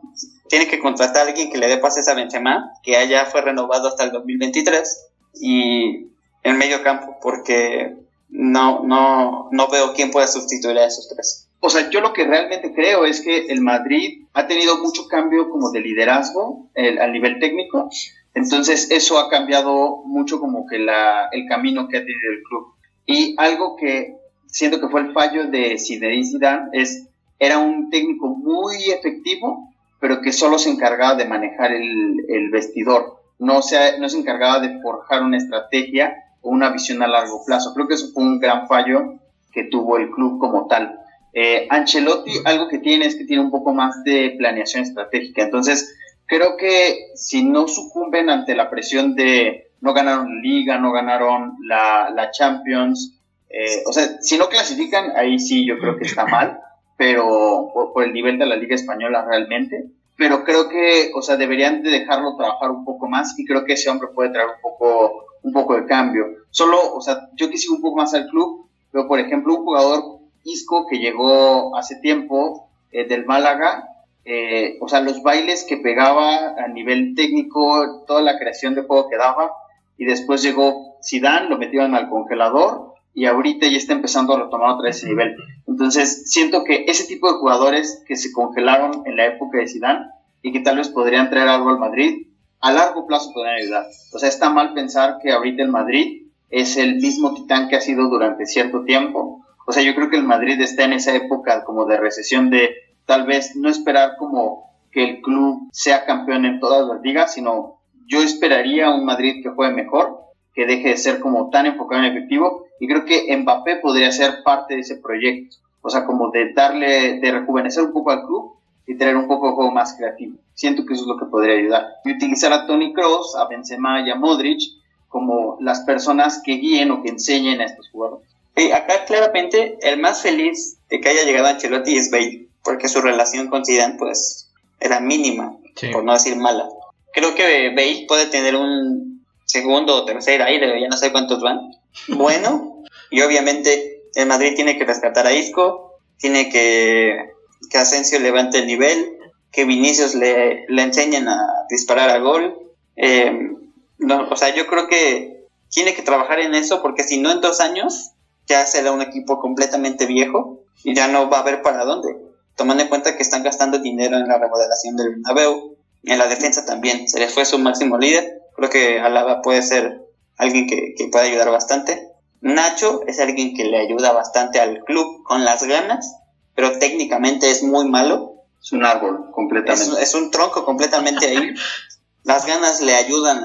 Tiene 0.48 0.68
que 0.68 0.80
contratar 0.80 1.26
a 1.26 1.30
alguien 1.30 1.52
que 1.52 1.58
le 1.58 1.68
dé 1.68 1.78
pases 1.78 2.08
a 2.08 2.14
Benzema, 2.14 2.72
que 2.84 2.98
allá 2.98 3.26
fue 3.26 3.42
renovado 3.42 3.88
hasta 3.88 4.04
el 4.04 4.12
2023, 4.12 5.08
y 5.42 6.08
en 6.44 6.58
medio 6.58 6.84
campo, 6.84 7.18
porque 7.22 7.96
no, 8.30 8.84
no, 8.84 9.50
no 9.52 9.68
veo 9.70 9.94
quién 9.94 10.12
pueda 10.12 10.28
sustituir 10.28 10.78
a 10.78 10.86
esos 10.86 11.08
tres. 11.10 11.50
O 11.60 11.70
sea, 11.70 11.90
yo 11.90 12.00
lo 12.00 12.14
que 12.14 12.26
realmente 12.26 12.74
creo 12.74 13.06
es 13.06 13.22
que 13.22 13.48
el 13.48 13.62
Madrid 13.62 14.26
ha 14.34 14.46
tenido 14.46 14.78
mucho 14.78 15.08
cambio 15.08 15.50
como 15.50 15.72
de 15.72 15.80
liderazgo 15.80 16.70
el, 16.76 17.02
a 17.02 17.08
nivel 17.08 17.40
técnico, 17.40 17.90
entonces 18.36 18.92
eso 18.92 19.18
ha 19.18 19.30
cambiado 19.30 20.04
mucho 20.06 20.40
como 20.40 20.68
que 20.68 20.78
la, 20.78 21.30
el 21.32 21.48
camino 21.48 21.88
que 21.88 21.98
ha 21.98 22.02
tenido 22.02 22.32
el 22.32 22.44
club. 22.44 22.74
Y 23.06 23.36
algo 23.38 23.78
que 23.78 24.18
siento 24.46 24.80
que 24.80 24.90
fue 24.90 25.02
el 25.02 25.14
fallo 25.14 25.48
de 25.48 25.78
Zinedine 25.80 26.26
Zidane 26.26 26.70
es 26.74 27.08
era 27.40 27.60
un 27.60 27.90
técnico 27.90 28.28
muy 28.28 28.76
efectivo, 28.92 29.70
pero 30.00 30.22
que 30.22 30.32
solo 30.32 30.58
se 30.58 30.70
encargaba 30.70 31.16
de 31.16 31.26
manejar 31.26 31.72
el, 31.72 32.50
vestidor, 32.52 33.18
no 33.40 33.62
se, 33.62 34.00
no 34.00 34.08
se 34.08 34.20
encargaba 34.20 34.60
de 34.60 34.80
forjar 34.82 35.24
una 35.24 35.38
estrategia 35.38 36.14
o 36.42 36.50
una 36.50 36.70
visión 36.70 37.04
a 37.04 37.08
largo 37.08 37.44
plazo. 37.46 37.74
Creo 37.74 37.88
que 37.88 37.96
eso 37.96 38.12
fue 38.14 38.24
un 38.24 38.40
gran 38.40 38.68
fallo 38.68 39.16
que 39.52 39.64
tuvo 39.64 39.98
el 39.98 40.12
club 40.12 40.40
como 40.40 40.68
tal. 40.68 41.00
Eh, 41.34 41.68
Ancelotti 41.70 42.32
algo 42.46 42.70
que 42.70 42.80
tiene 42.80 43.06
es 43.06 43.16
que 43.16 43.26
tiene 43.26 43.44
un 43.44 43.52
poco 43.52 43.74
más 43.74 44.04
de 44.04 44.36
planeación 44.38 44.84
estratégica. 44.84 45.44
Entonces, 45.44 45.94
creo 46.26 46.58
que 46.58 47.12
si 47.16 47.44
no 47.44 47.68
sucumben 47.68 48.30
ante 48.30 48.56
la 48.56 48.70
presión 48.70 49.16
de 49.16 49.72
no 49.82 49.94
ganaron 49.94 50.42
liga, 50.42 50.78
no 50.78 50.92
ganaron 50.92 51.58
la, 51.62 52.10
la 52.10 52.32
Champions, 52.32 53.20
eh, 53.50 53.84
o 53.86 53.94
sea, 53.94 54.22
si 54.22 54.38
no 54.38 54.50
clasifican, 54.50 55.12
ahí 55.16 55.40
sí 55.40 55.66
yo 55.66 55.78
creo 55.78 55.98
que 55.98 56.06
está 56.06 56.26
mal 56.26 56.60
pero 56.98 57.72
por, 57.74 58.04
el 58.04 58.14
nivel 58.14 58.38
de 58.38 58.46
la 58.46 58.56
Liga 58.56 58.76
Española 58.76 59.26
realmente. 59.28 59.90
pero 60.18 60.44
creo 60.46 60.70
que, 60.70 61.12
o 61.14 61.22
sea, 61.22 61.36
deberían 61.36 61.84
de 61.84 61.90
dejarlo 61.90 62.38
trabajar 62.38 62.72
un 62.72 62.86
poco 62.86 63.08
más 63.08 63.38
y 63.38 63.46
creo 63.46 63.66
que 63.66 63.74
ese 63.74 63.90
hombre 63.90 64.10
puede 64.16 64.30
traer 64.30 64.48
un 64.48 64.62
poco, 64.62 65.26
un 65.44 65.52
poco 65.52 65.76
de 65.76 65.86
cambio. 65.86 66.26
Solo, 66.52 66.78
o 66.94 67.02
sea, 67.02 67.30
yo 67.34 67.50
que 67.50 67.58
sigo 67.58 67.76
un 67.76 67.82
poco 67.82 67.98
más 67.98 68.14
al 68.14 68.28
club, 68.28 68.70
veo, 68.94 69.08
por 69.08 69.20
ejemplo, 69.20 69.56
un 69.56 69.66
jugador 69.66 70.20
Isco 70.46 70.88
que 70.88 71.00
llegó 71.00 71.76
hace 71.76 71.98
tiempo 71.98 72.70
eh, 72.92 73.06
del 73.06 73.26
Málaga, 73.26 73.90
eh, 74.26 74.78
o 74.82 74.88
sea, 74.88 75.02
los 75.02 75.22
bailes 75.22 75.64
que 75.64 75.78
pegaba 75.78 76.56
a 76.58 76.68
nivel 76.68 77.14
técnico, 77.16 78.04
toda 78.08 78.22
la 78.22 78.40
creación 78.40 78.74
de 78.74 78.82
juego 78.82 79.08
que 79.08 79.18
daba, 79.18 79.52
y 79.98 80.06
después 80.06 80.42
llegó 80.42 80.98
Zidane, 81.08 81.48
lo 81.48 81.58
metieron 81.58 81.94
al 81.94 82.10
congelador, 82.10 82.96
y 83.14 83.26
ahorita 83.26 83.68
ya 83.68 83.78
está 83.78 83.94
empezando 83.94 84.34
a 84.34 84.44
retomar 84.44 84.72
otra 84.72 84.88
vez 84.88 84.98
ese 84.98 85.08
nivel. 85.08 85.36
Entonces, 85.68 86.30
siento 86.30 86.64
que 86.64 86.86
ese 86.88 87.06
tipo 87.06 87.32
de 87.32 87.40
jugadores 87.40 88.04
que 88.08 88.18
se 88.18 88.32
congelaron 88.34 89.04
en 89.06 89.16
la 89.16 89.28
época 89.28 89.60
de 89.60 89.68
Zidane 89.68 90.08
y 90.42 90.52
que 90.52 90.60
tal 90.60 90.78
vez 90.78 90.90
podrían 90.90 91.30
traer 91.30 91.48
algo 91.48 91.70
al 91.70 91.80
Madrid, 91.80 92.28
a 92.60 92.74
largo 92.74 93.08
plazo 93.08 93.32
podrían 93.32 93.56
ayudar. 93.58 93.86
O 94.12 94.20
sea, 94.20 94.28
está 94.28 94.50
mal 94.50 94.74
pensar 94.74 95.20
que 95.22 95.32
ahorita 95.32 95.64
el 95.64 95.70
Madrid 95.70 96.28
es 96.50 96.78
el 96.78 96.96
mismo 96.96 97.34
titán 97.34 97.70
que 97.70 97.76
ha 97.76 97.82
sido 97.82 98.10
durante 98.10 98.46
cierto 98.46 98.84
tiempo. 98.84 99.46
O 99.66 99.72
sea, 99.72 99.84
yo 99.84 99.96
creo 99.96 100.10
que 100.10 100.18
el 100.18 100.24
Madrid 100.24 100.60
está 100.60 100.84
en 100.84 100.94
esa 100.94 101.16
época 101.16 101.64
como 101.64 101.86
de 101.86 101.98
recesión 101.98 102.50
de 102.50 102.76
tal 103.06 103.26
vez 103.26 103.56
no 103.56 103.70
esperar 103.70 104.18
como 104.18 104.72
que 104.92 105.04
el 105.04 105.22
club 105.22 105.70
sea 105.72 106.06
campeón 106.06 106.46
en 106.46 106.60
todas 106.60 106.88
las 106.88 107.02
ligas, 107.02 107.34
sino 107.34 107.80
yo 108.08 108.22
esperaría 108.22 108.92
un 108.92 109.06
Madrid 109.06 109.44
que 109.44 109.50
juegue 109.50 109.74
mejor, 109.74 110.20
que 110.54 110.66
deje 110.66 110.90
de 110.90 110.98
ser 110.98 111.20
como 111.20 111.50
tan 111.50 111.66
enfocado 111.66 112.04
en 112.04 112.12
efectivo, 112.12 112.66
y 112.80 112.88
creo 112.88 113.06
que 113.06 113.36
Mbappé 113.36 113.78
podría 113.78 114.12
ser 114.12 114.44
parte 114.44 114.76
de 114.76 114.82
ese 114.82 114.98
proyecto, 114.98 115.58
o 115.82 115.90
sea, 115.90 116.06
como 116.06 116.32
de 116.32 116.54
darle, 116.54 117.20
de 117.20 117.32
rejuvenecer 117.32 117.84
un 117.84 117.94
poco 117.94 118.12
al 118.12 118.26
club 118.26 118.54
y 118.88 118.96
tener 118.96 119.16
un 119.16 119.28
poco 119.28 119.48
de 119.48 119.54
juego 119.56 119.72
más 119.72 119.96
creativo. 119.96 120.38
Siento 120.54 120.86
que 120.86 120.94
eso 120.94 121.04
es 121.04 121.08
lo 121.08 121.18
que 121.18 121.26
podría 121.26 121.58
ayudar. 121.58 121.86
Y 122.06 122.14
utilizar 122.14 122.54
a 122.54 122.66
Tony 122.66 122.94
Kroos, 122.94 123.36
a 123.36 123.48
Benzema 123.48 124.02
y 124.02 124.10
a 124.10 124.16
Modric 124.16 124.62
como 125.10 125.58
las 125.60 125.82
personas 125.82 126.42
que 126.44 126.54
guíen 126.54 126.92
o 126.92 127.02
que 127.02 127.10
enseñen 127.10 127.62
a 127.62 127.66
estos 127.66 127.90
jugadores. 127.90 128.28
Y 128.56 128.72
acá 128.72 129.06
claramente 129.06 129.78
el 129.82 130.00
más 130.00 130.22
feliz 130.22 130.78
de 130.90 131.02
que 131.02 131.10
haya 131.10 131.24
llegado 131.24 131.48
Ancelotti 131.48 131.98
es 131.98 132.10
Bale 132.12 132.45
porque 132.66 132.90
su 132.90 133.00
relación 133.00 133.48
con 133.48 133.64
Zidane 133.64 133.96
pues 133.98 134.52
era 134.82 135.00
mínima, 135.00 135.56
por 135.94 136.04
no 136.04 136.14
decir 136.14 136.36
mala. 136.36 136.68
Creo 137.14 137.34
que 137.36 137.70
Bale 137.70 138.06
puede 138.08 138.26
tener 138.26 138.56
un 138.56 139.24
segundo 139.46 139.96
o 139.96 140.06
tercer 140.06 140.42
aire, 140.42 140.82
ya 140.82 140.90
no 140.90 140.98
sé 140.98 141.12
cuántos 141.14 141.42
van. 141.42 141.62
Bueno, 142.10 142.84
y 143.12 143.22
obviamente 143.22 144.02
el 144.16 144.26
Madrid 144.26 144.54
tiene 144.56 144.78
que 144.78 144.84
rescatar 144.84 145.28
a 145.28 145.32
Isco, 145.32 146.00
tiene 146.18 146.50
que 146.50 147.32
que 147.70 147.78
Asensio 147.78 148.20
levante 148.20 148.60
el 148.60 148.68
nivel, 148.68 149.18
que 149.52 149.66
Vinicius 149.66 150.14
le, 150.14 150.66
le 150.68 150.82
enseñen 150.82 151.28
a 151.28 151.40
disparar 151.70 152.10
a 152.10 152.20
gol. 152.20 152.54
Eh, 152.96 153.50
no, 153.98 154.28
o 154.30 154.36
sea, 154.36 154.54
yo 154.54 154.68
creo 154.68 154.88
que 154.88 155.48
tiene 155.70 155.96
que 155.96 156.04
trabajar 156.04 156.40
en 156.40 156.54
eso 156.54 156.82
porque 156.82 157.04
si 157.04 157.20
no 157.20 157.32
en 157.32 157.42
dos 157.42 157.60
años 157.60 158.12
ya 158.46 158.66
será 158.68 158.92
un 158.92 159.02
equipo 159.02 159.40
completamente 159.40 160.06
viejo 160.06 160.60
y 160.84 160.94
ya 160.94 161.08
no 161.08 161.30
va 161.30 161.38
a 161.38 161.42
haber 161.42 161.62
para 161.62 161.86
dónde 161.86 162.16
tomando 162.56 162.84
en 162.84 162.90
cuenta 162.90 163.16
que 163.16 163.24
están 163.24 163.44
gastando 163.44 163.80
dinero 163.80 164.18
en 164.18 164.28
la 164.28 164.38
remodelación 164.38 164.96
del 164.96 165.10
Bernabéu, 165.10 165.78
en 166.04 166.18
la 166.18 166.28
defensa 166.28 166.66
también, 166.66 167.08
se 167.08 167.20
les 167.20 167.34
fue 167.34 167.46
su 167.46 167.58
máximo 167.60 167.98
líder, 167.98 168.42
creo 168.56 168.70
que 168.70 169.00
Alaba 169.00 169.42
puede 169.42 169.62
ser 169.62 170.02
alguien 170.38 170.68
que, 170.68 170.94
que 170.98 171.08
puede 171.08 171.30
ayudar 171.30 171.50
bastante. 171.50 172.12
Nacho 172.42 173.02
es 173.08 173.20
alguien 173.20 173.56
que 173.56 173.64
le 173.64 173.78
ayuda 173.78 174.12
bastante 174.12 174.60
al 174.60 174.84
club 174.84 175.24
con 175.24 175.44
las 175.44 175.64
ganas, 175.64 176.16
pero 176.54 176.78
técnicamente 176.78 177.50
es 177.50 177.64
muy 177.64 177.88
malo. 177.88 178.44
Es 178.62 178.72
un 178.72 178.86
árbol 178.86 179.32
completamente. 179.32 180.02
Es, 180.02 180.16
un 180.16 180.32
tronco 180.32 180.66
completamente 180.66 181.28
ahí. 181.28 181.54
Las 182.24 182.48
ganas 182.48 182.82
le 182.82 182.96
ayudan 182.96 183.44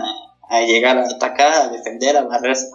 a, 0.49 0.61
llegar 0.63 0.97
a 0.97 1.05
atacar, 1.07 1.53
a 1.53 1.69
defender, 1.69 2.17
a 2.17 2.23
barrerse, 2.23 2.71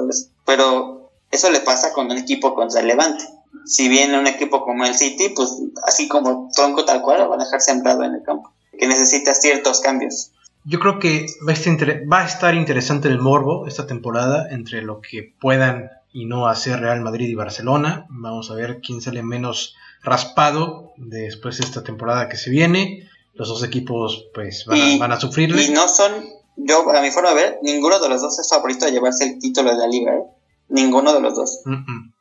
pero 0.45 1.11
eso 1.31 1.49
le 1.49 1.59
pasa 1.61 1.93
con 1.93 2.11
un 2.11 2.17
equipo 2.17 2.53
contra 2.53 2.81
el 2.81 2.87
Levante 2.87 3.25
si 3.65 3.89
viene 3.89 4.19
un 4.19 4.27
equipo 4.27 4.63
como 4.63 4.85
el 4.85 4.95
City, 4.95 5.29
pues 5.35 5.61
así 5.83 6.07
como 6.07 6.49
tronco 6.53 6.85
tal 6.85 7.01
cual, 7.01 7.19
lo 7.19 7.29
van 7.29 7.41
a 7.41 7.45
dejar 7.45 7.61
sembrado 7.61 8.03
en 8.03 8.15
el 8.15 8.23
campo, 8.23 8.51
que 8.77 8.87
necesita 8.87 9.33
ciertos 9.33 9.81
cambios. 9.81 10.31
Yo 10.67 10.79
creo 10.79 10.97
que 10.97 11.27
va 11.47 12.19
a, 12.21 12.25
estar 12.25 12.55
interesante 12.55 13.07
el 13.07 13.19
morbo 13.19 13.67
esta 13.67 13.85
temporada 13.85 14.47
entre 14.49 14.81
lo 14.81 14.99
que 14.99 15.31
puedan 15.39 15.91
y 16.11 16.25
no 16.25 16.47
hacer 16.47 16.79
Real 16.79 17.01
Madrid 17.01 17.29
y 17.29 17.35
Barcelona. 17.35 18.07
Vamos 18.09 18.49
a 18.49 18.55
ver 18.55 18.79
quién 18.81 18.99
sale 18.99 19.21
menos 19.21 19.75
raspado 20.01 20.93
después 20.97 21.59
de 21.59 21.65
esta 21.65 21.83
temporada 21.83 22.29
que 22.29 22.37
se 22.37 22.49
viene. 22.49 23.07
Los 23.35 23.49
dos 23.49 23.63
equipos 23.63 24.25
pues 24.33 24.65
van, 24.65 24.81
a, 24.81 24.97
van 24.97 25.11
a 25.11 25.19
sufrirle. 25.19 25.65
Y 25.65 25.69
no 25.69 25.87
son, 25.87 26.11
yo 26.55 26.89
a 26.89 27.01
mi 27.01 27.11
forma 27.11 27.29
de 27.29 27.35
ver, 27.35 27.59
ninguno 27.61 27.99
de 27.99 28.09
los 28.09 28.21
dos 28.21 28.39
es 28.39 28.49
favorito 28.49 28.85
a 28.85 28.89
llevarse 28.89 29.25
el 29.25 29.39
título 29.39 29.69
de 29.69 29.77
la 29.77 29.87
liga. 29.87 30.15
¿eh? 30.15 30.23
Ninguno 30.69 31.13
de 31.13 31.21
los 31.21 31.35
dos. 31.35 31.61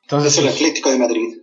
Entonces, 0.05 0.39
el 0.39 0.49
Atlético 0.49 0.91
de 0.91 0.99
Madrid. 0.99 1.39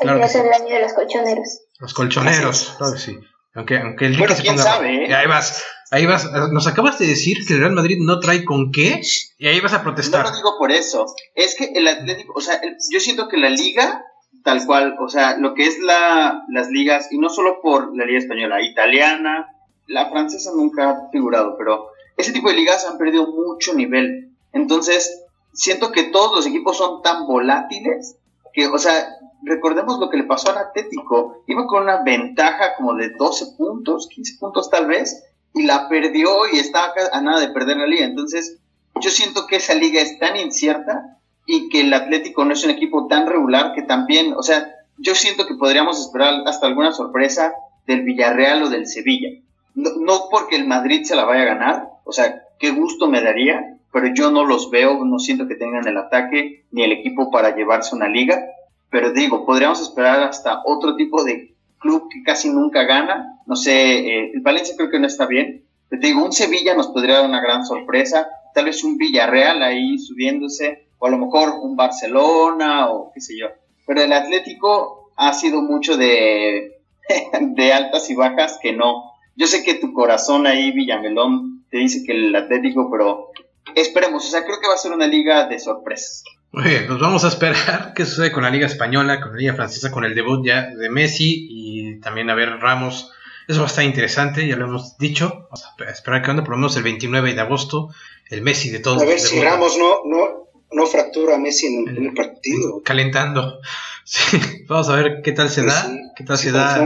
claro 0.00 0.24
es 0.24 0.34
el 0.34 0.52
año 0.52 0.74
de 0.74 0.80
los 0.80 0.92
colchoneros. 0.92 1.60
Los 1.78 1.94
colchoneros, 1.94 2.74
claro 2.78 2.92
que 2.92 2.98
sí. 2.98 3.18
Aunque, 3.54 3.78
aunque 3.78 4.06
el 4.06 4.18
bueno, 4.18 4.34
quién 4.40 4.58
sabe, 4.58 5.04
¿eh? 5.04 5.14
Ahí 5.14 5.26
vas, 5.26 5.62
ahí 5.90 6.06
vas. 6.06 6.30
Nos 6.52 6.66
acabas 6.66 6.98
de 6.98 7.06
decir 7.06 7.36
que 7.46 7.54
el 7.54 7.60
Real 7.60 7.72
Madrid 7.72 7.98
no 8.00 8.18
trae 8.18 8.44
con 8.44 8.72
qué 8.72 9.02
y 9.38 9.46
ahí 9.46 9.60
vas 9.60 9.74
a 9.74 9.82
protestar. 9.82 10.24
No 10.24 10.30
lo 10.30 10.36
digo 10.36 10.58
por 10.58 10.72
eso. 10.72 11.06
Es 11.34 11.54
que 11.54 11.66
el 11.74 11.86
Atlético, 11.86 12.32
o 12.34 12.40
sea, 12.40 12.60
yo 12.90 12.98
siento 12.98 13.28
que 13.28 13.36
la 13.36 13.50
liga, 13.50 14.02
tal 14.42 14.64
cual, 14.64 14.96
o 14.98 15.08
sea, 15.08 15.36
lo 15.36 15.54
que 15.54 15.66
es 15.66 15.78
la, 15.80 16.42
las 16.48 16.68
ligas, 16.68 17.08
y 17.10 17.18
no 17.18 17.28
solo 17.28 17.60
por 17.62 17.94
la 17.96 18.06
liga 18.06 18.18
española, 18.18 18.62
italiana, 18.62 19.46
la 19.86 20.08
francesa 20.08 20.50
nunca 20.54 20.90
ha 20.90 21.10
figurado, 21.10 21.56
pero 21.58 21.90
ese 22.16 22.32
tipo 22.32 22.48
de 22.48 22.56
ligas 22.56 22.86
han 22.86 22.96
perdido 22.96 23.26
mucho 23.26 23.74
nivel. 23.74 24.30
Entonces, 24.52 25.21
siento 25.52 25.92
que 25.92 26.04
todos 26.04 26.34
los 26.36 26.46
equipos 26.46 26.76
son 26.76 27.02
tan 27.02 27.26
volátiles 27.26 28.16
que, 28.52 28.66
o 28.66 28.78
sea, 28.78 29.08
recordemos 29.42 29.98
lo 29.98 30.10
que 30.10 30.18
le 30.18 30.24
pasó 30.24 30.50
al 30.50 30.58
Atlético. 30.58 31.42
Iba 31.46 31.66
con 31.66 31.82
una 31.84 32.02
ventaja 32.02 32.74
como 32.76 32.94
de 32.94 33.10
12 33.10 33.56
puntos, 33.56 34.08
15 34.08 34.38
puntos 34.38 34.70
tal 34.70 34.86
vez, 34.86 35.24
y 35.54 35.64
la 35.64 35.88
perdió 35.88 36.46
y 36.52 36.58
estaba 36.58 36.92
a 37.12 37.20
nada 37.20 37.40
de 37.40 37.48
perder 37.48 37.76
la 37.76 37.86
liga. 37.86 38.04
Entonces, 38.04 38.58
yo 39.00 39.10
siento 39.10 39.46
que 39.46 39.56
esa 39.56 39.74
liga 39.74 40.00
es 40.00 40.18
tan 40.18 40.36
incierta 40.36 41.18
y 41.46 41.68
que 41.68 41.80
el 41.80 41.92
Atlético 41.92 42.44
no 42.44 42.52
es 42.52 42.64
un 42.64 42.70
equipo 42.70 43.06
tan 43.08 43.26
regular 43.26 43.72
que 43.74 43.82
también, 43.82 44.34
o 44.34 44.42
sea, 44.42 44.66
yo 44.98 45.14
siento 45.14 45.46
que 45.46 45.54
podríamos 45.54 45.98
esperar 46.00 46.42
hasta 46.46 46.66
alguna 46.66 46.92
sorpresa 46.92 47.52
del 47.86 48.02
Villarreal 48.02 48.62
o 48.62 48.70
del 48.70 48.86
Sevilla. 48.86 49.30
No, 49.74 50.28
porque 50.30 50.56
el 50.56 50.66
Madrid 50.66 51.02
se 51.04 51.16
la 51.16 51.24
vaya 51.24 51.42
a 51.42 51.54
ganar, 51.54 51.88
o 52.04 52.12
sea, 52.12 52.42
qué 52.58 52.70
gusto 52.70 53.08
me 53.08 53.22
daría, 53.22 53.71
pero 53.92 54.08
yo 54.14 54.30
no 54.30 54.44
los 54.44 54.70
veo, 54.70 55.04
no 55.04 55.18
siento 55.18 55.46
que 55.46 55.54
tengan 55.54 55.86
el 55.86 55.98
ataque 55.98 56.64
ni 56.70 56.82
el 56.82 56.92
equipo 56.92 57.30
para 57.30 57.54
llevarse 57.54 57.94
una 57.94 58.08
liga. 58.08 58.42
Pero 58.90 59.12
digo, 59.12 59.44
podríamos 59.44 59.82
esperar 59.82 60.22
hasta 60.22 60.62
otro 60.64 60.96
tipo 60.96 61.22
de 61.24 61.54
club 61.78 62.08
que 62.10 62.22
casi 62.22 62.48
nunca 62.48 62.84
gana. 62.84 63.38
No 63.46 63.54
sé, 63.54 63.98
eh, 63.98 64.30
el 64.34 64.40
Valencia 64.40 64.74
creo 64.76 64.90
que 64.90 64.98
no 64.98 65.06
está 65.06 65.26
bien. 65.26 65.64
Pero 65.88 66.00
te 66.00 66.06
digo, 66.06 66.24
un 66.24 66.32
Sevilla 66.32 66.74
nos 66.74 66.88
podría 66.88 67.16
dar 67.16 67.28
una 67.28 67.42
gran 67.42 67.66
sorpresa. 67.66 68.28
Tal 68.54 68.64
vez 68.64 68.82
un 68.82 68.96
Villarreal 68.96 69.62
ahí 69.62 69.98
subiéndose, 69.98 70.86
o 70.98 71.06
a 71.06 71.10
lo 71.10 71.18
mejor 71.18 71.50
un 71.60 71.76
Barcelona, 71.76 72.90
o 72.90 73.12
qué 73.12 73.20
sé 73.20 73.38
yo. 73.38 73.48
Pero 73.86 74.02
el 74.02 74.12
Atlético 74.12 75.12
ha 75.16 75.34
sido 75.34 75.60
mucho 75.60 75.98
de, 75.98 76.80
de 77.40 77.72
altas 77.74 78.08
y 78.08 78.14
bajas 78.14 78.58
que 78.62 78.72
no. 78.72 79.12
Yo 79.36 79.46
sé 79.46 79.62
que 79.62 79.74
tu 79.74 79.92
corazón 79.92 80.46
ahí, 80.46 80.72
Villamelón, 80.72 81.64
te 81.70 81.78
dice 81.78 82.04
que 82.04 82.12
el 82.12 82.34
Atlético, 82.34 82.90
pero 82.90 83.32
esperemos, 83.74 84.26
o 84.26 84.30
sea, 84.30 84.44
creo 84.44 84.60
que 84.60 84.68
va 84.68 84.74
a 84.74 84.78
ser 84.78 84.92
una 84.92 85.06
liga 85.06 85.46
de 85.48 85.58
sorpresas. 85.58 86.24
Muy 86.52 86.64
bien, 86.64 86.86
pues 86.86 87.00
vamos 87.00 87.24
a 87.24 87.28
esperar 87.28 87.92
qué 87.96 88.04
sucede 88.04 88.30
con 88.30 88.42
la 88.42 88.50
liga 88.50 88.66
española, 88.66 89.20
con 89.20 89.32
la 89.32 89.38
liga 89.38 89.54
francesa, 89.54 89.90
con 89.90 90.04
el 90.04 90.14
debut 90.14 90.44
ya 90.44 90.66
de 90.66 90.90
Messi 90.90 91.46
y 91.48 92.00
también 92.00 92.28
a 92.28 92.34
ver 92.34 92.60
Ramos. 92.60 93.10
Eso 93.48 93.60
va 93.60 93.66
a 93.66 93.68
estar 93.68 93.84
interesante, 93.84 94.46
ya 94.46 94.56
lo 94.56 94.66
hemos 94.66 94.98
dicho. 94.98 95.46
Vamos 95.50 95.64
a 95.64 95.90
esperar 95.90 96.22
que 96.22 96.30
ande 96.30 96.42
por 96.42 96.50
lo 96.50 96.58
menos 96.58 96.76
el 96.76 96.82
29 96.82 97.34
de 97.34 97.40
agosto, 97.40 97.88
el 98.28 98.42
Messi 98.42 98.70
de 98.70 98.80
todos. 98.80 99.02
A 99.02 99.06
ver 99.06 99.18
si 99.18 99.40
Ramos 99.40 99.78
no, 99.78 100.02
no, 100.04 100.48
no 100.72 100.86
fractura 100.86 101.36
a 101.36 101.38
Messi 101.38 101.66
en 101.66 101.88
el 101.88 101.94
primer 101.94 102.14
partido. 102.14 102.82
Calentando. 102.84 103.60
Sí, 104.04 104.36
vamos 104.66 104.88
a 104.88 104.96
ver 104.96 105.22
qué 105.22 105.30
tal 105.30 105.48
se 105.48 105.62
pues 105.62 105.72
da, 105.72 105.96
qué 106.16 106.24
tal 106.24 106.36
se, 106.36 106.50
da. 106.50 106.84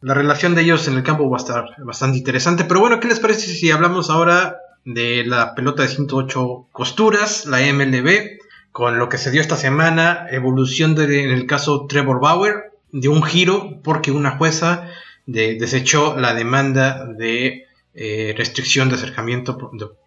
La 0.00 0.14
relación 0.14 0.54
de 0.54 0.62
ellos 0.62 0.86
en 0.86 0.94
el 0.94 1.02
campo 1.02 1.28
va 1.28 1.38
a 1.38 1.40
estar 1.40 1.74
bastante 1.78 2.18
interesante. 2.18 2.62
Pero 2.62 2.78
bueno, 2.78 3.00
¿qué 3.00 3.08
les 3.08 3.18
parece 3.18 3.48
si 3.48 3.68
hablamos 3.72 4.10
ahora 4.10 4.56
de 4.86 5.24
la 5.26 5.54
pelota 5.54 5.82
de 5.82 5.88
108 5.88 6.68
costuras, 6.72 7.44
la 7.44 7.58
MLB, 7.60 8.38
con 8.72 8.98
lo 8.98 9.08
que 9.08 9.18
se 9.18 9.30
dio 9.30 9.40
esta 9.40 9.56
semana, 9.56 10.26
evolución 10.30 10.94
de, 10.94 11.24
en 11.24 11.30
el 11.30 11.46
caso 11.46 11.86
Trevor 11.86 12.20
Bauer, 12.20 12.72
de 12.92 13.08
un 13.08 13.22
giro 13.22 13.80
porque 13.82 14.12
una 14.12 14.38
jueza 14.38 14.88
desechó 15.26 16.16
la 16.16 16.34
demanda 16.34 17.04
de 17.04 17.64
eh, 17.94 18.34
restricción 18.36 18.88
de 18.88 18.94
acercamiento 18.94 19.58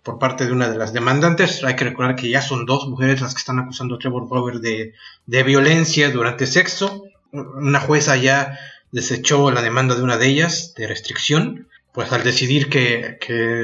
por, 0.04 0.18
parte 0.18 0.46
de 0.46 0.54
una 0.54 0.70
de 0.70 0.78
las 0.78 0.94
demandantes. 0.94 1.64
Hay 1.64 1.76
que 1.76 1.84
recordar 1.86 2.16
que 2.16 2.30
ya 2.30 2.42
son 2.42 2.66
dos 2.66 2.88
mujeres 2.88 3.20
las 3.20 3.34
que 3.34 3.40
están 3.40 3.60
acusando 3.60 3.96
a 3.96 4.00
Trevor 4.00 4.30
Bauer 4.30 4.60
de, 4.60 4.94
de 5.26 5.44
violencia 5.44 6.10
durante 6.10 6.48
sexo. 6.48 7.04
Una 7.34 7.82
jueza 7.82 8.16
ya 8.16 8.58
desechó 8.92 9.52
la 9.52 9.62
demanda 9.62 9.96
de 9.96 10.04
una 10.04 10.18
de 10.18 10.28
ellas 10.28 10.74
de 10.78 10.88
restricción 10.88 11.68
pues 11.92 12.12
al 12.12 12.24
decidir 12.24 12.70
que, 12.70 13.18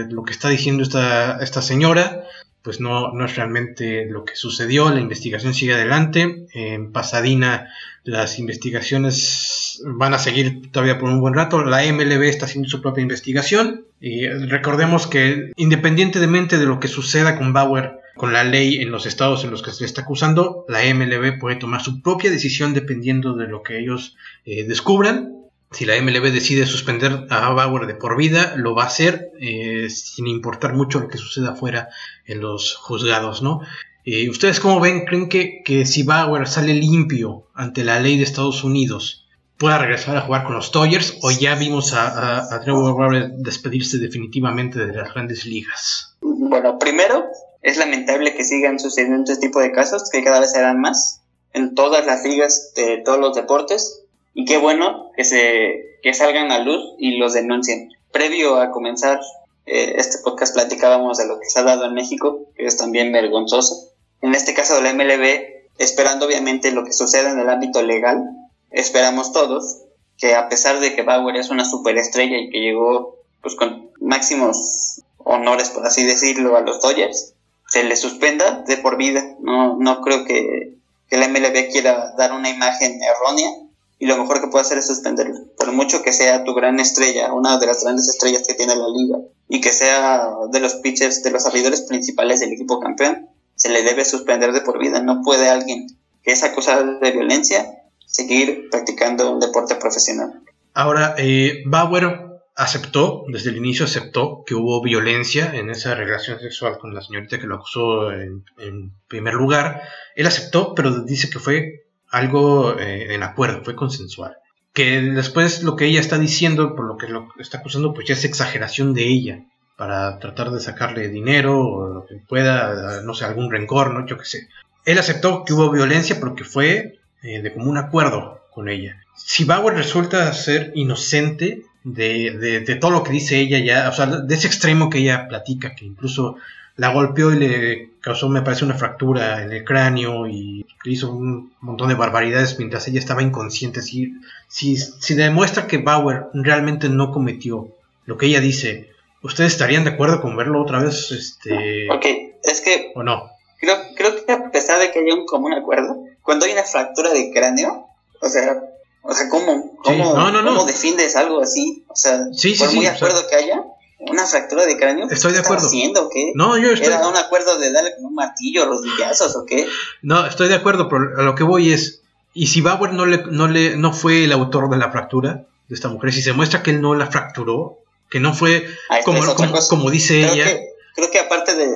lo 0.10 0.24
que 0.24 0.32
está 0.32 0.50
diciendo 0.50 0.84
esta, 0.84 1.38
esta 1.42 1.62
señora 1.62 2.26
pues 2.66 2.80
no, 2.80 3.14
no 3.14 3.26
es 3.26 3.36
realmente 3.36 4.08
lo 4.10 4.26
que 4.26 4.36
sucedió, 4.36 4.90
la 4.90 5.00
investigación 5.00 5.54
sigue 5.54 5.76
adelante, 5.76 6.48
en 6.52 6.92
Pasadena 6.92 7.72
las 8.04 8.40
investigaciones 8.40 9.84
van 9.86 10.16
a 10.16 10.18
seguir 10.18 10.72
todavía 10.72 10.98
por 10.98 11.10
un 11.10 11.22
buen 11.22 11.36
rato, 11.36 11.64
la 11.64 11.84
MLB 11.84 12.24
está 12.24 12.46
haciendo 12.46 12.68
su 12.68 12.82
propia 12.82 13.04
investigación 13.04 13.86
y 14.02 14.28
recordemos 14.28 15.06
que 15.06 15.52
independientemente 15.58 16.58
de 16.58 16.66
lo 16.66 16.80
que 16.80 16.88
suceda 16.88 17.38
con 17.38 17.54
Bauer, 17.54 18.00
con 18.16 18.34
la 18.34 18.44
ley 18.44 18.82
en 18.82 18.90
los 18.90 19.06
estados 19.06 19.44
en 19.44 19.52
los 19.52 19.62
que 19.62 19.72
se 19.72 19.82
le 19.82 19.86
está 19.86 20.02
acusando, 20.02 20.66
la 20.68 20.80
MLB 20.92 21.38
puede 21.40 21.58
tomar 21.58 21.84
su 21.84 22.02
propia 22.02 22.32
decisión 22.32 22.74
dependiendo 22.74 23.36
de 23.36 23.48
lo 23.48 23.62
que 23.62 23.78
ellos 23.78 24.18
eh, 24.44 24.64
descubran 24.64 25.35
si 25.76 25.84
la 25.84 26.02
MLB 26.02 26.32
decide 26.32 26.66
suspender 26.66 27.28
a 27.30 27.50
Bauer 27.50 27.86
de 27.86 27.96
por 27.96 28.16
vida, 28.16 28.54
lo 28.56 28.74
va 28.76 28.84
a 28.84 28.88
hacer 28.88 29.34
eh, 29.42 29.90
sin 29.90 30.26
importar 30.26 30.74
mucho 30.74 31.02
lo 31.02 31.10
que 31.10 31.18
suceda 31.18 31.52
afuera 31.52 31.90
en 32.26 32.40
los 32.40 32.76
juzgados, 32.78 33.42
¿no? 33.42 33.60
Eh, 34.06 34.30
¿Ustedes 34.30 34.62
cómo 34.62 34.80
ven? 34.80 35.04
¿Creen 35.04 35.28
que, 35.28 35.64
que, 35.66 35.86
si 35.86 36.04
Bauer 36.04 36.48
sale 36.48 36.74
limpio 36.74 37.50
ante 37.54 37.84
la 37.84 38.00
ley 38.00 38.16
de 38.18 38.24
Estados 38.24 38.64
Unidos, 38.64 39.28
pueda 39.58 39.78
regresar 39.78 40.16
a 40.16 40.22
jugar 40.22 40.46
con 40.46 40.56
los 40.56 40.72
Dodgers? 40.72 41.18
¿O 41.22 41.32
ya 41.32 41.56
vimos 41.56 41.94
a, 41.94 42.56
a, 42.56 42.62
Trevor 42.62 42.96
Bauer 42.96 43.32
despedirse 43.34 43.98
definitivamente 43.98 44.80
de 44.80 44.94
las 44.94 45.14
grandes 45.14 45.46
ligas? 45.46 46.16
Bueno, 46.22 46.80
primero, 46.80 47.26
es 47.62 47.78
lamentable 47.78 48.34
que 48.34 48.46
sigan 48.46 48.80
sucediendo 48.80 49.30
este 49.30 49.48
tipo 49.48 49.60
de 49.60 49.74
casos, 49.74 50.10
que 50.10 50.24
cada 50.24 50.40
vez 50.40 50.54
serán 50.54 50.80
más 50.80 51.22
en 51.52 51.76
todas 51.76 52.06
las 52.06 52.24
ligas 52.24 52.72
de 52.78 53.02
todos 53.04 53.20
los 53.20 53.36
deportes 53.36 54.05
y 54.36 54.44
qué 54.44 54.58
bueno 54.58 55.12
que, 55.16 55.24
se, 55.24 55.98
que 56.04 56.14
salgan 56.14 56.52
a 56.52 56.60
luz 56.60 56.94
y 57.00 57.18
los 57.18 57.34
denuncien. 57.34 57.94
Previo 58.12 58.58
a 58.58 58.70
comenzar 58.70 59.20
eh, 59.66 59.96
este 59.98 60.20
podcast 60.20 60.54
platicábamos 60.54 61.18
de 61.18 61.26
lo 61.26 61.40
que 61.40 61.50
se 61.50 61.60
ha 61.60 61.64
dado 61.64 61.86
en 61.86 61.94
México, 61.94 62.42
que 62.56 62.66
es 62.66 62.76
también 62.76 63.14
vergonzoso. 63.14 63.94
En 64.22 64.36
este 64.36 64.54
caso 64.54 64.76
de 64.76 64.82
la 64.82 64.94
MLB, 64.94 65.80
esperando 65.80 66.26
obviamente 66.26 66.72
lo 66.72 66.84
que 66.84 66.92
suceda 66.92 67.32
en 67.32 67.40
el 67.40 67.50
ámbito 67.50 67.82
legal, 67.82 68.24
esperamos 68.72 69.32
todos 69.32 69.78
que 70.18 70.36
a 70.36 70.50
pesar 70.50 70.82
de 70.82 70.94
que 70.94 71.04
Bauer 71.04 71.38
es 71.38 71.50
una 71.50 71.64
superestrella 71.64 72.38
y 72.38 72.50
que 72.50 72.60
llegó 72.60 73.16
pues 73.42 73.56
con 73.56 73.90
máximos 74.02 75.02
honores, 75.18 75.70
por 75.70 75.86
así 75.86 76.04
decirlo, 76.04 76.58
a 76.58 76.62
los 76.62 76.82
Dodgers, 76.82 77.34
se 77.70 77.84
le 77.84 77.96
suspenda 77.96 78.64
de 78.68 78.78
por 78.78 78.98
vida. 78.98 79.36
No, 79.40 79.78
no 79.78 80.02
creo 80.02 80.26
que, 80.26 80.74
que 81.10 81.18
la 81.18 81.30
MLB 81.30 81.72
quiera 81.72 82.14
dar 82.18 82.34
una 82.34 82.50
imagen 82.50 83.00
errónea 83.02 83.65
y 83.98 84.08
lo 84.08 84.18
mejor 84.18 84.42
que 84.42 84.48
puede 84.48 84.64
hacer 84.64 84.78
es 84.78 84.88
suspenderlo. 84.88 85.36
Por 85.58 85.72
mucho 85.72 86.04
que 86.04 86.12
sea 86.12 86.44
tu 86.44 86.54
gran 86.54 86.80
estrella, 86.80 87.34
una 87.34 87.58
de 87.58 87.68
las 87.68 87.84
grandes 87.84 88.08
estrellas 88.10 88.44
que 88.48 88.54
tiene 88.54 88.76
la 88.76 88.90
liga, 88.90 89.20
y 89.48 89.62
que 89.62 89.72
sea 89.72 90.28
de 90.52 90.60
los 90.60 90.76
pitchers, 90.76 91.24
de 91.24 91.32
los 91.32 91.46
abridores 91.46 91.84
principales 91.84 92.40
del 92.40 92.54
equipo 92.54 92.80
campeón, 92.80 93.30
se 93.56 93.70
le 93.70 93.84
debe 93.84 94.04
suspender 94.04 94.52
de 94.52 94.62
por 94.62 94.80
vida. 94.80 95.02
No 95.02 95.22
puede 95.24 95.50
alguien 95.50 95.88
que 96.24 96.32
es 96.32 96.44
acusado 96.44 97.00
de 97.00 97.12
violencia 97.12 97.66
seguir 98.06 98.70
practicando 98.70 99.32
un 99.32 99.40
deporte 99.40 99.76
profesional. 99.76 100.42
Ahora, 100.74 101.16
eh, 101.18 101.64
Bauer 101.66 102.26
aceptó, 102.56 103.26
desde 103.28 103.50
el 103.50 103.58
inicio 103.58 103.86
aceptó 103.86 104.44
que 104.46 104.56
hubo 104.56 104.82
violencia 104.82 105.54
en 105.54 105.70
esa 105.70 105.94
relación 105.94 106.40
sexual 106.40 106.78
con 106.80 106.94
la 106.94 107.02
señorita 107.02 107.40
que 107.40 107.48
lo 107.48 107.56
acusó 107.56 108.12
en, 108.12 108.44
en 108.58 108.94
primer 109.08 109.34
lugar. 109.34 109.84
Él 110.16 110.26
aceptó, 110.26 110.74
pero 110.74 111.04
dice 111.04 111.30
que 111.30 111.40
fue 111.40 111.85
algo 112.16 112.80
eh, 112.80 113.14
en 113.14 113.24
acuerdo, 113.24 113.62
fue 113.64 113.76
consensual. 113.76 114.38
Que 114.74 115.02
después 115.02 115.64
lo 115.64 115.76
que 115.76 115.86
ella 115.86 116.00
está 116.00 116.18
diciendo, 116.18 116.76
por 116.76 116.86
lo 116.86 116.98
que 116.98 117.08
lo 117.08 117.28
está 117.40 117.58
acusando, 117.58 117.94
pues 117.94 118.08
ya 118.08 118.14
es 118.14 118.24
exageración 118.24 118.94
de 118.94 119.06
ella, 119.08 119.44
para 119.76 120.18
tratar 120.20 120.52
de 120.52 120.62
sacarle 120.62 121.10
dinero 121.10 121.60
o 121.60 121.94
lo 121.94 122.06
que 122.06 122.16
pueda, 122.16 123.02
no 123.02 123.14
sé, 123.14 123.26
algún 123.26 123.52
rencor, 123.52 123.94
¿no? 123.94 124.06
Yo 124.06 124.18
qué 124.18 124.26
sé. 124.26 124.48
Él 124.86 124.98
aceptó 124.98 125.44
que 125.44 125.54
hubo 125.54 125.70
violencia 125.72 126.20
porque 126.20 126.46
fue 126.46 127.00
eh, 127.22 127.42
de 127.42 127.54
común 127.54 127.78
acuerdo 127.78 128.42
con 128.52 128.70
ella. 128.70 128.98
Si 129.18 129.44
Bauer 129.44 129.76
resulta 129.76 130.32
ser 130.34 130.72
inocente 130.76 131.66
de, 131.84 132.32
de, 132.38 132.60
de, 132.62 132.76
todo 132.76 132.92
lo 132.92 133.04
que 133.04 133.12
dice 133.12 133.40
ella 133.40 133.60
ya, 133.60 133.90
o 133.90 133.94
sea, 133.94 134.06
de 134.06 134.36
ese 134.36 134.48
extremo 134.48 134.90
que 134.90 135.00
ella 135.00 135.28
platica, 135.28 135.76
que 135.76 135.86
incluso 135.86 136.38
la 136.78 136.92
golpeó 136.92 137.32
y 137.32 137.40
le 137.40 137.90
causó, 138.02 138.30
me 138.30 138.42
parece, 138.42 138.66
una 138.66 138.78
fractura 138.78 139.44
en 139.44 139.52
el 139.52 139.64
cráneo 139.64 140.28
y 140.28 140.66
hizo 140.84 141.12
un 141.12 141.54
montón 141.62 141.90
de 141.90 141.96
barbaridades 141.96 142.58
mientras 142.60 142.88
ella 142.88 143.00
estaba 143.00 143.24
inconsciente. 143.24 143.82
Si, 143.82 144.14
si, 144.48 144.78
si 144.78 145.16
demuestra 145.16 145.68
que 145.68 145.78
Bauer 145.78 146.28
realmente 146.34 146.90
no 146.90 147.12
cometió 147.12 147.70
lo 148.06 148.18
que 148.18 148.28
ella 148.28 148.40
dice, 148.40 148.92
¿ustedes 149.24 149.54
estarían 149.54 149.84
de 149.84 149.92
acuerdo 149.92 150.22
con 150.22 150.36
verlo 150.36 150.62
otra 150.62 150.80
vez? 150.80 151.12
Este, 151.12 151.90
ok, 151.92 152.06
es 152.44 152.62
que... 152.62 152.92
¿O 152.96 153.04
no? 153.04 153.32
Creo, 153.60 153.78
creo 153.96 154.26
que 154.26 154.32
a 154.32 154.52
pesar 154.52 154.80
de 154.80 154.92
que 154.92 155.00
haya 155.00 155.16
un 155.16 155.26
común 155.26 155.54
acuerdo, 155.54 156.04
cuando 156.22 156.46
hay 156.46 156.52
una 156.52 156.64
fractura 156.64 157.12
de 157.12 157.32
cráneo, 157.32 157.88
o 158.22 158.30
sea, 158.30 158.62
o 159.02 159.14
sea, 159.14 159.30
¿cómo, 159.30 159.78
cómo, 159.84 160.16
no, 160.16 160.32
no, 160.32 160.42
no. 160.42 160.50
¿cómo 160.50 160.66
defiendes 160.66 161.16
algo 161.16 161.40
así? 161.40 161.86
O 161.88 161.96
sea, 161.96 162.26
sí, 162.34 162.56
por 162.56 162.68
sí, 162.68 162.76
muy 162.76 162.86
sí, 162.86 162.92
acuerdo 162.92 163.20
o 163.20 163.22
sea, 163.22 163.30
que 163.30 163.36
haya, 163.36 163.64
una 164.10 164.26
fractura 164.26 164.66
de 164.66 164.78
cráneo. 164.78 165.08
Estoy 165.10 165.34
de 165.34 165.40
acuerdo. 165.40 165.66
haciendo 165.68 166.06
o 166.06 166.10
qué? 166.10 166.32
No, 166.36 166.58
yo 166.58 166.70
estoy. 166.72 166.88
¿Era 166.88 167.08
un 167.08 167.16
acuerdo 167.18 167.58
de 167.60 167.72
darle 167.72 167.96
con 167.96 168.06
un 168.06 168.16
martillo, 168.16 168.66
rodillazos 168.66 169.36
o 169.36 169.46
qué? 169.46 169.68
No, 170.02 170.26
estoy 170.26 170.48
de 170.48 170.56
acuerdo, 170.56 170.90
pero 170.90 171.20
a 171.20 171.24
lo 171.24 171.36
que 171.36 171.44
voy 171.44 171.72
es. 171.74 172.02
¿Y 172.34 172.48
si 172.48 172.62
Bauer 172.62 172.92
no, 172.94 173.06
le, 173.06 173.24
no, 173.32 173.48
le, 173.48 173.78
no 173.78 173.94
fue 173.94 174.26
el 174.26 174.32
autor 174.32 174.70
de 174.70 174.78
la 174.78 174.92
fractura 174.92 175.46
de 175.70 175.76
esta 175.76 175.88
mujer? 175.90 176.12
Si 176.14 176.22
se 176.22 176.34
muestra 176.34 176.62
que 176.64 176.72
él 176.72 176.82
no 176.82 176.94
la 176.96 177.08
fracturó, 177.08 177.80
que 178.10 178.20
no 178.20 178.34
fue 178.34 178.68
Ah, 178.90 179.00
como, 179.06 179.20
como, 179.36 179.58
como 179.70 179.90
dice 179.90 180.22
Creo 180.22 180.34
ella. 180.34 180.46
que, 180.46 180.68
creo 180.96 181.12
que 181.12 181.20
aparte 181.20 181.56
de, 181.56 181.68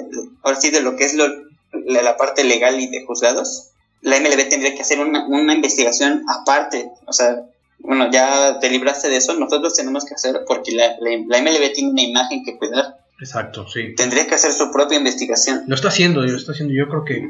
ahora 0.43 0.59
sí, 0.59 0.69
de 0.69 0.81
lo 0.81 0.95
que 0.97 1.05
es 1.05 1.13
lo, 1.13 1.27
la, 1.71 2.01
la 2.01 2.17
parte 2.17 2.43
legal 2.43 2.79
y 2.79 2.87
de 2.89 3.05
juzgados, 3.05 3.67
la 4.01 4.19
MLB 4.19 4.49
tendría 4.49 4.75
que 4.75 4.81
hacer 4.81 4.99
una, 4.99 5.25
una 5.27 5.53
investigación 5.53 6.23
aparte. 6.29 6.89
O 7.05 7.13
sea, 7.13 7.37
bueno, 7.79 8.09
ya 8.11 8.59
te 8.59 8.69
libraste 8.69 9.09
de 9.09 9.17
eso, 9.17 9.33
nosotros 9.33 9.73
tenemos 9.73 10.05
que 10.05 10.13
hacer, 10.13 10.41
porque 10.47 10.71
la, 10.73 10.95
la, 10.99 11.11
la 11.27 11.41
MLB 11.41 11.73
tiene 11.73 11.91
una 11.91 12.01
imagen 12.01 12.43
que 12.43 12.57
cuidar. 12.57 12.97
Exacto, 13.19 13.67
sí. 13.67 13.95
Tendría 13.95 14.27
que 14.27 14.35
hacer 14.35 14.51
su 14.53 14.71
propia 14.71 14.97
investigación. 14.97 15.63
Lo 15.67 15.75
está 15.75 15.89
haciendo, 15.89 16.21
lo 16.21 16.37
está 16.37 16.53
haciendo. 16.53 16.73
Yo 16.73 16.87
creo 16.87 17.03
que. 17.03 17.29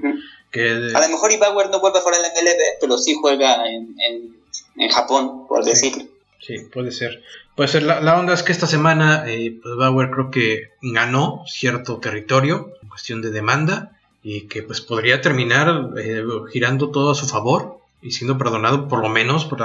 Que 0.52 0.72
A 0.96 1.02
lo 1.02 1.10
mejor 1.10 1.32
Ibauer 1.32 1.70
no 1.70 1.80
vuelve 1.80 1.98
a 2.00 2.02
jugar 2.02 2.18
en 2.18 2.22
la 2.24 2.30
MLB, 2.30 2.60
pero 2.82 2.98
sí 2.98 3.16
juega 3.20 3.68
en, 3.68 3.96
en, 4.08 4.36
en 4.78 4.90
Japón, 4.90 5.48
por 5.48 5.64
Sí. 5.64 5.70
decirlo. 5.72 6.04
Sí, 6.42 6.58
puede 6.72 6.92
ser. 6.92 7.24
Puede 7.56 7.70
ser. 7.70 7.84
La, 7.84 8.02
la 8.02 8.20
onda 8.20 8.34
es 8.34 8.44
que 8.44 8.52
esta 8.52 8.68
semana 8.68 9.24
eh, 9.28 9.58
pues 9.62 9.76
Bauer 9.78 10.10
creo 10.12 10.30
que 10.32 10.70
ganó 10.82 11.44
cierto 11.48 11.98
territorio 11.98 12.72
en 12.84 12.90
cuestión 12.90 13.22
de 13.22 13.32
demanda 13.32 13.98
y 14.24 14.48
que 14.48 14.62
pues 14.64 14.82
podría 14.82 15.22
terminar 15.22 15.90
eh, 15.98 16.24
girando 16.52 16.92
todo 16.92 17.12
a 17.12 17.16
su 17.16 17.28
favor 17.28 17.79
y 18.02 18.12
siendo 18.12 18.38
perdonado 18.38 18.88
por 18.88 19.02
lo 19.02 19.10
menos 19.10 19.46
por 19.46 19.60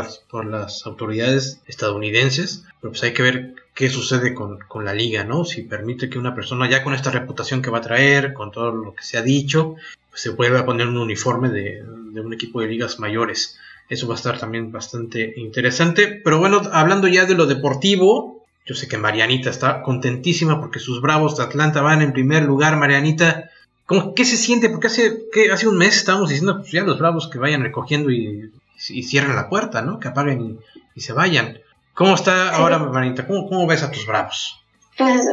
las, 0.46 0.86
autoridades 0.86 1.60
estadounidenses. 1.66 2.64
Pero 2.80 2.92
pues 2.92 3.02
hay 3.02 3.12
que 3.12 3.22
ver 3.22 3.54
qué 3.74 3.88
sucede 3.88 4.34
con, 4.34 4.58
con 4.58 4.84
la 4.84 4.94
liga, 4.94 5.24
¿no? 5.24 5.44
Si 5.44 5.62
permite 5.62 6.10
que 6.10 6.18
una 6.18 6.34
persona 6.34 6.68
ya 6.68 6.82
con 6.82 6.94
esta 6.94 7.10
reputación 7.10 7.62
que 7.62 7.70
va 7.70 7.78
a 7.78 7.82
traer, 7.82 8.32
con 8.34 8.50
todo 8.50 8.72
lo 8.72 8.94
que 8.94 9.04
se 9.04 9.18
ha 9.18 9.22
dicho, 9.22 9.76
pues 10.10 10.22
se 10.22 10.30
vuelva 10.30 10.60
a 10.60 10.66
poner 10.66 10.86
un 10.86 10.98
uniforme 10.98 11.48
de, 11.48 11.84
de 12.12 12.20
un 12.20 12.32
equipo 12.32 12.60
de 12.60 12.68
ligas 12.68 12.98
mayores. 12.98 13.58
Eso 13.88 14.08
va 14.08 14.14
a 14.14 14.16
estar 14.16 14.38
también 14.38 14.72
bastante 14.72 15.34
interesante. 15.36 16.20
Pero 16.24 16.38
bueno, 16.38 16.62
hablando 16.72 17.08
ya 17.08 17.26
de 17.26 17.34
lo 17.34 17.46
deportivo, 17.46 18.44
yo 18.64 18.74
sé 18.74 18.88
que 18.88 18.96
Marianita 18.96 19.50
está 19.50 19.82
contentísima 19.82 20.58
porque 20.58 20.78
sus 20.78 21.02
Bravos 21.02 21.36
de 21.36 21.44
Atlanta 21.44 21.82
van 21.82 22.00
en 22.00 22.12
primer 22.14 22.44
lugar. 22.44 22.76
Marianita, 22.76 23.50
¿cómo, 23.86 24.14
¿qué 24.14 24.24
se 24.24 24.36
siente? 24.36 24.68
Porque 24.70 24.86
hace, 24.88 25.22
¿qué? 25.32 25.50
hace 25.52 25.68
un 25.68 25.76
mes 25.78 25.96
estábamos 25.96 26.28
diciendo 26.30 26.58
pues 26.58 26.72
ya 26.72 26.82
los 26.82 26.98
Bravos 26.98 27.28
que 27.28 27.38
vayan 27.38 27.62
recogiendo 27.62 28.10
y, 28.10 28.52
y 28.90 29.02
cierren 29.02 29.36
la 29.36 29.48
puerta, 29.48 29.82
¿no? 29.82 29.98
Que 30.00 30.08
apaguen 30.08 30.40
y, 30.40 30.58
y 30.94 31.00
se 31.00 31.12
vayan. 31.12 31.58
¿Cómo 31.94 32.14
está 32.14 32.50
Sí. 32.54 32.60
ahora, 32.60 32.78
Marianita? 32.78 33.26
¿Cómo, 33.26 33.48
¿Cómo 33.48 33.66
ves 33.66 33.82
a 33.82 33.90
tus 33.90 34.06
Bravos? 34.06 34.60
Pues 34.98 35.28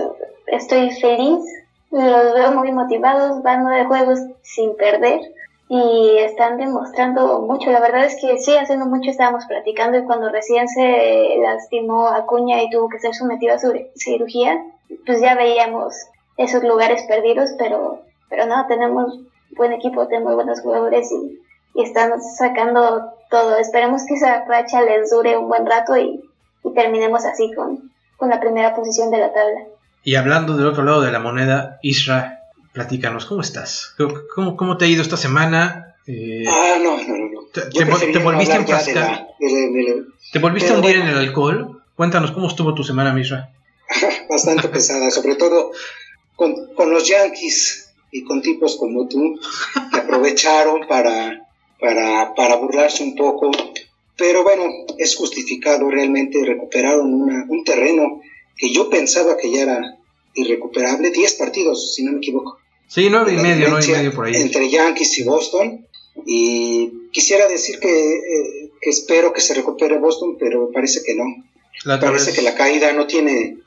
estoy 0.48 0.92
feliz, 0.92 1.40
los 1.92 2.34
veo 2.34 2.52
muy 2.54 2.72
motivados, 2.72 3.42
van 3.44 3.64
nueve 3.64 3.86
juegos 3.86 4.20
sin 4.44 4.76
perder 4.76 5.20
y 5.70 6.18
están 6.18 6.58
demostrando 6.58 7.42
mucho. 7.42 7.72
La 7.72 7.80
verdad 7.80 8.06
es 8.06 8.18
que 8.20 8.38
sí, 8.40 8.56
haciendo 8.56 8.86
mucho 8.86 9.10
estábamos 9.10 9.46
platicando 9.46 9.98
y 9.98 10.04
cuando 10.04 10.30
recién 10.30 10.68
se 10.68 11.38
lastimó 11.42 12.08
Acuña 12.10 12.62
y 12.62 12.70
tuvo 12.70 12.90
que 12.90 13.00
ser 13.00 13.14
sometido 13.16 13.56
a 13.56 13.60
su 13.60 13.74
cirugía, 13.96 14.62
pues 15.06 15.22
ya 15.22 15.36
veíamos 15.36 15.94
esos 16.38 16.64
lugares 16.64 17.04
perdidos, 17.08 17.52
pero, 17.58 18.02
pero 18.32 18.48
no, 18.48 18.66
tenemos 18.66 19.20
buen 19.52 19.74
equipo, 19.74 20.08
tenemos 20.08 20.34
buenos 20.34 20.62
jugadores 20.62 21.12
y, 21.12 21.40
y 21.80 21.84
están 21.84 22.14
sacando 22.22 23.12
todo. 23.30 23.58
Esperemos 23.58 24.02
que 24.08 24.16
esa 24.16 24.44
racha 24.46 24.82
les 24.82 25.12
dure 25.12 25.38
un 25.38 25.48
buen 25.48 25.66
rato 25.68 25.96
y, 25.98 26.20
y 26.64 26.74
terminemos 26.74 27.24
así 27.26 27.52
con, 27.54 27.92
con 28.18 28.30
la 28.30 28.40
primera 28.40 28.74
posición 28.74 29.12
de 29.12 29.20
la 29.20 29.32
tabla. 29.34 29.60
Y 30.04 30.16
hablando 30.16 30.58
del 30.58 30.66
otro 30.68 30.84
lado 30.84 31.02
de 31.02 31.12
la 31.12 31.20
moneda, 31.20 31.78
Isra, 31.84 32.40
platícanos, 32.74 33.26
¿cómo 33.28 33.42
estás? 33.42 33.94
¿Cómo, 34.34 34.78
te 34.78 34.86
ha 34.86 34.88
ido 34.88 35.02
esta 35.04 35.18
semana? 35.18 35.96
Eh, 36.08 36.46
Ah, 36.50 36.78
no, 36.82 36.98
no, 36.98 37.04
no. 37.18 37.26
no. 37.34 37.42
¿Te- 37.54 37.70
te 37.70 38.20
volviste 38.20 38.54
de 38.54 38.60
enfrascar? 38.60 38.96
la- 38.96 39.28
de 39.40 39.52
la- 39.52 39.60
de 39.78 39.84
la- 40.00 40.06
¿Te 40.32 40.40
volviste 40.40 40.72
a 40.72 40.76
hundir 40.76 40.96
en 40.96 41.08
el 41.08 41.18
alcohol? 41.18 41.84
Cuéntanos 41.96 42.32
cómo 42.32 42.48
estuvo 42.48 42.74
tu 42.74 42.84
semana, 42.84 43.14
Misra. 43.14 43.50
bastante 44.30 44.70
pesada, 44.70 45.12
sobre 45.12 45.36
todo 45.36 45.72
con, 46.36 46.56
los 46.92 47.08
Yankees 47.08 47.91
y 48.12 48.24
con 48.24 48.42
tipos 48.42 48.78
como 48.78 49.08
tú, 49.08 49.40
que 49.92 50.00
aprovecharon 50.00 50.88
para, 50.88 51.48
para, 51.80 52.34
para 52.36 52.56
burlarse 52.58 53.04
un 53.04 53.16
poco. 53.16 53.52
Pero 54.18 54.44
bueno, 54.44 54.66
es 54.98 55.16
justificado 55.16 55.90
realmente, 55.90 56.44
recuperaron 56.46 57.12
un 57.12 57.64
terreno 57.64 58.22
que 58.58 58.72
yo 58.72 58.90
pensaba 58.90 59.38
que 59.38 59.52
ya 59.52 59.64
era 59.64 59.98
irrecuperable, 60.34 61.10
10 61.12 61.34
partidos, 61.34 61.96
si 61.96 62.04
no 62.04 62.12
me 62.12 62.18
equivoco. 62.20 62.60
Sí, 62.88 63.08
nueve 63.10 63.34
y 63.34 63.38
medio, 63.38 63.70
nueve 63.70 63.86
y 63.88 63.92
medio 63.92 64.14
por 64.14 64.26
ahí. 64.26 64.36
Entre 64.36 64.70
Yankees 64.70 65.18
y 65.18 65.24
Boston. 65.24 65.88
Y 66.26 67.10
quisiera 67.12 67.48
decir 67.48 67.80
que, 67.80 67.90
eh, 67.90 68.72
que 68.82 68.90
espero 68.90 69.32
que 69.32 69.40
se 69.40 69.54
recupere 69.54 69.98
Boston, 69.98 70.36
pero 70.38 70.70
parece 70.72 71.02
que 71.04 71.16
no. 71.16 71.24
parece 72.00 72.34
que 72.34 72.42
la 72.42 72.54
caída 72.54 72.92
no 72.92 73.08
tiene, 73.08 73.58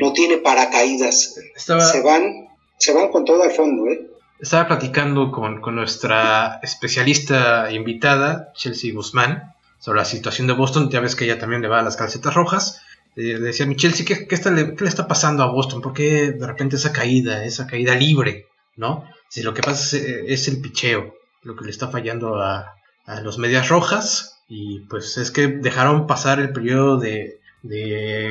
no 0.00 0.12
tiene 0.14 0.38
paracaídas. 0.38 1.36
Se 1.56 2.00
van, 2.00 2.48
se 2.80 2.92
van 2.92 3.08
con 3.08 3.24
todo 3.24 3.42
al 3.42 3.52
fondo, 3.52 3.86
¿eh? 3.86 4.08
Estaba 4.40 4.66
platicando 4.66 5.30
con, 5.30 5.60
con 5.60 5.76
nuestra 5.76 6.58
especialista 6.62 7.70
invitada, 7.70 8.52
Chelsea 8.54 8.92
Guzmán, 8.92 9.54
sobre 9.78 9.98
la 9.98 10.06
situación 10.06 10.46
de 10.46 10.54
Boston. 10.54 10.90
Ya 10.90 11.00
ves 11.00 11.14
que 11.14 11.26
ella 11.26 11.38
también 11.38 11.60
le 11.60 11.68
va 11.68 11.80
a 11.80 11.82
las 11.82 11.96
calcetas 11.96 12.34
rojas. 12.34 12.80
Eh, 13.16 13.34
le 13.34 13.40
decía 13.40 13.66
a 13.66 13.68
mi 13.68 13.76
Chelsea, 13.76 14.06
¿qué, 14.06 14.26
qué, 14.26 14.34
está, 14.34 14.54
¿qué, 14.54 14.74
le 14.78 14.88
está 14.88 15.06
pasando 15.06 15.42
a 15.42 15.52
Boston? 15.52 15.82
¿Por 15.82 15.92
qué 15.92 16.32
de 16.32 16.46
repente 16.46 16.76
esa 16.76 16.92
caída, 16.92 17.44
esa 17.44 17.66
caída 17.66 17.94
libre? 17.94 18.46
¿no? 18.80 19.04
Si 19.28 19.42
lo 19.42 19.54
que 19.54 19.62
pasa 19.62 19.96
eh, 19.96 20.24
es, 20.28 20.48
el 20.48 20.60
picheo, 20.60 21.14
lo 21.42 21.54
que 21.54 21.64
le 21.64 21.70
está 21.70 21.88
fallando 21.88 22.40
a, 22.40 22.74
los 23.22 23.38
medias 23.38 23.68
rojas, 23.68 24.40
y 24.48 24.80
pues 24.80 25.18
es 25.18 25.32
que 25.32 25.48
dejaron 25.48 26.06
pasar 26.06 26.38
el 26.38 26.52
periodo 26.52 26.96
de, 26.98 27.38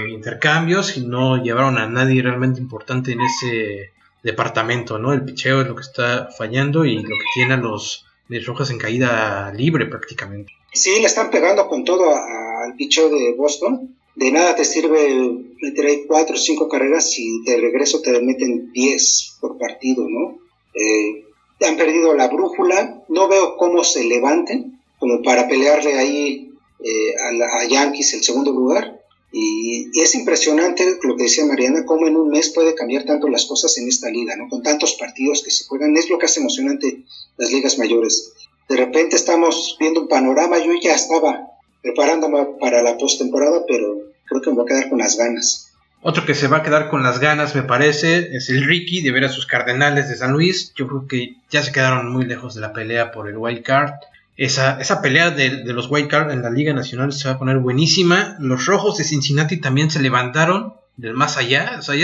intercambios 0.10 0.96
y 0.96 1.06
no 1.06 1.44
llevaron 1.44 1.78
a 1.78 1.88
nadie 1.88 2.24
realmente 2.24 2.62
importante 2.62 3.12
en 3.12 3.20
ese 3.20 3.92
departamento, 4.24 5.00
¿no? 5.00 5.14
El 5.14 5.24
picheo 5.24 5.62
es 5.62 5.68
lo 5.68 5.76
que 5.76 5.82
está 5.82 6.30
fallando 6.38 6.86
y 6.86 6.98
lo 6.98 7.10
que 7.10 7.26
tiene 7.34 7.54
a 7.54 7.58
los 7.58 8.06
medias 8.28 8.46
rojas 8.48 8.70
en 8.70 8.78
caída 8.78 9.52
libre 9.54 9.86
prácticamente. 9.86 10.54
Sí, 10.72 11.00
le 11.00 11.06
están 11.06 11.32
pegando 11.32 11.68
con 11.68 11.84
todo 11.84 12.16
al 12.16 12.76
picheo 12.76 13.10
de 13.10 13.34
Boston. 13.34 13.96
De 14.16 14.32
nada 14.32 14.56
te 14.56 14.66
sirve 14.66 15.16
meter 15.62 15.86
ahí 15.86 16.04
cuatro 16.08 16.36
o 16.36 16.40
cinco 16.40 16.68
carreras 16.68 17.10
si 17.10 17.42
de 17.44 17.58
regreso 17.58 18.02
te 18.02 18.20
meten 18.22 18.72
diez 18.72 19.38
por 19.40 19.58
partido, 19.58 20.08
¿no? 20.10 20.38
Eh, 20.74 21.26
han 21.66 21.78
perdido 21.78 22.14
la 22.14 22.28
brújula, 22.28 23.04
no 23.10 23.28
veo 23.28 23.58
cómo 23.58 23.84
se 23.84 24.04
levanten 24.04 24.80
como 24.98 25.22
para 25.22 25.48
pelearle 25.48 25.98
ahí 25.98 26.52
eh, 26.84 27.14
a, 27.42 27.66
Yankees 27.66 28.14
el 28.14 28.24
segundo 28.24 28.52
lugar. 28.52 28.99
Y, 29.32 29.90
es 30.02 30.16
impresionante 30.16 30.98
lo 31.04 31.16
que 31.16 31.24
decía 31.24 31.46
Mariana, 31.46 31.86
cómo 31.86 32.08
en 32.08 32.16
un 32.16 32.30
mes 32.30 32.50
puede 32.50 32.74
cambiar 32.76 33.04
tanto 33.04 33.28
las 33.28 33.46
cosas 33.46 33.78
en 33.78 33.88
esta 33.88 34.10
liga, 34.10 34.36
¿no? 34.36 34.48
Con 34.50 34.64
tantos 34.64 34.94
partidos 34.94 35.44
que 35.44 35.52
se 35.52 35.66
juegan, 35.66 35.96
es 35.98 36.10
lo 36.10 36.18
que 36.18 36.26
hace 36.26 36.40
emocionante 36.40 37.04
las 37.38 37.52
ligas 37.52 37.78
mayores. 37.78 38.34
De 38.68 38.78
repente 38.78 39.16
estamos 39.16 39.78
viendo 39.80 40.02
un 40.02 40.08
panorama, 40.08 40.58
yo 40.60 40.72
ya 40.82 40.96
estaba 40.96 41.48
preparándome 41.82 42.46
para 42.60 42.82
la 42.82 42.98
postemporada, 42.98 43.64
pero 43.68 44.12
creo 44.26 44.42
que 44.42 44.50
me 44.50 44.58
voy 44.58 44.66
a 44.66 44.68
quedar 44.68 44.90
con 44.90 45.00
las 45.00 45.18
ganas. 45.18 45.70
Otro 46.02 46.26
que 46.26 46.34
se 46.34 46.48
va 46.48 46.58
a 46.58 46.64
quedar 46.64 46.90
con 46.90 47.04
las 47.04 47.20
ganas, 47.20 47.56
me 47.56 47.64
parece, 47.64 48.36
es 48.36 48.50
el 48.50 48.64
Ricky 48.64 49.02
de 49.02 49.12
ver 49.12 49.26
a 49.26 49.30
sus 49.30 49.46
Cardenales 49.46 50.08
de 50.08 50.16
San 50.16 50.32
Luis. 50.32 50.74
Yo 50.76 50.88
creo 50.88 51.08
que 51.08 51.36
ya 51.50 51.62
se 51.62 51.74
quedaron 51.74 52.12
muy 52.12 52.26
lejos 52.26 52.56
de 52.56 52.62
la 52.62 52.72
pelea 52.72 53.12
por 53.12 53.28
el 53.28 53.38
wild 53.38 53.64
card. 53.64 53.92
Esa, 54.40 54.80
esa 54.80 55.02
pelea 55.02 55.32
de, 55.32 55.66
los 55.66 55.92
wild 55.92 56.08
card 56.08 56.32
en 56.32 56.42
la 56.42 56.50
Liga 56.50 56.74
Nacional 56.74 57.12
se 57.12 57.28
va 57.28 57.36
a 57.36 57.38
poner 57.38 57.58
buenísima. 57.58 58.38
Los 58.40 58.68
rojos 58.68 58.98
de 58.98 59.04
Cincinnati 59.04 59.58
también 59.58 59.92
se 59.92 60.02
levantaron 60.02 60.76
del 60.96 61.14
más 61.14 61.36
allá. 61.36 61.76
O 61.80 61.82
sea, 61.82 61.96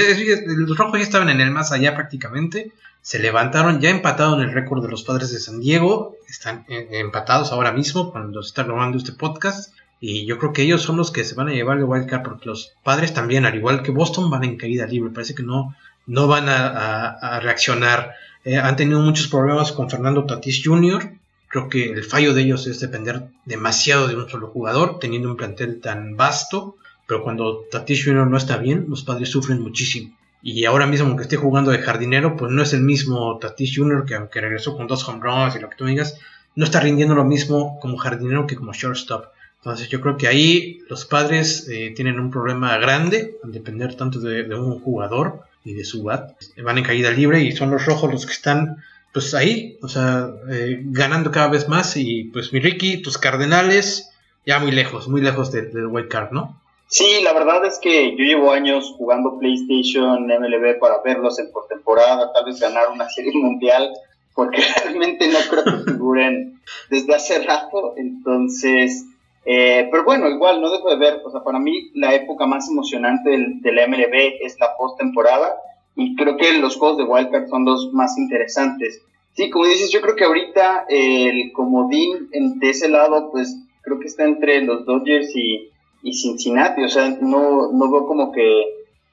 los 0.46 0.78
rojos 0.78 1.00
ya 1.00 1.06
estaban 1.06 1.30
en 1.30 1.40
el 1.40 1.52
más 1.52 1.72
allá 1.72 1.96
prácticamente. 1.96 2.74
Se 3.02 3.20
levantaron, 3.20 3.80
ya 3.80 3.90
empataron 3.90 4.42
el 4.42 4.52
récord 4.52 4.84
de 4.84 4.92
los 4.92 5.04
padres 5.04 5.32
de 5.32 5.40
San 5.40 5.62
Diego. 5.62 6.18
Están 6.28 6.66
eh, 6.68 6.90
empatados 7.00 7.54
ahora 7.54 7.72
mismo 7.72 8.12
cuando 8.12 8.44
se 8.44 8.50
está 8.50 8.64
grabando 8.64 8.98
este 8.98 9.14
podcast. 9.14 9.74
Y 10.02 10.26
yo 10.26 10.38
creo 10.38 10.52
que 10.52 10.64
ellos 10.64 10.82
son 10.82 10.98
los 10.98 11.12
que 11.12 11.24
se 11.24 11.36
van 11.36 11.48
a 11.48 11.54
llevar 11.54 11.78
el 11.78 11.86
wildcard 11.86 12.24
porque 12.24 12.50
los 12.50 12.74
padres 12.84 13.14
también, 13.14 13.46
al 13.46 13.56
igual 13.56 13.82
que 13.82 13.92
Boston, 13.92 14.30
van 14.30 14.44
en 14.44 14.58
caída 14.58 14.86
libre. 14.86 15.14
Parece 15.14 15.36
que 15.36 15.44
no, 15.44 15.74
no 16.06 16.28
van 16.28 16.50
a, 16.50 17.40
reaccionar. 17.42 18.12
Eh, 18.44 18.58
han 18.58 18.76
tenido 18.76 19.00
muchos 19.00 19.30
problemas 19.30 19.72
con 19.72 19.90
Fernando 19.90 20.26
Tatis 20.26 20.62
Jr. 20.66 21.14
Creo 21.56 21.70
que 21.70 21.90
el 21.90 22.04
fallo 22.04 22.34
de 22.34 22.42
ellos 22.42 22.68
es 22.68 22.82
depender 22.82 23.30
demasiado 23.46 24.10
de 24.10 24.16
un 24.18 24.28
solo 24.28 24.48
jugador, 24.48 25.00
teniendo 25.00 25.30
un 25.32 25.38
plantel 25.38 25.80
tan 25.80 26.18
vasto. 26.18 26.76
Pero 27.08 27.24
cuando 27.24 27.64
Tatis 27.72 28.04
Jr. 28.04 28.28
no 28.28 28.36
está 28.36 28.58
bien, 28.58 28.88
los 28.90 29.06
padres 29.06 29.30
sufren 29.30 29.62
muchísimo. 29.62 30.14
Y 30.44 30.66
ahora 30.66 30.86
mismo, 30.86 31.08
aunque 31.08 31.24
esté 31.24 31.38
jugando 31.38 31.72
de 31.72 31.78
jardinero, 31.78 32.36
pues 32.36 32.52
no 32.52 32.62
es 32.62 32.74
el 32.74 32.82
mismo 32.82 33.40
Tatis 33.40 33.72
Jr. 33.74 34.04
que 34.04 34.16
aunque 34.16 34.42
regresó 34.42 34.76
con 34.76 34.88
dos 34.88 35.08
home 35.08 35.22
runs 35.24 35.56
y 35.56 35.60
lo 35.60 35.70
que 35.70 35.78
tú 35.78 35.86
digas, 35.86 36.20
no 36.56 36.66
está 36.66 36.82
rindiendo 36.82 37.16
lo 37.16 37.24
mismo 37.24 37.80
como 37.80 37.96
jardinero 37.96 38.48
que 38.48 38.58
como 38.58 38.74
shortstop. 38.74 39.28
Entonces 39.60 39.88
yo 39.88 40.02
creo 40.02 40.18
que 40.18 40.28
ahí 40.28 40.80
los 40.90 41.06
padres 41.06 41.70
eh, 41.70 41.94
tienen 41.96 42.20
un 42.20 42.32
problema 42.32 42.78
grande 42.80 43.38
al 43.46 43.54
depender 43.54 43.96
tanto 43.96 44.20
de, 44.20 44.54
un 44.54 44.82
jugador 44.82 45.44
y 45.64 45.72
de 45.72 45.86
su 45.86 46.04
bat. 46.04 46.34
Van 46.62 46.80
en 46.80 46.84
caída 46.84 47.12
libre 47.12 47.42
y 47.44 47.54
son 47.54 47.72
los 47.72 47.86
rojos 47.86 48.12
los 48.12 48.26
que 48.26 48.34
están 48.34 48.84
pues 49.16 49.34
ahí, 49.34 49.80
o 49.82 49.88
sea, 49.88 50.28
eh, 50.52 50.82
ganando 50.88 51.32
cada 51.32 51.48
vez 51.48 51.70
más 51.70 51.96
y 51.96 52.26
pues 52.26 52.52
mi 52.52 52.60
Ricky, 52.60 53.02
tus 53.02 53.18
cardenales 53.18 54.12
ya 54.46 54.60
muy 54.60 54.72
lejos, 54.72 55.08
muy 55.08 55.22
lejos 55.22 55.54
del 55.54 55.72
de 55.72 55.86
wild 55.86 56.10
card, 56.10 56.32
¿no? 56.32 56.62
Sí, 56.88 57.22
la 57.24 57.32
verdad 57.32 57.64
es 57.64 57.80
que 57.80 58.12
yo 58.12 58.26
llevo 58.26 58.52
años 58.52 58.94
jugando 58.98 59.40
PlayStation, 59.40 60.28
MLB 60.28 60.80
para 60.82 61.02
verlos 61.02 61.40
en 61.40 61.50
postemporada, 61.54 62.34
tal 62.34 62.44
vez 62.44 62.60
ganar 62.60 62.90
una 62.92 63.10
serie 63.16 63.32
mundial, 63.34 63.90
porque 64.34 64.62
realmente 64.84 65.30
no 65.30 65.40
creo 65.50 65.64
que 65.64 65.94
figuren 65.94 66.60
desde 66.90 67.16
hace 67.16 67.42
rato, 67.42 67.94
entonces 67.96 69.06
eh, 69.46 69.88
pero 69.92 70.04
bueno, 70.04 70.28
igual 70.28 70.60
no 70.60 70.70
dejo 70.70 70.90
de 70.90 70.98
ver, 70.98 71.22
o 71.24 71.32
sea, 71.32 71.42
para 71.42 71.60
mí 71.60 71.90
la 71.94 72.14
época 72.14 72.48
más 72.48 72.68
emocionante 72.68 73.30
del, 73.30 73.62
la 73.64 73.88
MLB 73.88 74.42
es 74.42 74.60
la 74.60 74.76
postemporada 74.76 75.56
y 75.96 76.16
creo 76.16 76.38
que 76.38 76.54
los 76.54 76.78
juegos 76.78 76.98
de 76.98 77.04
Wildcard 77.04 77.48
son 77.48 77.66
los 77.66 77.94
más 77.94 78.18
interesantes. 78.18 79.02
Sí, 79.34 79.50
como 79.50 79.66
dices, 79.66 79.92
yo 79.92 80.02
creo 80.02 80.16
que 80.16 80.26
ahorita 80.26 80.86
el 80.90 81.52
comodín 81.54 82.30
de 82.32 82.70
ese 82.70 82.90
lado, 82.90 83.32
pues 83.32 83.58
creo 83.82 84.00
que 84.00 84.08
está 84.08 84.24
entre 84.24 84.62
los 84.62 84.86
Dodgers 84.86 85.36
y, 85.36 85.72
Cincinnati, 86.12 86.84
o 86.84 86.90
sea, 86.90 87.18
no, 87.20 87.72
no 87.72 87.92
veo 87.92 88.06
como 88.06 88.32
que, 88.32 88.64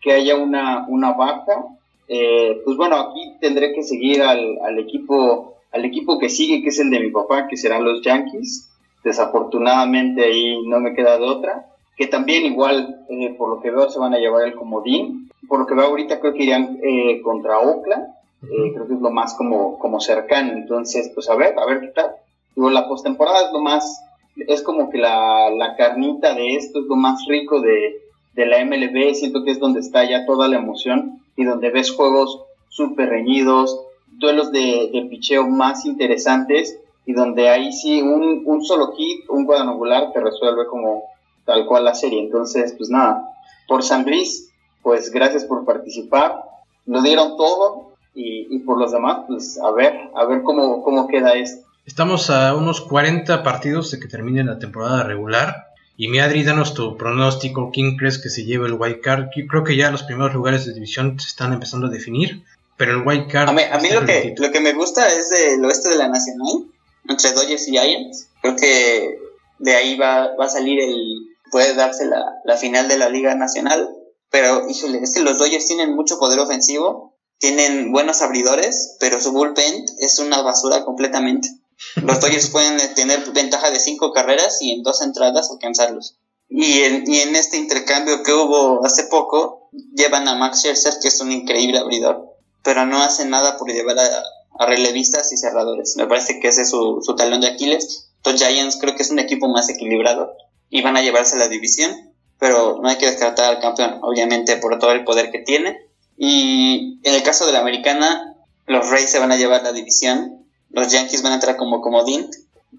que 0.03 0.13
haya 0.13 0.37
una, 0.37 0.87
una 0.89 1.13
baja. 1.13 1.65
Eh, 2.07 2.61
pues 2.67 2.77
bueno, 2.77 2.97
aquí 2.97 3.33
tendré 3.41 3.73
que 3.73 3.83
seguir 3.83 4.21
al, 4.23 4.59
al, 4.63 4.79
equipo 4.79 5.55
al 5.73 5.87
equipo 5.87 6.19
que 6.19 6.29
sigue, 6.29 6.63
que 6.63 6.69
es 6.69 6.79
el 6.81 6.91
de 6.91 7.01
mi 7.01 7.11
papá, 7.11 7.47
que 7.49 7.57
serán 7.57 7.85
los 7.85 8.03
Yankees 8.03 8.69
desafortunadamente 9.05 10.25
ahí 10.25 10.67
no 10.67 10.81
me 10.81 10.95
queda 10.95 11.19
de 11.19 11.25
otra, 11.25 11.67
que 11.97 12.07
también 12.07 12.45
igual, 12.45 13.05
eh, 13.09 13.35
por 13.37 13.51
lo 13.51 13.61
que 13.61 13.71
veo, 13.71 13.91
se 13.91 13.99
van 13.99 14.15
a 14.15 14.19
llevar 14.19 14.47
el 14.47 14.55
comodín. 14.55 15.31
Por 15.49 15.61
lo 15.61 15.67
que 15.67 15.75
veo 15.75 15.87
ahorita 15.87 16.21
creo 16.21 16.33
que 16.33 16.45
irían 16.45 16.79
eh, 16.83 17.21
contra 17.23 17.59
Oakland, 17.59 18.05
eh, 18.43 18.73
creo 18.73 18.87
que 18.87 18.95
es 18.95 19.01
lo 19.01 19.11
más 19.11 19.35
como, 19.35 19.79
como 19.79 20.01
cercano, 20.01 20.53
entonces 20.53 21.11
pues 21.15 21.29
a 21.29 21.35
ver, 21.35 21.55
a 21.59 21.67
ver 21.67 21.81
qué 21.81 21.89
tal. 21.89 22.13
Digo, 22.55 22.71
la 22.71 22.89
postemporada 22.89 23.47
es 23.47 23.53
lo 23.53 23.61
más, 23.61 24.05
es 24.37 24.63
como 24.63 24.91
que 24.91 24.99
la, 24.99 25.51
la 25.51 25.77
carnita 25.77 26.35
de 26.35 26.57
esto 26.57 26.81
es 26.81 26.87
lo 26.87 26.97
más 26.97 27.25
rico 27.29 27.61
de, 27.61 28.03
de 28.35 28.47
la 28.47 28.65
MLB, 28.65 29.15
siento 29.15 29.45
que 29.45 29.51
es 29.51 29.61
donde 29.61 29.81
está 29.81 30.09
ya 30.09 30.27
toda 30.27 30.49
la 30.49 30.57
emoción 30.57 31.21
y 31.37 31.45
donde 31.45 31.71
ves 31.71 31.93
juegos 31.93 32.41
súper 32.69 33.11
reñidos, 33.11 33.79
duelos 34.19 34.53
de, 34.53 34.91
de 34.93 35.03
picheo 35.11 35.47
más 35.49 35.85
interesantes 35.85 36.79
y 37.05 37.13
donde 37.13 37.49
ahí 37.49 37.73
sí 37.73 38.01
un, 38.01 38.43
un 38.45 38.65
solo 38.65 38.93
hit, 38.93 39.29
un 39.29 39.45
cuadrangular 39.45 40.13
te 40.13 40.21
resuelve 40.21 40.67
como 40.67 41.05
tal 41.45 41.67
cual 41.67 41.85
la 41.85 41.95
serie. 41.95 42.21
Entonces, 42.21 42.75
pues 42.77 42.91
nada, 42.91 43.29
por 43.69 43.83
San 43.83 44.05
Luis, 44.05 44.51
pues 44.83 45.11
gracias 45.11 45.45
por 45.45 45.65
participar, 45.65 46.43
lo 46.87 47.03
dieron 47.03 47.37
todo 47.37 47.93
y, 48.15 48.55
y 48.55 48.59
por 48.61 48.79
los 48.79 48.93
demás, 48.93 49.25
pues 49.29 49.59
a 49.59 49.71
ver, 49.71 50.11
a 50.15 50.25
ver 50.25 50.43
cómo, 50.43 50.83
cómo 50.83 51.09
queda 51.09 51.35
esto. 51.35 51.67
Estamos 51.85 52.31
a 52.31 52.55
unos 52.55 52.81
40 52.81 53.43
partidos 53.43 53.91
de 53.91 53.99
que 53.99 54.07
termine 54.07 54.45
la 54.45 54.59
temporada 54.59 55.03
regular. 55.03 55.73
Y 55.97 56.09
mi 56.09 56.21
Adri, 56.21 56.45
danos 56.45 56.75
tu 56.75 56.97
pronóstico. 56.97 57.71
¿Quién 57.73 57.97
crees 57.97 58.19
que 58.19 58.29
se 58.29 58.45
lleve 58.45 58.67
el 58.67 58.75
wild 58.75 59.01
card? 59.01 59.31
creo 59.49 59.65
que 59.65 59.77
ya 59.77 59.91
los 59.91 60.05
primeros 60.05 60.33
lugares 60.33 60.65
de 60.65 60.75
división 60.75 61.19
se 61.19 61.29
están 61.29 61.53
empezando 61.53 61.89
a 61.89 61.91
definir. 61.91 62.45
Pero 62.77 62.93
el 62.93 63.07
wild 63.07 63.31
card. 63.31 63.49
A 63.49 63.53
mí, 63.53 63.63
a 63.71 63.79
mí 63.79 63.89
lo, 63.91 64.05
que, 64.07 64.35
lo 64.39 64.51
que 64.53 64.61
me 64.61 64.73
gusta 64.75 65.09
es 65.09 65.31
del 65.31 65.65
oeste 65.65 65.91
de 65.91 65.97
la 65.97 66.09
Nacional 66.09 66.67
entre 67.09 67.33
Dodgers 67.33 67.69
y 67.69 67.73
Giants. 67.73 68.29
Creo 68.41 68.57
que 68.57 69.19
de 69.59 69.75
ahí 69.75 69.97
va, 69.97 70.35
va 70.37 70.45
a 70.45 70.49
salir 70.49 70.81
el, 70.81 71.32
puede 71.53 71.75
darse 71.75 72.07
la, 72.07 72.25
la 72.45 72.57
final 72.57 72.89
de 72.89 72.99
la 72.99 73.09
Liga 73.09 73.37
Nacional. 73.37 73.89
Pero, 74.31 74.69
híjole, 74.69 74.99
es 75.01 75.15
que 75.15 75.21
los 75.21 75.39
Dodgers 75.39 75.67
tienen 75.67 75.95
mucho 75.95 76.19
poder 76.19 76.41
ofensivo, 76.41 77.15
tienen 77.39 77.93
buenos 77.93 78.23
abridores, 78.23 78.97
pero 78.99 79.21
su 79.21 79.31
bullpen 79.31 79.85
es 79.99 80.19
una 80.19 80.41
basura 80.43 80.85
completamente. 80.85 81.49
Los 81.97 82.21
Dodgers 82.21 82.49
pueden 82.49 82.79
tener 82.95 83.21
ventaja 83.33 83.71
de 83.71 83.79
cinco 83.79 84.13
carreras 84.13 84.63
y 84.63 84.73
en 84.73 84.83
dos 84.83 85.03
entradas 85.03 85.51
alcanzarlos. 85.51 86.17
Y 86.49 86.81
en, 86.81 87.05
y 87.07 87.19
en 87.19 87.37
este 87.37 87.59
intercambio 87.59 88.23
que 88.23 88.33
hubo 88.33 88.85
hace 88.85 89.05
poco, 89.05 89.69
llevan 89.95 90.29
a 90.29 90.35
Max 90.35 90.61
Scherzer, 90.61 90.95
que 91.01 91.09
es 91.09 91.21
un 91.21 91.31
increíble 91.31 91.79
abridor, 91.79 92.37
pero 92.63 92.87
no 92.87 93.03
hace 93.03 93.27
nada 93.27 93.57
por 93.59 93.71
llevar 93.71 93.99
a, 93.99 94.23
a 94.59 94.67
relevistas 94.67 95.33
y 95.33 95.37
cerradores. 95.37 95.97
Me 95.97 96.07
parece 96.07 96.41
que 96.41 96.49
ese 96.49 96.63
es 96.63 96.71
su, 96.71 97.01
su 97.03 97.17
talón 97.17 97.41
de 97.41 97.49
Aquiles. 97.49 98.11
Los 98.25 98.41
Giants 98.41 98.79
creo 98.81 98.95
que 98.95 99.03
es 99.03 99.11
un 99.11 99.19
equipo 99.19 99.49
más 99.49 99.69
equilibrado 99.69 100.35
y 100.73 100.81
van 100.81 100.97
a 100.97 101.03
llevarse 101.03 101.37
la 101.37 101.49
división, 101.49 101.95
pero 102.39 102.81
no 102.83 102.89
hay 102.89 102.97
que 102.97 103.07
descartar 103.07 103.45
al 103.45 103.61
campeón, 103.61 103.99
obviamente, 104.01 104.57
por 104.57 104.79
todo 104.79 104.93
el 104.93 105.05
poder 105.05 105.31
que 105.31 105.41
tiene. 105.41 105.79
Y 106.17 106.99
en 107.05 107.15
el 107.15 107.23
caso 107.23 107.47
de 107.47 107.53
la 107.53 107.61
americana, 107.61 108.35
los 108.67 108.89
Rays 108.89 109.11
se 109.11 109.19
van 109.19 109.31
a 109.31 109.37
llevar 109.37 109.63
la 109.63 109.73
división, 109.73 110.47
los 110.71 110.91
Yankees 110.91 111.23
van 111.23 111.33
a 111.33 111.35
entrar 111.35 111.59
como 111.59 111.83
comodín. 111.83 112.27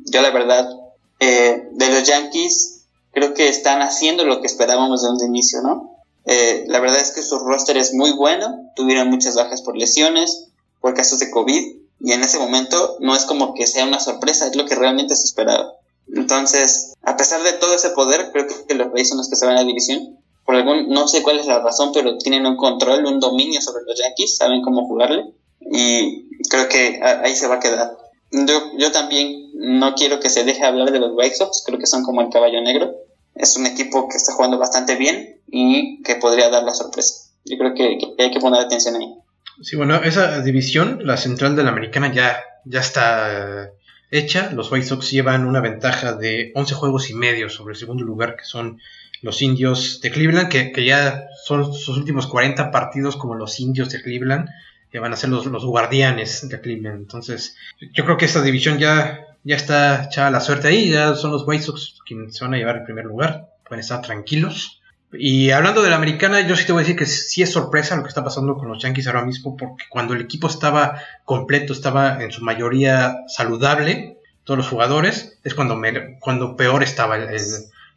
Yo 0.06 0.24
la 0.24 0.32
verdad, 0.32 0.68
eh, 1.20 1.68
de 1.72 1.90
los 1.90 2.04
Yankees, 2.04 2.86
creo 3.12 3.36
que 3.36 3.48
están 3.48 3.84
haciendo 3.84 4.26
lo 4.26 4.42
que 4.42 4.48
esperábamos 4.48 5.04
de 5.04 5.12
un 5.12 5.30
inicio, 5.30 5.62
¿no? 5.62 5.96
Eh, 6.26 6.66
la 6.68 6.80
verdad 6.80 7.00
es 7.00 7.12
que 7.12 7.22
su 7.22 7.38
roster 7.38 7.78
es 7.78 7.94
muy 7.94 8.12
bueno, 8.14 8.72
tuvieron 8.76 9.10
muchas 9.10 9.36
bajas 9.36 9.62
por 9.62 9.78
lesiones, 9.78 10.48
por 10.82 10.96
casos 10.96 11.20
de 11.20 11.30
COVID, 11.30 11.76
y 12.00 12.12
en 12.12 12.24
ese 12.24 12.40
momento 12.40 12.98
no 13.02 13.16
es 13.16 13.26
como 13.26 13.54
que 13.54 13.68
sea 13.68 13.86
una 13.86 14.00
sorpresa, 14.00 14.48
es 14.48 14.56
lo 14.56 14.66
que 14.66 14.74
realmente 14.74 15.16
se 15.16 15.26
esperaba. 15.26 15.74
Entonces, 16.16 16.94
a 17.02 17.18
pesar 17.18 17.42
de 17.44 17.54
todo 17.54 17.76
ese 17.76 17.90
poder, 17.90 18.30
creo 18.32 18.46
que 18.68 18.76
los 18.76 18.92
Rays 18.92 19.10
son 19.10 19.18
los 19.18 19.30
que 19.30 19.36
se 19.36 19.46
van 19.46 19.56
a 19.56 19.62
la 19.62 19.68
división. 19.68 20.20
Por 20.46 20.56
algún, 20.56 20.90
no 20.90 21.08
sé 21.08 21.24
cuál 21.24 21.40
es 21.40 21.48
la 21.48 21.60
razón, 21.60 21.92
pero 21.94 22.18
tienen 22.18 22.46
un 22.46 22.58
control, 22.58 23.06
un 23.06 23.20
dominio 23.20 23.62
sobre 23.62 23.84
los 23.86 23.98
Yankees, 23.98 24.38
saben 24.38 24.62
cómo 24.62 24.86
jugarle, 24.86 25.24
y 25.62 26.28
creo 26.50 26.68
que 26.68 27.00
ahí 27.02 27.34
se 27.36 27.48
va 27.48 27.56
a 27.56 27.60
quedar. 27.60 27.98
Yo, 28.32 28.72
yo 28.78 28.92
también 28.92 29.52
no 29.54 29.96
quiero 29.96 30.20
que 30.20 30.30
se 30.30 30.44
deje 30.44 30.64
hablar 30.64 30.92
de 30.92 31.00
los 31.00 31.12
White 31.14 31.36
Sox, 31.36 31.64
creo 31.66 31.80
que 31.80 31.88
son 31.88 32.04
como 32.04 32.22
el 32.22 32.30
caballo 32.30 32.62
negro. 32.62 32.94
Es 33.36 33.56
un 33.56 33.66
equipo 33.66 34.10
que 34.10 34.18
está 34.18 34.34
jugando 34.34 34.58
bastante 34.58 34.96
bien 34.96 35.42
y 35.48 36.02
que 36.04 36.16
podría 36.16 36.50
dar 36.50 36.64
la 36.64 36.74
sorpresa. 36.74 37.32
Yo 37.46 37.58
creo 37.58 37.74
que, 37.74 37.98
que 38.18 38.24
hay 38.24 38.32
que 38.32 38.40
poner 38.40 38.62
atención 38.62 38.96
ahí. 38.96 39.14
Sí, 39.62 39.76
bueno, 39.76 39.96
esa 40.04 40.42
división, 40.42 41.00
la 41.04 41.18
central 41.18 41.56
de 41.56 41.64
la 41.64 41.70
americana, 41.70 42.12
ya, 42.12 42.44
ya 42.66 42.80
está 42.80 43.72
hecha. 44.14 44.52
Los 44.52 44.72
White 44.72 44.86
Sox 44.86 45.12
llevan 45.12 45.46
una 45.46 45.60
ventaja 45.60 46.14
de 46.14 46.52
11 46.56 46.76
juegos 46.76 47.10
y 47.10 47.16
medio 47.16 47.50
sobre 47.50 47.74
el 47.74 47.80
segundo 47.80 48.04
lugar, 48.04 48.36
que 48.38 48.46
son 48.46 48.80
los 49.22 49.42
indios 49.42 50.02
de 50.02 50.12
Cleveland, 50.12 50.50
que, 50.50 50.72
que 50.72 50.86
ya 50.86 51.28
son 51.44 51.74
sus 51.74 51.98
últimos 51.98 52.28
40 52.28 52.72
partidos 52.72 53.16
como 53.16 53.36
los 53.36 53.60
indios 53.60 53.90
de 53.90 54.02
Cleveland, 54.02 54.50
que 54.92 55.00
van 55.00 55.14
a 55.14 55.16
ser 55.16 55.30
los, 55.30 55.46
los 55.48 55.66
guardianes 55.66 56.48
de 56.48 56.62
Cleveland. 56.62 57.00
Entonces, 57.00 57.58
yo 57.94 58.06
creo 58.06 58.18
que 58.18 58.26
esta 58.26 58.42
división 58.42 58.78
ya, 58.78 59.38
ya 59.44 59.56
está 59.56 60.06
echada 60.06 60.30
la 60.30 60.40
suerte 60.40 60.68
ahí, 60.68 60.92
ya 60.92 61.16
son 61.16 61.32
los 61.32 61.48
White 61.48 61.64
Sox 61.64 62.00
quienes 62.06 62.38
se 62.38 62.44
van 62.44 62.54
a 62.54 62.58
llevar 62.58 62.78
el 62.78 62.84
primer 62.84 63.06
lugar, 63.06 63.50
pueden 63.68 63.80
estar 63.80 64.02
tranquilos. 64.02 64.83
Y 65.14 65.52
hablando 65.52 65.82
de 65.84 65.90
la 65.90 65.98
americana, 65.98 66.42
yo 66.42 66.56
sí 66.56 66.66
te 66.66 66.72
voy 66.72 66.82
a 66.82 66.84
decir 66.84 66.98
que 66.98 67.06
sí 67.06 67.44
es 67.44 67.52
sorpresa 67.52 67.96
lo 67.96 68.04
que 68.04 68.10
está 68.10 68.24
pasando 68.24 68.56
con 68.56 68.68
los 68.68 68.82
Yankees 68.82 69.08
ahora 69.08 69.24
mismo, 69.24 69.56
porque 69.56 69.86
cuando 69.90 70.14
el 70.14 70.22
equipo 70.22 70.48
estaba 70.48 71.00
completo, 71.24 71.74
estaba 71.74 72.24
en 72.24 72.32
su 72.32 72.44
mayoría 72.44 73.18
saludable, 73.28 74.18
todos 74.44 74.58
los 74.58 74.68
jugadores, 74.68 75.40
es 75.44 75.54
cuando, 75.54 75.80
cuando 76.20 76.56
peor 76.56 76.84
estaba 76.84 77.18
el, 77.18 77.30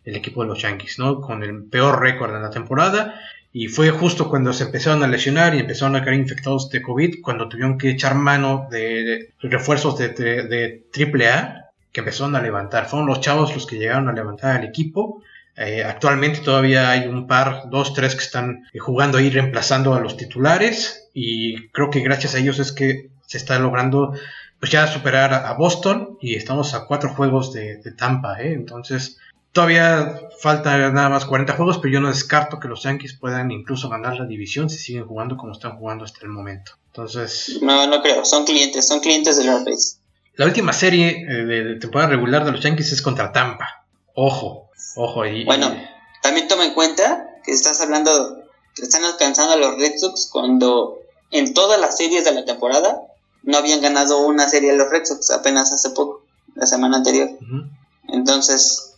equipo 0.04 0.42
de 0.42 0.48
los 0.48 0.60
Yankees, 0.60 0.98
¿no? 0.98 1.20
Con 1.20 1.42
el 1.42 1.64
peor 1.64 2.00
récord 2.00 2.34
en 2.34 2.42
la 2.42 2.50
temporada. 2.50 3.20
Y 3.52 3.68
fue 3.68 3.90
justo 3.90 4.28
cuando 4.28 4.52
se 4.52 4.64
empezaron 4.64 5.02
a 5.02 5.08
lesionar 5.08 5.54
y 5.54 5.60
empezaron 5.60 5.96
a 5.96 6.04
caer 6.04 6.18
infectados 6.18 6.68
de 6.70 6.82
COVID, 6.82 7.22
cuando 7.22 7.48
tuvieron 7.48 7.78
que 7.78 7.90
echar 7.90 8.14
mano 8.14 8.68
de, 8.70 9.04
de 9.04 9.32
refuerzos 9.40 9.96
de, 9.96 10.10
de, 10.10 10.42
de 10.44 10.84
AAA, 10.94 11.70
que 11.90 12.00
empezaron 12.00 12.36
a 12.36 12.42
levantar. 12.42 12.86
Fueron 12.86 13.08
los 13.08 13.20
chavos 13.20 13.54
los 13.54 13.66
que 13.66 13.78
llegaron 13.78 14.08
a 14.08 14.12
levantar 14.12 14.58
al 14.58 14.64
equipo 14.64 15.22
eh, 15.57 15.84
actualmente 15.84 16.40
todavía 16.40 16.90
hay 16.90 17.07
un 17.07 17.26
par, 17.26 17.64
dos, 17.70 17.94
tres 17.94 18.14
que 18.14 18.22
están 18.22 18.64
eh, 18.72 18.78
jugando 18.78 19.18
ahí 19.18 19.30
reemplazando 19.30 19.94
a 19.94 20.00
los 20.00 20.16
titulares 20.16 21.09
y 21.14 21.68
creo 21.68 21.90
que 21.90 22.00
gracias 22.00 22.34
a 22.34 22.38
ellos 22.38 22.59
es 22.59 22.72
que 22.72 23.09
se 23.26 23.38
está 23.38 23.59
logrando 23.59 24.12
pues 24.61 24.70
ya 24.70 24.86
superar 24.86 25.32
a, 25.32 25.52
Boston 25.54 26.18
y 26.20 26.34
estamos 26.34 26.74
a 26.74 26.86
cuatro 26.86 27.14
juegos 27.14 27.52
de, 27.52 27.76
de 27.78 27.92
Tampa, 27.92 28.40
¿eh? 28.40 28.52
entonces 28.52 29.18
todavía 29.52 30.20
falta 30.38 30.76
nada 30.90 31.09
más 31.09 31.24
40 31.24 31.54
juegos, 31.54 31.78
pero 31.78 31.94
yo 31.94 32.00
no 32.00 32.09
descarto 32.09 32.61
que 32.61 32.68
los 32.68 32.82
Yankees 32.82 33.14
puedan 33.14 33.50
incluso 33.50 33.88
ganar 33.88 34.18
la 34.18 34.26
división 34.26 34.68
si 34.68 34.76
siguen 34.76 35.07
jugando 35.07 35.38
como 35.38 35.52
están 35.52 35.78
jugando 35.78 36.04
hasta 36.04 36.20
el 36.22 36.28
momento. 36.28 36.72
Entonces... 36.88 37.59
No, 37.62 37.86
no 37.86 38.02
creo, 38.02 38.26
son 38.26 38.44
clientes, 38.44 38.86
son 38.86 39.00
clientes 39.00 39.38
de 39.38 39.50
Rays. 39.50 40.00
La 40.34 40.44
última 40.44 40.74
serie 40.74 41.24
eh, 41.26 41.44
de 41.44 41.76
temporada 41.76 42.11
regular 42.11 42.44
de 42.44 42.52
los 42.52 42.61
Yankees 42.61 42.92
es 42.92 43.00
contra 43.00 43.32
Tampa. 43.32 43.86
Ojo, 44.14 44.65
Ojo 44.97 45.22
ahí. 45.22 45.45
Bueno, 45.45 45.74
también 46.22 46.49
toma 46.49 46.64
en 46.64 46.74
cuenta 46.74 47.31
que 47.45 47.53
estás 47.53 47.81
hablando, 47.81 48.43
que 48.74 48.83
están 48.83 49.05
alcanzando 49.05 49.55
a 49.55 49.57
los 49.57 49.79
Red 49.79 49.99
Sox 49.99 50.29
cuando 50.31 50.99
en 51.31 51.55
todas 51.55 51.81
las 51.81 51.97
series 51.97 52.24
de 52.24 52.33
la 52.33 52.45
temporada 52.45 53.03
no 53.43 53.59
habían 53.59 53.81
ganado 53.81 54.27
una 54.27 54.49
serie 54.49 54.72
a 54.72 54.74
los 54.74 54.91
Red 54.91 55.05
Sox 55.05 55.31
apenas 55.31 55.72
hace 55.72 55.91
poco, 55.91 56.22
la 56.55 56.66
semana 56.66 56.99
anterior. 56.99 57.29
Uh 57.41 57.45
-huh. 57.45 57.70
Entonces, 58.09 58.95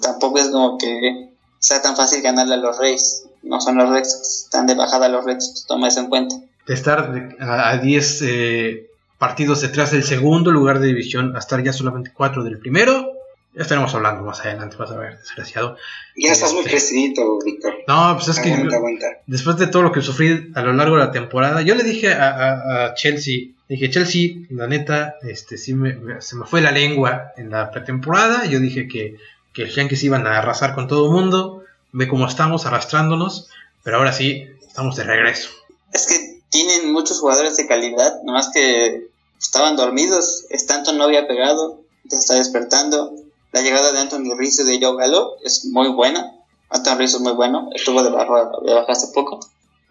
tampoco 0.00 0.38
es 0.38 0.48
como 0.48 0.78
que 0.78 1.30
sea 1.58 1.80
tan 1.80 1.96
fácil 1.96 2.22
ganarle 2.22 2.54
a 2.54 2.58
los 2.58 2.78
Reyes. 2.78 3.26
No 3.42 3.60
son 3.60 3.76
los 3.76 3.90
Red 3.90 4.04
Sox, 4.04 4.44
están 4.44 4.66
de 4.66 4.74
bajada 4.74 5.08
los 5.08 5.24
Red 5.24 5.40
Sox, 5.40 5.66
toma 5.66 5.88
eso 5.88 6.00
en 6.00 6.08
cuenta. 6.08 6.36
De 6.66 6.74
estar 6.74 7.12
a 7.40 7.76
10 7.76 8.22
eh, 8.22 8.90
partidos 9.18 9.60
detrás 9.60 9.90
del 9.92 10.04
segundo 10.04 10.50
lugar 10.50 10.80
de 10.80 10.88
división 10.88 11.36
a 11.36 11.38
estar 11.38 11.62
ya 11.62 11.72
solamente 11.72 12.12
4 12.12 12.44
del 12.44 12.58
primero, 12.58 13.12
ya 13.54 13.62
estaremos 13.62 13.94
hablando 13.94 14.22
más 14.22 14.40
adelante, 14.40 14.76
vas 14.76 14.90
a 14.90 14.96
ver, 14.96 15.18
desgraciado. 15.18 15.76
Ya 16.16 16.32
estás 16.32 16.54
muy 16.54 16.64
crecidito, 16.64 17.38
Víctor. 17.44 17.74
No, 17.86 18.14
pues 18.16 18.28
es 18.28 18.40
que 18.40 18.50
aguanta, 18.52 19.06
después 19.26 19.58
de 19.58 19.66
todo 19.66 19.82
lo 19.82 19.92
que 19.92 20.00
sufrí 20.00 20.50
a 20.54 20.62
lo 20.62 20.72
largo 20.72 20.96
de 20.96 21.04
la 21.04 21.10
temporada, 21.10 21.60
yo 21.60 21.74
le 21.74 21.84
dije 21.84 22.14
a, 22.14 22.28
a, 22.30 22.84
a 22.86 22.94
Chelsea, 22.94 23.50
dije, 23.68 23.90
Chelsea, 23.90 24.46
la 24.50 24.66
neta, 24.66 25.16
este, 25.22 25.58
sí 25.58 25.74
me, 25.74 26.20
se 26.22 26.36
me 26.36 26.46
fue 26.46 26.62
la 26.62 26.70
lengua 26.70 27.32
en 27.36 27.50
la 27.50 27.70
pretemporada, 27.70 28.46
yo 28.46 28.58
dije 28.58 28.88
que, 28.88 29.16
que 29.52 29.66
los 29.66 29.74
Yankees 29.74 30.02
iban 30.04 30.26
a 30.26 30.38
arrasar 30.38 30.74
con 30.74 30.88
todo 30.88 31.06
el 31.06 31.12
mundo, 31.12 31.64
ve 31.92 32.08
cómo 32.08 32.26
estamos 32.26 32.64
arrastrándonos, 32.64 33.48
pero 33.82 33.98
ahora 33.98 34.14
sí, 34.14 34.46
estamos 34.66 34.96
de 34.96 35.04
regreso. 35.04 35.50
Es 35.92 36.06
que 36.06 36.40
tienen 36.48 36.90
muchos 36.90 37.20
jugadores 37.20 37.56
de 37.58 37.66
calidad, 37.66 38.22
nomás 38.24 38.50
que 38.52 39.08
estaban 39.38 39.76
dormidos, 39.76 40.46
Stanton 40.48 40.96
no 40.96 41.04
había 41.04 41.26
pegado, 41.26 41.80
ya 42.04 42.16
está 42.16 42.34
despertando, 42.34 43.12
la 43.52 43.60
llegada 43.60 43.92
de 43.92 43.98
Anthony 43.98 44.34
Rizzo 44.36 44.62
y 44.62 44.78
de 44.78 44.84
Joe 44.84 44.96
Gallo 44.96 45.36
es 45.44 45.66
muy 45.66 45.88
buena. 45.88 46.32
Anthony 46.70 46.96
Rizzo 46.96 47.18
es 47.18 47.22
muy 47.22 47.32
bueno. 47.32 47.68
Estuvo 47.74 48.02
de 48.02 48.10
baja, 48.10 48.50
de 48.64 48.74
baja 48.74 48.92
hace 48.92 49.12
poco. 49.12 49.40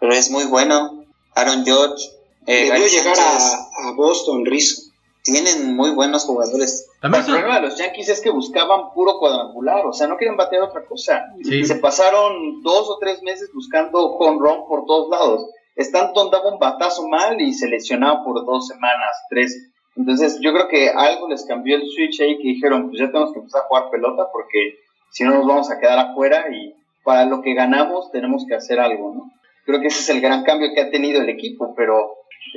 Pero 0.00 0.12
es 0.12 0.30
muy 0.30 0.44
bueno. 0.44 1.04
Aaron 1.34 1.64
George. 1.64 2.10
Eh, 2.46 2.70
Debió 2.70 2.86
llegar 2.88 3.16
a, 3.18 3.36
a, 3.36 3.92
Boston 3.96 4.44
Rizzo. 4.44 4.90
Tienen 5.22 5.76
muy 5.76 5.90
buenos 5.90 6.24
jugadores. 6.24 6.88
El 7.00 7.10
problema 7.10 7.60
de 7.60 7.68
los 7.68 7.78
Yankees 7.78 8.08
es 8.08 8.20
que 8.20 8.30
buscaban 8.30 8.92
puro 8.92 9.20
cuadrangular. 9.20 9.86
O 9.86 9.92
sea, 9.92 10.08
no 10.08 10.16
quieren 10.16 10.36
batear 10.36 10.62
otra 10.62 10.84
cosa. 10.84 11.22
Sí. 11.44 11.64
Se 11.64 11.76
pasaron 11.76 12.62
dos 12.62 12.88
o 12.88 12.98
tres 12.98 13.22
meses 13.22 13.48
buscando 13.54 14.00
home 14.06 14.40
run 14.40 14.66
por 14.66 14.84
todos 14.86 15.08
lados. 15.08 15.46
Stanton 15.76 16.30
daba 16.32 16.52
un 16.52 16.58
batazo 16.58 17.06
mal 17.06 17.40
y 17.40 17.52
se 17.54 17.68
lesionaba 17.68 18.24
por 18.24 18.44
dos 18.44 18.66
semanas, 18.66 19.10
tres. 19.30 19.71
Entonces, 19.96 20.38
yo 20.40 20.52
creo 20.52 20.68
que 20.68 20.88
algo 20.88 21.28
les 21.28 21.44
cambió 21.44 21.76
el 21.76 21.82
switch 21.88 22.20
ahí 22.20 22.38
que 22.38 22.48
dijeron, 22.48 22.88
pues 22.88 23.00
ya 23.00 23.06
tenemos 23.08 23.32
que 23.32 23.40
empezar 23.40 23.62
a 23.62 23.66
jugar 23.66 23.90
pelota 23.90 24.24
porque 24.32 24.78
si 25.10 25.24
no 25.24 25.34
nos 25.34 25.46
vamos 25.46 25.70
a 25.70 25.78
quedar 25.78 25.98
afuera 25.98 26.46
y 26.50 26.74
para 27.04 27.26
lo 27.26 27.42
que 27.42 27.54
ganamos 27.54 28.10
tenemos 28.10 28.44
que 28.48 28.54
hacer 28.54 28.80
algo, 28.80 29.14
¿no? 29.14 29.32
Creo 29.64 29.80
que 29.80 29.88
ese 29.88 30.00
es 30.00 30.08
el 30.08 30.20
gran 30.20 30.44
cambio 30.44 30.70
que 30.74 30.80
ha 30.80 30.90
tenido 30.90 31.20
el 31.20 31.28
equipo, 31.28 31.74
pero 31.76 32.14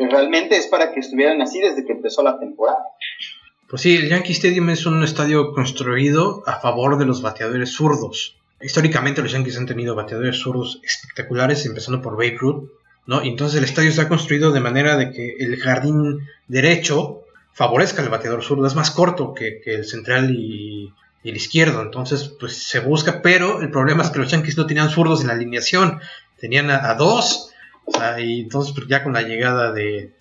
realmente 0.10 0.58
es 0.58 0.68
para 0.68 0.94
que 0.94 1.02
estuvieran 1.02 1.42
así 1.42 1.60
desde 1.60 1.86
que 1.86 1.92
empezó 1.92 2.24
la 2.24 2.40
temporada. 2.40 2.80
Pues 3.68 3.82
sí, 3.82 3.96
el 3.96 4.10
Yankee 4.10 4.32
Stadium 4.32 4.70
es 4.70 4.86
un 4.86 5.04
estadio 5.04 5.52
construido 5.52 6.44
a 6.46 6.60
favor 6.60 6.98
de 6.98 7.06
los 7.06 7.22
bateadores 7.22 7.74
zurdos. 7.74 8.38
Históricamente 8.62 9.22
los 9.22 9.32
Yankees 9.32 9.58
han 9.58 9.66
tenido 9.66 9.96
bateadores 9.96 10.40
zurdos 10.40 10.80
espectaculares, 10.84 11.66
empezando 11.66 12.02
por 12.02 12.14
Babe 12.14 12.38
Ruth, 12.40 12.70
¿no? 13.06 13.24
Y 13.24 13.30
entonces 13.30 13.58
el 13.58 13.66
estadio 13.66 13.90
está 13.90 14.08
construido 14.08 14.52
de 14.52 14.62
manera 14.62 14.98
de 14.98 15.12
que 15.12 15.36
el 15.40 15.58
jardín 15.58 16.22
derecho 16.48 17.25
favorezca 17.56 18.02
al 18.02 18.10
bateador 18.10 18.44
zurdo, 18.44 18.68
es 18.68 18.76
más 18.76 18.92
corto 18.92 19.34
que, 19.34 19.62
que 19.64 19.76
el 19.76 19.86
central 19.86 20.30
y, 20.30 20.94
el 21.24 21.38
izquierdo, 21.38 21.82
entonces 21.82 22.32
pues 22.40 22.56
se 22.56 22.80
busca, 22.80 23.24
pero 23.24 23.60
el 23.60 23.72
problema 23.72 24.04
es 24.04 24.12
que 24.12 24.20
los 24.20 24.30
Yankees 24.30 24.58
no 24.58 24.68
tenían 24.68 24.92
zurdos 24.92 25.22
en 25.22 25.28
la 25.28 25.34
alineación, 25.34 26.00
tenían 26.40 26.70
a, 26.70 26.94
dos, 26.94 27.52
y 28.20 28.42
entonces 28.42 28.76
pues, 28.76 28.88
ya 28.88 29.04
con 29.04 29.14
la 29.14 29.24
llegada 29.24 29.72
de, 29.72 30.12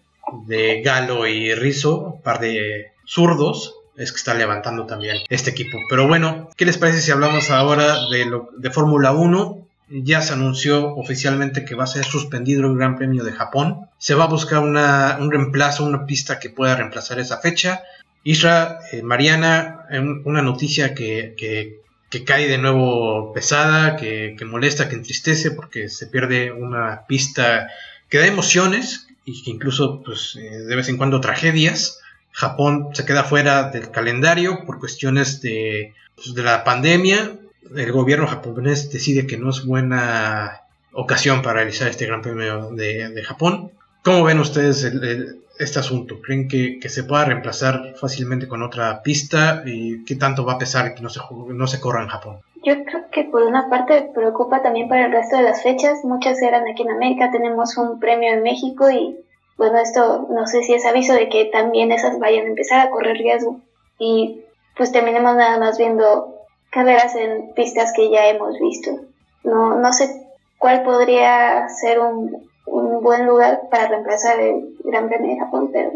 de 0.47 0.80
Galo 0.80 1.26
y 1.26 1.55
Rizzo, 1.55 1.99
un 1.99 2.22
par 2.22 2.41
de 2.41 2.93
zurdos, 3.05 3.74
es 3.99 4.12
que 4.12 4.16
está 4.16 4.32
levantando 4.32 4.87
también 4.87 5.18
este 5.28 5.51
equipo. 5.51 5.78
Pero 5.91 6.09
bueno, 6.09 6.49
¿qué 6.57 6.64
les 6.64 6.78
parece 6.78 7.03
si 7.03 7.11
hablamos 7.11 7.51
ahora 7.51 7.97
de, 8.11 8.41
de 8.57 8.70
Fórmula 8.70 9.12
1? 9.12 9.66
Ya 10.03 10.22
se 10.22 10.32
anunció 10.32 10.95
oficialmente 10.97 11.64
que 11.64 11.74
va 11.74 11.84
a 11.84 11.88
ser 11.88 12.05
suspendido 12.05 12.66
el 12.66 12.76
Gran 12.76 12.97
Premio 12.97 13.22
de 13.22 13.32
Japón. 13.32 13.88
Se 13.99 14.14
va 14.14 14.24
a 14.24 14.28
buscar 14.28 14.59
una, 14.61 15.18
un 15.20 15.30
reemplazo, 15.30 15.84
una 15.84 16.07
pista 16.07 16.38
que 16.38 16.51
pueda 16.51 16.76
reemplazar 16.76 17.20
esa 17.20 17.38
fecha. 17.38 17.82
Isra, 18.24 18.80
eh, 18.90 19.03
Mariana, 19.03 19.86
una 20.24 20.42
noticia 20.42 20.95
que, 20.95 21.34
que, 21.36 21.80
que 22.11 22.24
cae 22.24 22.49
de 22.49 22.59
nuevo 22.59 23.32
pesada, 23.32 23.97
que, 23.97 24.34
que, 24.36 24.45
molesta, 24.45 24.88
que 24.88 24.97
entristece, 24.97 25.51
porque 25.51 25.88
se 25.88 26.07
pierde 26.07 26.51
una 26.51 27.07
pista 27.07 27.68
que 28.09 28.18
da 28.18 28.26
emociones 28.26 29.07
y 29.24 29.42
que 29.42 29.51
incluso 29.51 30.03
pues, 30.03 30.36
eh, 30.36 30.59
de 30.59 30.76
vez 30.76 30.88
en 30.88 30.97
cuando 30.97 31.20
tragedias. 31.20 32.01
Japón 32.32 32.88
se 32.95 33.05
queda 33.05 33.22
fuera 33.22 33.70
del 33.70 33.92
calendario 33.92 34.64
por 34.64 34.80
cuestiones 34.80 35.40
de, 35.40 35.95
pues, 36.16 36.34
de 36.34 36.42
la 36.42 36.64
pandemia. 36.64 37.38
El 37.75 37.93
gobierno 37.93 38.27
japonés 38.27 38.91
decide 38.91 39.27
que 39.27 39.37
no 39.37 39.51
es 39.51 39.65
buena 39.65 40.62
ocasión 40.93 41.43
para 41.43 41.57
realizar 41.57 41.89
este 41.89 42.07
Gran 42.07 42.23
Premio 42.23 42.71
de, 42.71 43.09
de 43.09 43.23
Japón. 43.23 43.73
¿Cómo 44.03 44.25
ven 44.25 44.39
ustedes 44.39 44.85
este 45.59 45.79
asunto? 45.79 46.21
¿Creen 46.21 46.49
que, 46.49 46.79
que, 46.79 46.89
se 46.89 47.05
pueda 47.05 47.25
reemplazar 47.25 47.95
fácilmente 47.97 48.49
con 48.49 48.62
otra 48.62 49.03
pista? 49.03 49.62
¿Y 49.65 50.05
qué 50.05 50.17
tanto 50.17 50.45
va 50.45 50.55
a 50.55 50.59
pesar 50.59 50.95
que 50.95 51.03
no 51.03 51.09
se, 51.09 51.21
no 51.49 51.67
se 51.67 51.81
corra 51.81 52.03
en 52.03 52.09
Japón? 52.09 52.41
Yo 52.62 52.85
creo 52.85 53.11
que 53.11 53.25
por 53.25 53.43
una 53.43 53.69
parte 53.69 54.11
preocupa 54.15 54.62
también 54.62 54.89
para 54.89 55.07
el 55.07 55.12
resto 55.12 55.37
de 55.37 55.43
las 55.43 55.62
fechas. 55.62 56.05
Muchas 56.05 56.41
eran 56.43 56.69
aquí 56.69 56.83
en 56.83 56.91
América, 56.91 57.31
tenemos 57.31 57.77
un 57.77 57.99
premio 57.99 58.33
en 58.33 58.43
México 58.43 58.91
y 58.91 59.17
bueno, 59.57 59.79
esto 59.79 60.27
no 60.31 60.47
sé 60.47 60.62
si 60.62 60.75
es 60.75 60.85
aviso 60.85 61.15
de 61.15 61.29
que 61.29 61.47
también 61.47 61.93
esas 61.93 62.19
vayan 62.19 62.47
a 62.47 62.49
empezar 62.49 62.87
a 62.87 62.91
correr 62.91 63.17
riesgo. 63.17 63.61
Y 63.99 64.41
pues 64.77 64.93
terminemos 64.93 65.37
nada 65.37 65.59
más 65.59 65.79
viendo 65.79 66.35
carreras 66.75 67.14
en 67.14 67.55
pistas 67.55 67.93
que 67.95 68.11
ya 68.11 68.29
hemos 68.29 68.59
visto. 68.59 68.91
No, 69.45 69.79
no 69.79 69.93
sé 69.93 70.11
cuál 70.59 70.83
podría 70.83 71.68
ser 71.68 72.01
un, 72.01 72.49
un 72.66 73.03
buen 73.03 73.27
lugar 73.27 73.68
para 73.70 73.89
reemplazar 73.89 74.41
el 74.41 74.77
Gran 74.83 75.09
Premio 75.09 75.33
de 75.33 75.39
Japón, 75.39 75.70
pero 75.72 75.93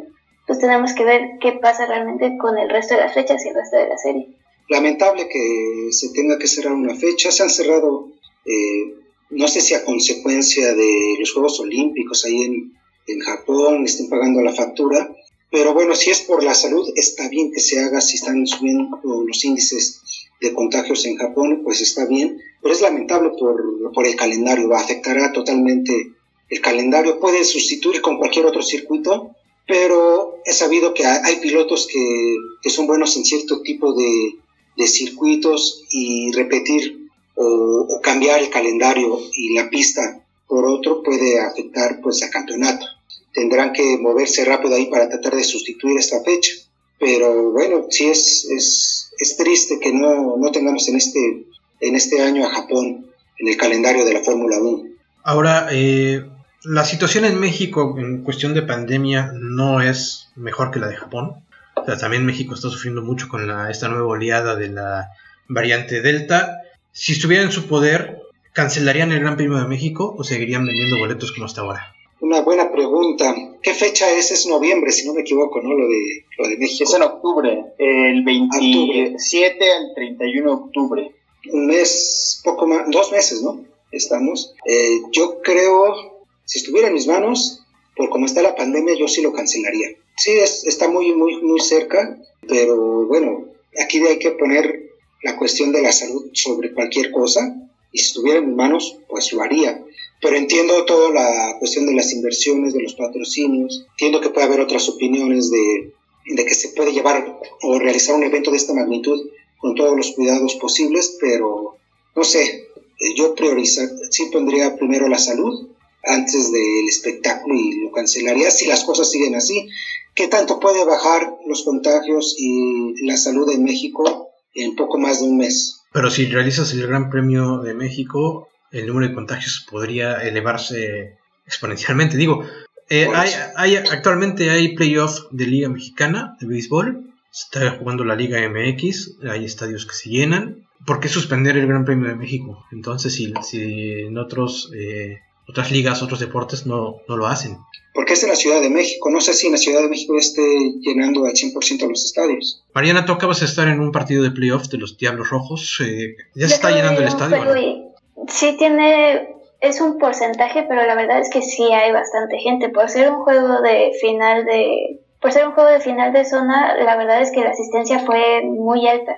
pues 0.47 0.61
tenemos 0.61 0.93
que 0.95 1.05
ver 1.05 1.22
qué 1.41 1.53
pasa 1.53 1.85
realmente 1.87 2.39
con 2.39 2.57
el 2.57 2.70
resto 2.70 2.95
de 2.95 3.01
las 3.01 3.12
fechas 3.12 3.45
y 3.45 3.49
el 3.49 3.55
resto 3.57 3.76
de 3.76 3.89
la 3.89 3.99
serie. 3.99 4.29
Lamentable 4.68 5.29
que 5.29 5.89
se 5.91 6.12
tenga 6.12 6.39
que 6.39 6.47
cerrar 6.47 6.72
una 6.72 6.95
fecha, 6.95 7.33
se 7.33 7.43
han 7.43 7.51
cerrado, 7.51 8.09
eh, 8.45 8.95
no 9.31 9.49
sé 9.49 9.61
si 9.61 9.74
a 9.74 9.85
consecuencia 9.85 10.74
de 10.74 11.16
los 11.18 11.33
Juegos 11.33 11.59
Olímpicos 11.61 12.24
ahí 12.24 12.43
en, 12.43 12.72
en 13.07 13.20
Japón, 13.20 13.85
estén 13.85 14.09
pagando 14.09 14.43
la 14.43 14.53
factura, 14.53 15.11
pero 15.51 15.74
bueno, 15.74 15.95
si 15.95 16.11
es 16.11 16.20
por 16.20 16.45
la 16.45 16.55
salud, 16.55 16.87
está 16.95 17.29
bien 17.29 17.51
que 17.51 17.61
se 17.61 17.81
haga, 17.81 18.01
si 18.01 18.16
están 18.16 18.47
subiendo 18.47 19.01
los 19.03 19.45
índices 19.45 20.03
de 20.41 20.55
contagios 20.55 21.05
en 21.05 21.16
Japón, 21.16 21.62
pues 21.64 21.80
está 21.80 22.07
bien, 22.07 22.41
pero 22.62 22.74
es 22.74 22.80
lamentable 22.80 23.30
por, 23.39 23.93
por 23.93 24.07
el 24.07 24.16
calendario, 24.16 24.74
afectará 24.74 25.32
totalmente 25.32 26.12
el 26.49 26.61
calendario, 26.61 27.20
puede 27.20 27.45
sustituir 27.45 28.01
con 28.01 28.18
cualquier 28.18 28.47
otro 28.47 28.62
circuito, 28.62 29.34
pero 29.66 30.41
he 30.47 30.53
sabido 30.53 30.95
que 30.95 31.05
hay 31.05 31.36
pilotos 31.36 31.86
que, 31.86 32.36
que 32.62 32.70
son 32.70 32.86
buenos 32.86 33.16
en 33.16 33.24
cierto 33.24 33.61
tipo 33.61 33.93
de, 33.93 34.39
de 34.76 34.86
circuitos 34.86 35.84
y 35.91 36.32
repetir 36.32 37.11
o, 37.34 37.86
o, 37.89 38.01
cambiar 38.01 38.41
el 38.41 38.49
calendario 38.49 39.20
y 39.34 39.55
la 39.55 39.68
pista 39.68 40.24
por 40.47 40.64
otro 40.64 41.03
puede 41.03 41.39
afectar 41.39 42.01
pues 42.01 42.22
al 42.22 42.30
campeonato. 42.30 42.86
Tendrán 43.34 43.72
que 43.72 43.99
moverse 43.99 44.45
rápido 44.45 44.74
ahí 44.74 44.86
para 44.86 45.09
tratar 45.09 45.36
de 45.36 45.45
sustituir 45.45 45.99
esta 45.99 46.22
fecha. 46.24 46.53
Pero 46.99 47.53
bueno, 47.53 47.86
sí 47.90 48.09
es, 48.09 48.49
es, 48.51 49.11
es 49.18 49.36
triste 49.36 49.78
que 49.80 49.92
no, 49.92 50.36
no 50.36 50.51
tengamos 50.51 50.88
en 50.88 50.96
este, 50.96 51.44
en 51.80 51.96
este 51.96 52.22
año 52.22 52.46
a 52.46 52.51
Japón 52.51 53.07
en 53.38 53.49
el 53.49 53.57
calendario 53.57 54.05
de 54.05 54.14
la 54.14 54.20
Fórmula 54.22 54.59
1. 54.61 54.82
Ahora, 55.22 55.68
eh, 55.70 56.24
la 56.64 56.84
situación 56.84 57.24
en 57.24 57.38
México 57.38 57.94
en 57.99 58.22
cuestión 58.22 58.55
de 58.55 58.62
pandemia 58.62 59.32
no 59.34 59.80
es 59.80 60.28
mejor 60.36 60.70
que 60.70 60.80
la 60.80 60.88
de 60.88 60.96
Japón. 60.96 61.44
O 61.76 61.84
sea, 61.84 61.96
también 61.96 62.26
México 62.26 62.55
está 62.55 62.68
sufriendo 62.68 63.03
mucho 63.03 63.28
con 63.28 63.46
la, 63.46 63.70
esta 63.70 63.88
nueva 63.88 64.07
oleada 64.07 64.57
de 64.57 64.68
la 64.68 65.11
variante 65.49 66.03
Delta. 66.03 66.59
Si 66.92 67.12
estuviera 67.12 67.44
en 67.44 67.53
su 67.53 67.66
poder, 67.66 68.18
¿cancelarían 68.53 69.12
el 69.12 69.20
Gran 69.20 69.36
Premio 69.36 69.59
de 69.59 69.68
México 69.68 70.14
o 70.18 70.24
seguirían 70.24 70.66
vendiendo 70.66 70.99
boletos 70.99 71.30
como 71.32 71.46
hasta 71.46 71.61
ahora? 71.61 71.94
Una 72.21 72.41
buena 72.41 72.73
pregunta. 72.73 73.35
¿Qué 73.62 73.75
fecha 73.75 74.11
es? 74.12 74.33
Es 74.33 74.47
noviembre, 74.47 74.91
si 74.91 75.07
no 75.07 75.14
me 75.14 75.21
equivoco, 75.21 75.61
¿no? 75.61 75.73
Lo 75.73 75.89
de, 75.89 76.25
lo 76.37 76.49
de 76.49 76.57
México. 76.57 76.89
Es 76.89 76.95
en 76.95 77.03
octubre, 77.03 77.64
el 77.79 78.25
27 78.25 79.55
octubre. 79.55 79.73
al 79.73 79.95
31 79.95 80.49
de 80.49 80.55
octubre. 80.55 81.12
Un 81.53 81.66
mes, 81.66 82.41
poco 82.45 82.66
más, 82.66 82.91
dos 82.91 83.12
meses, 83.12 83.43
¿no? 83.43 83.64
Estamos. 83.93 84.55
Eh, 84.64 85.01
yo 85.12 85.41
creo, 85.43 86.25
si 86.45 86.59
estuviera 86.59 86.89
en 86.89 86.95
mis 86.95 87.07
manos, 87.07 87.64
por 87.97 88.09
cómo 88.11 88.27
está 88.27 88.43
la 88.43 88.57
pandemia, 88.57 88.95
yo 88.95 89.07
sí 89.07 89.23
lo 89.23 89.33
cancelaría. 89.33 89.89
Sí, 90.16 90.33
es, 90.33 90.64
está 90.64 90.89
muy, 90.89 91.14
muy, 91.14 91.41
muy 91.43 91.61
cerca, 91.61 92.19
pero 92.49 93.07
bueno, 93.07 93.45
aquí 93.81 93.99
hay 94.05 94.19
que 94.19 94.33
poner 94.33 94.91
la 95.23 95.37
cuestión 95.37 95.73
de 95.73 95.83
la 95.83 95.93
salud 95.93 96.31
sobre 96.33 96.73
cualquier 96.73 97.12
cosa 97.12 97.57
y 97.93 97.99
si 97.99 98.07
estuviera 98.07 98.39
en 98.39 98.49
mis 98.49 98.57
manos, 98.57 98.99
pues 99.09 99.33
lo 99.33 99.43
haría. 99.43 99.85
Pero 100.21 100.37
entiendo 100.37 100.85
toda 100.85 101.11
la 101.11 101.57
cuestión 101.59 101.87
de 101.87 101.95
las 101.95 102.12
inversiones, 102.12 102.75
de 102.75 102.83
los 102.83 102.95
patrocinios, 102.95 103.87
entiendo 103.91 104.21
que 104.21 104.31
puede 104.31 104.47
haber 104.47 104.61
otras 104.61 104.89
opiniones 104.89 105.51
de, 105.51 105.93
de 106.27 106.45
que 106.45 106.55
se 106.55 106.71
puede 106.71 106.93
llevar 106.93 107.39
o 107.62 107.79
realizar 107.79 108.16
un 108.16 108.25
evento 108.25 108.51
de 108.51 108.57
esta 108.57 108.75
magnitud 108.75 109.31
con 109.59 109.75
todos 109.75 109.97
los 109.97 110.12
cuidados 110.12 110.55
posibles, 110.57 111.19
pero 111.21 111.77
no 112.16 112.25
sé, 112.25 112.69
yo 113.16 113.35
prioriza, 113.35 113.83
sí 114.11 114.29
pondría 114.33 114.77
primero 114.77 115.09
la 115.09 115.19
salud 115.19 115.69
antes 116.05 116.53
del 116.53 116.89
espectáculo 116.89 117.55
y 117.55 117.85
lo 117.85 117.93
cancelaría 117.93 118.51
si 118.51 118.66
las 118.66 118.85
cosas 118.85 119.11
siguen 119.11 119.35
así. 119.35 119.69
¿Qué 120.14 120.29
tanto 120.29 120.59
puede 120.59 120.85
bajar 120.85 121.37
los 121.47 121.62
contagios 121.62 122.35
y 122.39 123.07
la 123.07 123.16
salud 123.16 123.49
en 123.51 123.62
México 123.62 124.31
en 124.55 124.75
poco 124.75 124.99
más 124.99 125.21
de 125.21 125.27
un 125.27 125.37
mes? 125.37 125.83
Pero 125.93 126.11
si 126.11 126.27
realizas 126.27 126.73
el 126.73 126.87
Gran 126.87 127.11
Premio 127.11 127.59
de 127.59 127.75
México, 127.75 128.49
el 128.71 128.87
número 128.87 129.09
de 129.09 129.14
contagios 129.14 129.66
podría 129.71 130.23
elevarse 130.23 131.16
exponencialmente. 131.47 132.16
Digo, 132.16 132.45
eh, 132.91 133.09
hay, 133.14 133.31
hay, 133.57 133.77
actualmente 133.77 134.51
hay 134.51 134.75
playoff 134.75 135.21
de 135.31 135.47
Liga 135.47 135.69
Mexicana 135.69 136.37
de 136.41 136.47
béisbol. 136.47 137.12
Se 137.31 137.45
está 137.45 137.79
jugando 137.79 138.05
la 138.05 138.16
Liga 138.16 138.41
MX. 138.49 139.19
Hay 139.31 139.45
estadios 139.45 139.87
que 139.87 139.95
se 139.95 140.11
llenan. 140.11 140.66
¿Por 140.87 141.01
qué 141.01 141.09
suspender 141.09 141.57
el 141.57 141.66
Gran 141.66 141.85
Premio 141.85 142.09
de 142.09 142.14
México? 142.14 142.64
Entonces, 142.73 143.14
si, 143.14 143.33
si 143.43 143.93
en 144.07 144.16
otros, 144.16 144.71
eh, 144.75 145.19
otras 145.47 145.71
ligas, 145.71 146.03
otros 146.03 146.21
deportes 146.21 146.66
no, 146.66 146.97
no 147.09 147.16
lo 147.16 147.27
hacen. 147.27 147.59
Porque 147.93 148.12
es 148.12 148.23
en 148.23 148.31
la 148.31 148.37
Ciudad 148.37 148.62
de 148.62 148.71
México. 148.71 149.11
No 149.11 149.21
sé 149.21 149.35
si 149.35 149.47
en 149.47 149.53
la 149.53 149.59
Ciudad 149.59 149.83
de 149.83 149.89
México 149.89 150.16
esté 150.16 150.43
llenando 150.81 151.27
al 151.27 151.33
100% 151.33 151.89
los 151.89 152.05
estadios. 152.05 152.64
Mariana, 152.75 153.05
tú 153.05 153.12
acabas 153.12 153.41
de 153.41 153.47
estar 153.47 153.66
en 153.69 153.81
un 153.81 153.93
partido 153.93 154.23
de 154.23 154.31
playoff 154.31 154.69
de 154.69 154.79
los 154.79 154.97
Diablos 154.97 155.31
Rojos. 155.31 155.81
Eh, 155.85 156.16
ya 156.35 156.49
se 156.49 156.55
está 156.55 156.71
llenando 156.71 157.01
el 157.01 157.09
estadio. 157.09 157.45
¿no? 157.45 157.88
Sí 158.29 158.57
tiene, 158.57 159.37
es 159.61 159.81
un 159.81 159.99
porcentaje, 159.99 160.64
pero 160.68 160.85
la 160.87 160.95
verdad 160.95 161.18
es 161.18 161.31
que 161.31 161.43
sí 161.43 161.72
hay 161.72 161.93
bastante 161.93 162.39
gente. 162.39 162.68
Por 162.68 162.89
ser 162.89 163.11
un 163.11 163.24
juego 163.24 163.61
de 163.62 163.93
final 164.01 164.45
de, 164.45 165.01
por 165.20 165.33
ser 165.33 165.47
un 165.47 165.55
juego 165.55 165.70
de 165.70 165.81
final 165.81 166.12
de 166.12 166.24
zona, 166.24 166.76
la 166.76 166.97
verdad 166.97 167.20
es 167.20 167.33
que 167.33 167.41
la 167.41 167.51
asistencia 167.51 168.01
fue 168.01 168.43
muy 168.45 168.87
alta. 168.87 169.16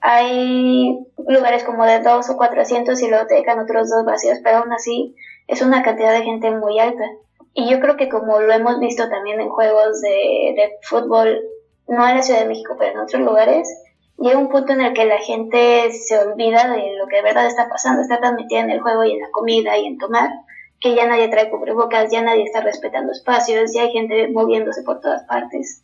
Hay 0.00 0.98
lugares 1.26 1.64
como 1.64 1.84
de 1.84 2.00
dos 2.00 2.28
o 2.30 2.36
cuatrocientos 2.36 3.00
y 3.00 3.08
luego 3.08 3.26
te 3.26 3.36
dejan 3.36 3.58
otros 3.60 3.88
dos 3.90 4.04
vacíos, 4.04 4.38
pero 4.42 4.58
aún 4.58 4.72
así 4.72 5.14
es 5.46 5.62
una 5.62 5.82
cantidad 5.82 6.12
de 6.12 6.24
gente 6.24 6.50
muy 6.50 6.78
alta. 6.78 7.04
Y 7.54 7.70
yo 7.70 7.80
creo 7.80 7.96
que 7.96 8.08
como 8.08 8.40
lo 8.40 8.52
hemos 8.52 8.78
visto 8.78 9.08
también 9.08 9.40
en 9.40 9.48
juegos 9.48 10.00
de, 10.00 10.54
de 10.56 10.72
fútbol, 10.82 11.40
no 11.86 12.06
en 12.06 12.16
la 12.16 12.22
Ciudad 12.22 12.40
de 12.40 12.48
México, 12.48 12.76
pero 12.78 12.92
en 12.92 12.98
otros 12.98 13.22
lugares, 13.22 13.68
llega 14.18 14.38
un 14.38 14.48
punto 14.48 14.72
en 14.72 14.80
el 14.80 14.92
que 14.92 15.04
la 15.04 15.18
gente 15.18 15.90
se 15.92 16.18
olvida 16.18 16.68
de 16.68 16.96
lo 16.96 17.06
que 17.06 17.16
de 17.16 17.22
verdad 17.22 17.46
está 17.46 17.68
pasando, 17.68 18.02
está 18.02 18.20
tan 18.20 18.34
metida 18.34 18.60
en 18.60 18.70
el 18.70 18.80
juego 18.80 19.04
y 19.04 19.12
en 19.12 19.20
la 19.20 19.30
comida 19.30 19.78
y 19.78 19.86
en 19.86 19.98
tomar, 19.98 20.30
que 20.80 20.94
ya 20.94 21.06
nadie 21.06 21.28
trae 21.28 21.50
cubrebocas, 21.50 22.10
ya 22.10 22.22
nadie 22.22 22.44
está 22.44 22.60
respetando 22.60 23.12
espacios, 23.12 23.72
ya 23.74 23.82
hay 23.82 23.92
gente 23.92 24.28
moviéndose 24.28 24.82
por 24.82 25.00
todas 25.00 25.24
partes. 25.24 25.82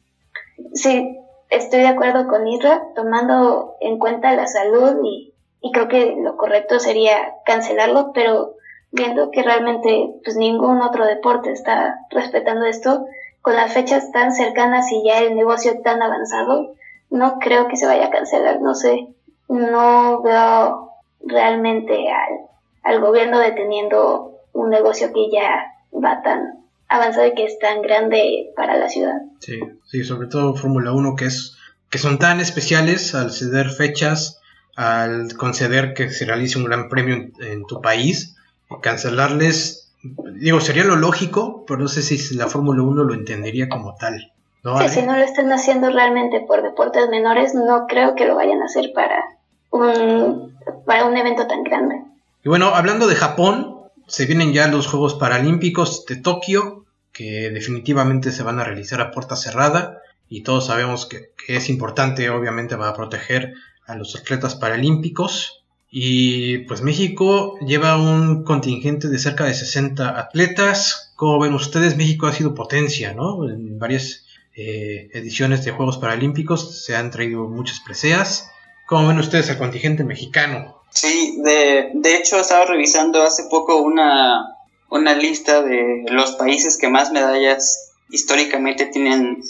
Sí, 0.72 1.18
estoy 1.50 1.80
de 1.80 1.88
acuerdo 1.88 2.28
con 2.28 2.46
Isra, 2.46 2.82
tomando 2.94 3.76
en 3.80 3.98
cuenta 3.98 4.34
la 4.34 4.46
salud 4.46 5.00
y, 5.04 5.32
y 5.60 5.72
creo 5.72 5.88
que 5.88 6.16
lo 6.20 6.36
correcto 6.36 6.78
sería 6.78 7.34
cancelarlo, 7.44 8.12
pero 8.12 8.54
viendo 8.90 9.30
que 9.30 9.42
realmente 9.42 10.14
pues 10.22 10.36
ningún 10.36 10.80
otro 10.80 11.04
deporte 11.04 11.50
está 11.50 11.98
respetando 12.10 12.64
esto, 12.66 13.06
con 13.42 13.56
las 13.56 13.72
fechas 13.72 14.10
tan 14.12 14.32
cercanas 14.32 14.90
y 14.90 15.04
ya 15.04 15.18
el 15.18 15.34
negocio 15.34 15.80
tan 15.82 16.00
avanzado, 16.00 16.74
no 17.14 17.38
creo 17.38 17.68
que 17.68 17.76
se 17.76 17.86
vaya 17.86 18.06
a 18.06 18.10
cancelar, 18.10 18.60
no 18.60 18.74
sé, 18.74 19.06
no 19.48 20.20
veo 20.22 20.90
realmente 21.24 22.10
al, 22.10 22.48
al 22.82 23.00
gobierno 23.00 23.38
deteniendo 23.38 24.32
un 24.52 24.70
negocio 24.70 25.12
que 25.12 25.30
ya 25.30 25.64
va 25.92 26.22
tan 26.22 26.64
avanzado 26.88 27.28
y 27.28 27.34
que 27.34 27.44
es 27.44 27.56
tan 27.60 27.82
grande 27.82 28.52
para 28.56 28.76
la 28.76 28.88
ciudad. 28.88 29.22
Sí, 29.38 29.60
sí, 29.84 30.02
sobre 30.02 30.26
todo 30.26 30.56
Fórmula 30.56 30.92
1 30.92 31.14
que 31.14 31.26
es 31.26 31.56
que 31.88 31.98
son 31.98 32.18
tan 32.18 32.40
especiales 32.40 33.14
al 33.14 33.30
ceder 33.30 33.70
fechas, 33.70 34.40
al 34.74 35.36
conceder 35.36 35.94
que 35.94 36.10
se 36.10 36.24
realice 36.24 36.58
un 36.58 36.64
gran 36.64 36.88
premio 36.88 37.14
en, 37.14 37.32
en 37.40 37.64
tu 37.66 37.80
país, 37.80 38.36
cancelarles, 38.82 39.92
digo, 40.32 40.60
sería 40.60 40.82
lo 40.82 40.96
lógico, 40.96 41.64
pero 41.64 41.78
no 41.78 41.86
sé 41.86 42.02
si 42.02 42.34
la 42.34 42.48
Fórmula 42.48 42.82
1 42.82 43.04
lo 43.04 43.14
entendería 43.14 43.68
como 43.68 43.94
tal. 43.94 44.33
¿No, 44.64 44.78
sí, 44.80 44.88
si 44.88 45.02
no 45.02 45.16
lo 45.16 45.22
están 45.22 45.52
haciendo 45.52 45.90
realmente 45.90 46.40
por 46.40 46.62
deportes 46.62 47.08
menores, 47.08 47.54
no 47.54 47.86
creo 47.86 48.14
que 48.14 48.26
lo 48.26 48.34
vayan 48.34 48.62
a 48.62 48.66
hacer 48.66 48.92
para 48.94 49.22
un, 49.70 50.58
para 50.84 51.04
un 51.04 51.16
evento 51.16 51.46
tan 51.46 51.62
grande. 51.62 52.02
Y 52.42 52.48
bueno, 52.48 52.74
hablando 52.74 53.06
de 53.06 53.14
Japón, 53.14 53.78
se 54.06 54.26
vienen 54.26 54.52
ya 54.52 54.68
los 54.68 54.86
Juegos 54.86 55.14
Paralímpicos 55.14 56.04
de 56.06 56.16
Tokio, 56.16 56.84
que 57.12 57.50
definitivamente 57.50 58.32
se 58.32 58.42
van 58.42 58.58
a 58.58 58.64
realizar 58.64 59.00
a 59.00 59.10
puerta 59.10 59.36
cerrada 59.36 59.98
y 60.28 60.42
todos 60.42 60.66
sabemos 60.66 61.06
que, 61.06 61.30
que 61.46 61.56
es 61.56 61.68
importante 61.68 62.28
obviamente 62.30 62.76
para 62.76 62.94
proteger 62.94 63.54
a 63.86 63.94
los 63.94 64.16
atletas 64.16 64.54
paralímpicos. 64.54 65.64
Y 65.90 66.58
pues 66.66 66.82
México 66.82 67.56
lleva 67.60 67.96
un 67.96 68.42
contingente 68.42 69.08
de 69.08 69.18
cerca 69.18 69.44
de 69.44 69.54
60 69.54 70.18
atletas. 70.18 71.12
Como 71.14 71.38
ven 71.38 71.54
ustedes, 71.54 71.96
México 71.96 72.26
ha 72.26 72.32
sido 72.32 72.54
potencia, 72.54 73.14
¿no? 73.14 73.48
En 73.48 73.78
varias 73.78 74.23
eh, 74.56 75.10
ediciones 75.12 75.64
de 75.64 75.72
Juegos 75.72 75.98
Paralímpicos 75.98 76.84
se 76.84 76.94
han 76.94 77.10
traído 77.10 77.48
muchas 77.48 77.80
preseas. 77.80 78.50
¿Cómo 78.86 79.08
ven 79.08 79.18
ustedes 79.18 79.48
el 79.48 79.58
contingente 79.58 80.04
mexicano? 80.04 80.80
Sí, 80.90 81.38
de, 81.42 81.90
de 81.94 82.16
hecho 82.16 82.38
estaba 82.38 82.66
revisando 82.66 83.22
hace 83.22 83.44
poco 83.50 83.82
una, 83.82 84.56
una 84.90 85.14
lista 85.14 85.62
de 85.62 86.04
los 86.08 86.32
países 86.32 86.76
que 86.76 86.88
más 86.88 87.10
medallas 87.10 87.92
históricamente 88.10 88.86
tienen 88.86 89.42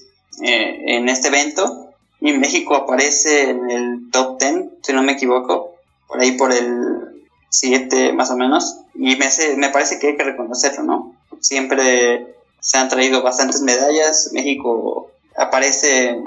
eh, 0.42 0.82
en 0.86 1.09
este 1.09 1.28
evento 1.28 1.90
y 2.20 2.32
México 2.32 2.74
aparece 2.74 3.50
en 3.50 3.70
el 3.70 4.11
top 4.11 4.40
10, 4.40 4.55
si 4.82 4.92
no 4.94 5.02
me 5.02 5.12
equivoco, 5.12 5.74
por 6.09 6.20
ahí 6.20 6.32
por 6.32 6.52
el 6.52 7.26
7 7.50 8.14
más 8.14 8.30
o 8.30 8.36
menos, 8.36 8.78
y 8.94 9.16
me, 9.16 9.28
me 9.59 9.68
parece 9.68 9.98
que 9.98 10.09
hay 10.09 10.16
que 10.16 10.24
reconocerlo, 10.24 10.82
¿no? 10.82 11.14
Siempre 11.40 12.34
se 12.65 12.79
han 12.79 12.89
traído 12.89 13.23
bastantes 13.23 13.61
medallas, 13.61 14.31
México 14.33 15.11
aparece 15.37 16.19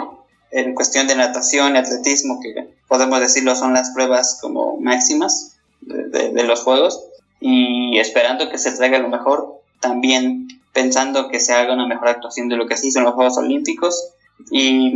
en 0.52 0.76
cuestión 0.76 1.08
de 1.08 1.16
natación 1.16 1.74
y 1.74 1.80
atletismo, 1.80 2.40
que 2.40 2.76
podemos 2.88 3.20
decirlo 3.20 3.56
son 3.56 3.74
las 3.74 3.90
pruebas 3.90 4.38
como 4.40 4.78
máximas 4.80 5.58
de, 5.82 6.44
los 6.44 6.62
Juegos, 6.62 7.04
y 7.40 7.98
esperando 7.98 8.52
que 8.52 8.60
se 8.60 8.72
traiga 8.72 9.00
lo 9.00 9.10
mejor, 9.10 9.62
también 9.80 10.48
pensando 10.74 11.28
que 11.30 11.40
se 11.40 11.54
haga 11.54 11.74
una 11.74 11.88
mejor 11.88 12.10
actuación 12.10 12.50
de 12.50 12.56
lo 12.56 12.68
que 12.68 12.78
se 12.78 12.86
hizo 12.86 13.00
en 13.00 13.06
los 13.06 13.16
Juegos 13.16 13.40
Olímpicos. 13.40 14.10
Y 14.52 14.94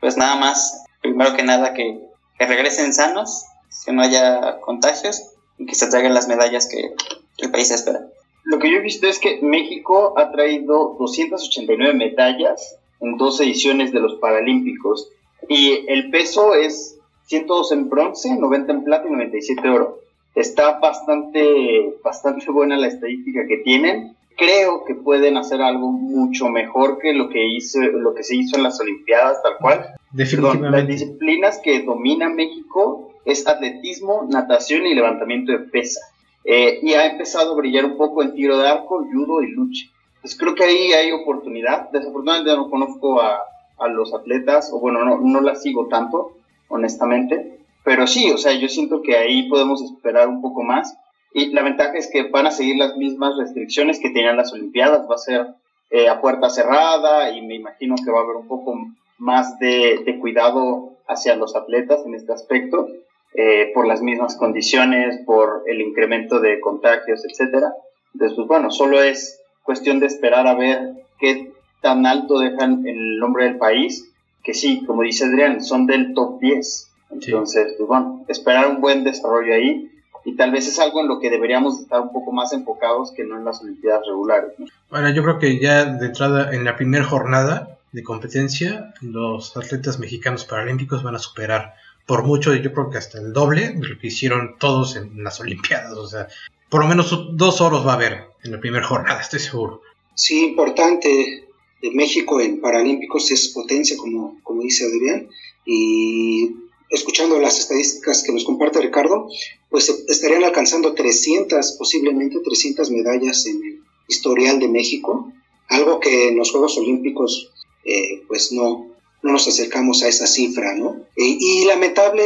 pues 0.00 0.18
nada 0.18 0.36
más, 0.36 0.84
primero 1.00 1.34
que 1.34 1.44
nada 1.44 1.72
que, 1.72 1.98
regresen 2.38 2.92
sanos, 2.92 3.46
que 3.86 3.92
no 3.92 4.02
haya 4.02 4.60
contagios 4.60 5.30
y 5.56 5.64
que 5.64 5.74
se 5.74 5.86
traigan 5.86 6.12
las 6.12 6.28
medallas 6.28 6.66
que, 6.66 6.94
el 7.38 7.50
país 7.50 7.70
espera. 7.70 8.02
Lo 8.44 8.58
que 8.58 8.70
yo 8.70 8.76
he 8.76 8.82
visto 8.82 9.06
es 9.06 9.18
que 9.18 9.40
México 9.42 10.14
ha 10.18 10.30
traído 10.30 10.96
289 10.98 11.94
medallas 11.94 12.78
en 13.00 13.16
dos 13.16 13.40
ediciones 13.40 13.90
de 13.92 14.00
los 14.00 14.16
Paralímpicos 14.16 15.08
y 15.48 15.84
el 15.88 16.10
peso 16.10 16.54
es 16.54 16.98
102 17.26 17.72
en 17.72 17.88
bronce, 17.88 18.36
90 18.36 18.72
en 18.72 18.84
plata 18.84 19.08
y 19.08 19.12
97 19.12 19.68
oro. 19.68 19.98
Está 20.34 20.78
bastante, 20.78 21.94
bastante 22.02 22.50
buena 22.50 22.76
la 22.76 22.88
estadística 22.88 23.46
que 23.46 23.58
tienen. 23.58 24.14
Creo 24.36 24.84
que 24.84 24.94
pueden 24.94 25.36
hacer 25.36 25.62
algo 25.62 25.90
mucho 25.90 26.48
mejor 26.48 26.98
que 26.98 27.14
lo 27.14 27.28
que 27.28 27.46
hizo 27.46 27.80
lo 27.80 28.14
que 28.14 28.24
se 28.24 28.36
hizo 28.36 28.56
en 28.56 28.64
las 28.64 28.78
olimpiadas 28.80 29.42
tal 29.42 29.56
cual. 29.58 29.94
Definitivamente 30.10 30.70
las 30.70 30.86
disciplinas 30.86 31.60
que 31.62 31.82
domina 31.82 32.28
México 32.28 33.12
es 33.24 33.46
atletismo 33.46 34.26
natación 34.28 34.86
y 34.86 34.94
levantamiento 34.94 35.52
de 35.52 35.60
pesa 35.60 36.00
eh, 36.44 36.80
y 36.82 36.92
ha 36.94 37.06
empezado 37.06 37.52
a 37.52 37.56
brillar 37.56 37.84
un 37.84 37.96
poco 37.96 38.22
en 38.22 38.34
tiro 38.34 38.58
de 38.58 38.68
arco 38.68 39.04
judo 39.10 39.42
y 39.42 39.50
lucha. 39.50 39.86
Pues 40.20 40.36
creo 40.36 40.54
que 40.54 40.64
ahí 40.64 40.92
hay 40.92 41.12
oportunidad. 41.12 41.90
Desafortunadamente 41.90 42.56
no 42.56 42.70
conozco 42.70 43.20
a, 43.20 43.42
a 43.78 43.88
los 43.88 44.14
atletas 44.14 44.70
o 44.72 44.80
bueno 44.80 45.04
no 45.04 45.18
no 45.20 45.40
las 45.40 45.62
sigo 45.62 45.88
tanto 45.88 46.32
honestamente. 46.68 47.58
Pero 47.84 48.06
sí 48.06 48.30
o 48.30 48.38
sea 48.38 48.52
yo 48.52 48.68
siento 48.68 49.02
que 49.02 49.16
ahí 49.16 49.48
podemos 49.48 49.82
esperar 49.82 50.28
un 50.28 50.40
poco 50.40 50.62
más. 50.62 50.96
Y 51.32 51.50
la 51.52 51.62
ventaja 51.62 51.94
es 51.94 52.08
que 52.10 52.28
van 52.28 52.46
a 52.46 52.52
seguir 52.52 52.76
las 52.76 52.96
mismas 52.96 53.36
restricciones 53.36 53.98
que 53.98 54.10
tenían 54.10 54.36
las 54.36 54.52
Olimpiadas. 54.52 55.08
Va 55.10 55.16
a 55.16 55.18
ser 55.18 55.46
eh, 55.90 56.08
a 56.08 56.20
puerta 56.20 56.50
cerrada 56.50 57.30
y 57.30 57.42
me 57.42 57.54
imagino 57.54 57.94
que 58.02 58.10
va 58.10 58.20
a 58.20 58.22
haber 58.22 58.36
un 58.36 58.48
poco 58.48 58.74
más 59.18 59.58
de, 59.58 60.18
cuidado 60.20 60.92
hacia 61.06 61.36
los 61.36 61.54
atletas 61.54 62.00
en 62.04 62.14
este 62.14 62.32
aspecto, 62.32 62.88
eh, 63.34 63.72
por 63.74 63.86
las 63.86 64.00
mismas 64.00 64.36
condiciones, 64.36 65.18
por 65.26 65.64
el 65.66 65.80
incremento 65.80 66.40
de 66.40 66.60
contagios, 66.60 67.24
etcétera. 67.24 67.72
Entonces, 68.12 68.36
pues 68.36 68.48
bueno, 68.48 68.70
solo 68.70 69.02
es 69.02 69.40
cuestión 69.62 69.98
de 69.98 70.06
esperar 70.06 70.46
a 70.46 70.54
ver 70.54 70.92
qué 71.18 71.52
tan 71.80 72.06
alto 72.06 72.38
dejan 72.38 72.86
el 72.86 73.18
nombre 73.18 73.44
del 73.44 73.58
país, 73.58 74.10
que 74.42 74.54
sí, 74.54 74.84
como 74.86 75.02
dice 75.02 75.24
Adrián, 75.24 75.62
son 75.62 75.86
del 75.86 76.14
top 76.14 76.40
10. 76.40 76.90
Entonces, 77.10 77.74
pues 77.76 77.88
bueno, 77.88 78.24
esperar 78.28 78.68
un 78.68 78.80
buen 78.80 79.04
desarrollo 79.04 79.54
ahí 79.54 79.90
y 80.24 80.36
tal 80.36 80.50
vez 80.52 80.66
es 80.66 80.78
algo 80.78 81.00
en 81.00 81.08
lo 81.08 81.20
que 81.20 81.30
deberíamos 81.30 81.80
estar 81.80 82.00
un 82.00 82.12
poco 82.12 82.32
más 82.32 82.52
enfocados 82.52 83.12
que 83.12 83.24
no 83.24 83.36
en 83.36 83.44
las 83.44 83.62
Olimpiadas 83.62 84.06
regulares. 84.06 84.52
Bueno, 84.90 85.10
yo 85.10 85.22
creo 85.22 85.38
que 85.38 85.58
ya 85.60 85.84
de 85.84 86.06
entrada 86.06 86.54
en 86.54 86.64
la 86.64 86.76
primera 86.76 87.04
jornada 87.04 87.78
de 87.92 88.02
competencia, 88.02 88.94
los 89.00 89.56
atletas 89.56 89.98
mexicanos 89.98 90.44
paralímpicos 90.44 91.02
van 91.02 91.14
a 91.14 91.18
superar 91.18 91.74
por 92.06 92.24
mucho, 92.24 92.54
yo 92.54 92.72
creo 92.72 92.90
que 92.90 92.98
hasta 92.98 93.18
el 93.18 93.32
doble 93.32 93.70
de 93.70 93.88
lo 93.88 93.98
que 93.98 94.08
hicieron 94.08 94.56
todos 94.58 94.96
en 94.96 95.22
las 95.24 95.40
Olimpiadas. 95.40 95.96
O 95.96 96.06
sea, 96.06 96.28
por 96.68 96.82
lo 96.82 96.88
menos 96.88 97.10
dos 97.32 97.60
oros 97.60 97.86
va 97.86 97.92
a 97.92 97.96
haber 97.96 98.24
en 98.42 98.52
la 98.52 98.60
primera 98.60 98.86
jornada, 98.86 99.20
estoy 99.20 99.40
seguro. 99.40 99.82
Sí, 100.14 100.44
importante. 100.44 101.48
México 101.92 102.40
en 102.40 102.60
Paralímpicos 102.60 103.30
es 103.30 103.48
potencia, 103.48 103.96
como, 103.96 104.40
como 104.42 104.62
dice 104.62 104.86
Adrián, 104.86 105.28
y 105.66 106.54
escuchando 106.88 107.38
las 107.38 107.58
estadísticas 107.58 108.22
que 108.22 108.32
nos 108.32 108.44
comparte 108.44 108.80
Ricardo, 108.80 109.28
pues 109.68 109.88
estarían 110.08 110.44
alcanzando 110.44 110.94
300, 110.94 111.72
posiblemente 111.72 112.38
300 112.40 112.90
medallas 112.90 113.46
en 113.46 113.62
el 113.64 113.80
historial 114.08 114.60
de 114.60 114.68
México, 114.68 115.32
algo 115.68 116.00
que 116.00 116.28
en 116.28 116.36
los 116.36 116.50
Juegos 116.52 116.78
Olímpicos 116.78 117.50
eh, 117.84 118.22
pues 118.28 118.52
no, 118.52 118.93
no 119.24 119.32
nos 119.32 119.48
acercamos 119.48 120.02
a 120.02 120.08
esa 120.08 120.26
cifra, 120.26 120.74
¿no? 120.76 120.96
E, 121.16 121.24
y 121.40 121.64
lamentable 121.64 122.22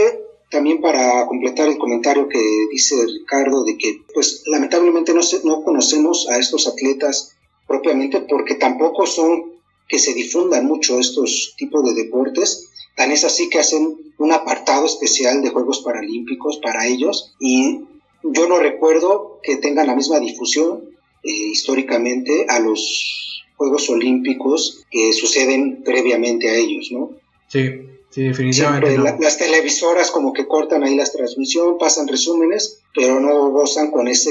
también 0.50 0.80
para 0.80 1.26
completar 1.26 1.68
el 1.68 1.78
comentario 1.78 2.28
que 2.28 2.40
dice 2.70 2.96
Ricardo 3.06 3.64
de 3.64 3.78
que 3.78 4.02
pues 4.12 4.42
lamentablemente 4.46 5.14
no, 5.14 5.20
no 5.44 5.62
conocemos 5.62 6.28
a 6.28 6.38
estos 6.38 6.66
atletas 6.66 7.36
propiamente 7.66 8.20
porque 8.20 8.54
tampoco 8.54 9.06
son 9.06 9.52
que 9.88 9.98
se 9.98 10.12
difundan 10.12 10.66
mucho 10.66 10.98
estos 10.98 11.54
tipos 11.56 11.84
de 11.84 12.02
deportes 12.02 12.68
Tan 12.98 13.12
es 13.12 13.22
así 13.22 13.48
que 13.48 13.60
hacen 13.60 13.96
un 14.18 14.32
apartado 14.32 14.84
especial 14.84 15.40
de 15.40 15.50
Juegos 15.50 15.82
Paralímpicos 15.82 16.58
para 16.58 16.84
ellos 16.84 17.32
y 17.38 17.82
yo 18.24 18.48
no 18.48 18.58
recuerdo 18.58 19.38
que 19.40 19.56
tengan 19.56 19.86
la 19.86 19.94
misma 19.94 20.18
difusión 20.18 20.82
eh, 21.22 21.30
históricamente 21.30 22.46
a 22.48 22.58
los 22.58 23.27
Juegos 23.58 23.90
Olímpicos 23.90 24.86
que 24.90 25.12
suceden 25.12 25.82
previamente 25.84 26.48
a 26.48 26.54
ellos, 26.54 26.90
¿no? 26.92 27.10
Sí, 27.48 27.68
sí, 28.08 28.22
definitivamente. 28.22 28.96
las 28.96 29.36
televisoras 29.36 30.12
como 30.12 30.32
que 30.32 30.46
cortan 30.46 30.84
ahí 30.84 30.94
las 30.94 31.12
transmisiones, 31.12 31.74
pasan 31.78 32.06
resúmenes, 32.06 32.80
pero 32.94 33.20
no 33.20 33.50
gozan 33.50 33.90
con 33.90 34.06
ese 34.06 34.30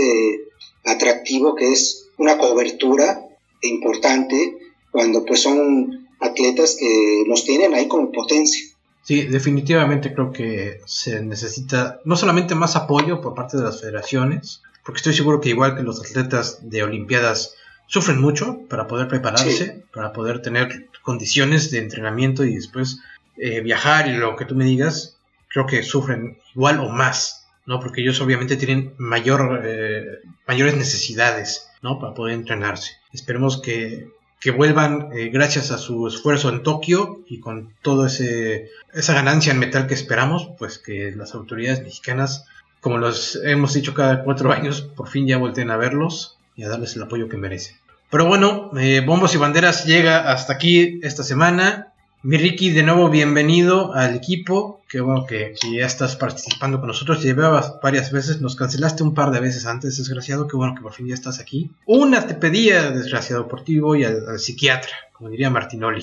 atractivo 0.86 1.56
que 1.56 1.74
es 1.74 2.08
una 2.18 2.38
cobertura 2.38 3.22
importante 3.62 4.58
cuando 4.92 5.26
pues 5.26 5.42
son 5.42 6.08
atletas 6.22 6.78
que 6.80 7.24
nos 7.28 7.44
tienen 7.44 7.74
ahí 7.74 7.90
como 7.90 8.12
potencia. 8.12 8.66
Sí, 9.04 9.24
definitivamente 9.24 10.14
creo 10.14 10.32
que 10.32 10.80
se 10.86 11.22
necesita 11.22 12.00
no 12.06 12.16
solamente 12.16 12.56
más 12.56 12.78
apoyo 12.78 13.22
por 13.22 13.36
parte 13.36 13.58
de 13.58 13.64
las 13.64 13.82
federaciones, 13.82 14.62
porque 14.86 15.00
estoy 15.00 15.14
seguro 15.14 15.42
que 15.42 15.50
igual 15.50 15.76
que 15.76 15.84
los 15.84 16.00
atletas 16.00 16.60
de 16.62 16.84
Olimpiadas 16.84 17.56
sufren 17.88 18.22
mucho 18.22 18.60
para 18.70 18.88
poder 18.88 19.08
prepararse, 19.08 19.84
para 19.94 20.14
poder 20.14 20.42
tener 20.42 20.90
condiciones 21.02 21.72
de 21.72 21.80
entrenamiento 21.80 22.44
y 22.46 22.56
después 22.56 23.00
eh, 23.38 23.62
viajar 23.62 24.08
y 24.08 24.18
lo 24.18 24.36
que 24.36 24.46
tú 24.46 24.56
me 24.56 24.66
digas, 24.66 25.18
creo 25.48 25.66
que 25.66 25.84
sufren 25.84 26.38
igual 26.54 26.80
o 26.80 26.90
más, 26.90 27.48
¿no? 27.66 27.80
Porque 27.80 28.02
ellos 28.02 28.22
obviamente 28.22 28.58
tienen 28.58 28.94
mayor, 28.98 29.62
eh, 29.66 30.20
mayores 30.48 30.76
necesidades, 30.76 31.70
¿no? 31.82 32.00
Para 32.00 32.14
poder 32.14 32.36
entrenarse. 32.36 32.94
Esperemos 33.12 33.62
que 33.62 34.08
que 34.40 34.52
vuelvan 34.52 35.10
eh, 35.14 35.30
gracias 35.30 35.72
a 35.72 35.78
su 35.78 36.08
esfuerzo 36.08 36.50
en 36.50 36.64
Tokio 36.64 37.22
y 37.28 37.40
con 37.40 37.74
toda 37.82 38.08
esa 38.08 39.14
ganancia 39.14 39.52
en 39.52 39.60
metal 39.60 39.88
que 39.88 39.96
esperamos, 39.96 40.50
pues 40.60 40.78
que 40.78 41.12
las 41.16 41.34
autoridades 41.34 41.82
mexicanas, 41.82 42.46
como 42.80 43.00
los 43.00 43.40
hemos 43.44 43.74
dicho 43.74 43.94
cada 43.94 44.24
cuatro 44.24 44.52
años, 44.54 44.82
por 44.82 45.08
fin 45.08 45.28
ya 45.28 45.38
volteen 45.38 45.72
a 45.72 45.78
verlos 45.78 46.37
y 46.58 46.64
a 46.64 46.70
darles 46.70 46.96
el 46.96 47.04
apoyo 47.04 47.30
que 47.30 47.38
merecen. 47.38 47.78
Pero 48.10 48.26
bueno, 48.26 48.72
eh, 48.78 49.02
Bombos 49.06 49.34
y 49.36 49.38
Banderas 49.38 49.86
llega 49.86 50.32
hasta 50.32 50.54
aquí 50.54 51.00
esta 51.04 51.24
semana. 51.24 51.94
Mi 52.24 52.38
Ricky, 52.38 52.72
de 52.72 52.82
nuevo 52.82 53.10
bienvenido 53.10 53.94
al 53.94 54.16
equipo. 54.16 54.82
Qué 54.90 55.02
bueno 55.02 55.26
que, 55.26 55.54
ya 55.72 55.86
estás 55.86 56.16
participando 56.16 56.80
con 56.80 56.88
nosotros. 56.88 57.22
Llevabas 57.22 57.80
varias 57.82 58.12
veces, 58.12 58.42
nos 58.42 58.56
cancelaste 58.56 59.04
un 59.04 59.14
par 59.14 59.32
de 59.32 59.40
veces 59.40 59.66
antes, 59.66 59.98
desgraciado. 59.98 60.48
Qué 60.48 60.58
bueno 60.58 60.74
que 60.74 60.82
por 60.82 60.94
fin 60.94 61.08
ya 61.08 61.14
estás 61.14 61.40
aquí. 61.40 61.70
Una 61.86 62.26
te 62.26 62.34
pedía, 62.34 62.92
desgraciado, 62.92 63.48
por 63.48 63.64
ti 63.64 63.80
voy 63.80 64.04
al, 64.04 64.40
psiquiatra, 64.40 64.94
como 65.14 65.30
diría 65.30 65.50
Martinoli. 65.50 66.02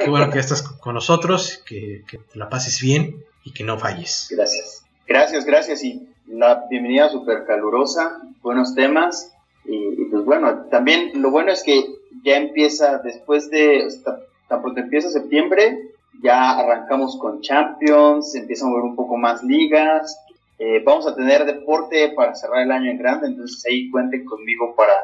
Qué 0.00 0.10
bueno 0.10 0.28
que 0.28 0.36
ya 0.36 0.40
estás 0.40 0.62
con 0.62 0.94
nosotros, 0.94 1.62
que, 1.64 2.04
que 2.06 2.20
la 2.34 2.50
pases 2.50 2.80
bien 2.80 3.24
y 3.44 3.52
que 3.52 3.64
no 3.64 3.78
falles. 3.78 4.28
Gracias. 4.30 4.82
Gracias, 5.06 5.44
gracias 5.46 5.84
y 5.84 6.08
la 6.26 6.64
bienvenida 6.68 7.08
súper 7.08 7.44
calurosa, 7.46 8.20
buenos 8.42 8.74
temas 8.74 9.35
y, 9.68 10.04
pues 10.06 10.24
bueno, 10.24 10.66
también 10.70 11.10
lo 11.20 11.30
bueno 11.30 11.52
es 11.52 11.62
que 11.62 11.84
ya 12.24 12.36
empieza 12.36 12.98
después 12.98 13.50
de, 13.50 13.88
tan 14.48 14.62
pronto 14.62 14.80
empieza 14.80 15.10
septiembre, 15.10 15.92
ya 16.22 16.58
arrancamos 16.58 17.18
con 17.18 17.40
Champions, 17.40 18.34
empiezan 18.34 18.68
a 18.68 18.70
mover 18.70 18.84
un 18.84 18.96
poco 18.96 19.16
más 19.16 19.42
ligas, 19.42 20.18
eh, 20.58 20.82
vamos 20.84 21.06
a 21.06 21.14
tener 21.14 21.44
deporte 21.44 22.12
para 22.16 22.34
cerrar 22.34 22.62
el 22.62 22.72
año 22.72 22.90
en 22.90 22.98
grande, 22.98 23.26
entonces 23.26 23.64
ahí 23.66 23.90
cuenten 23.90 24.24
conmigo 24.24 24.74
para, 24.74 24.94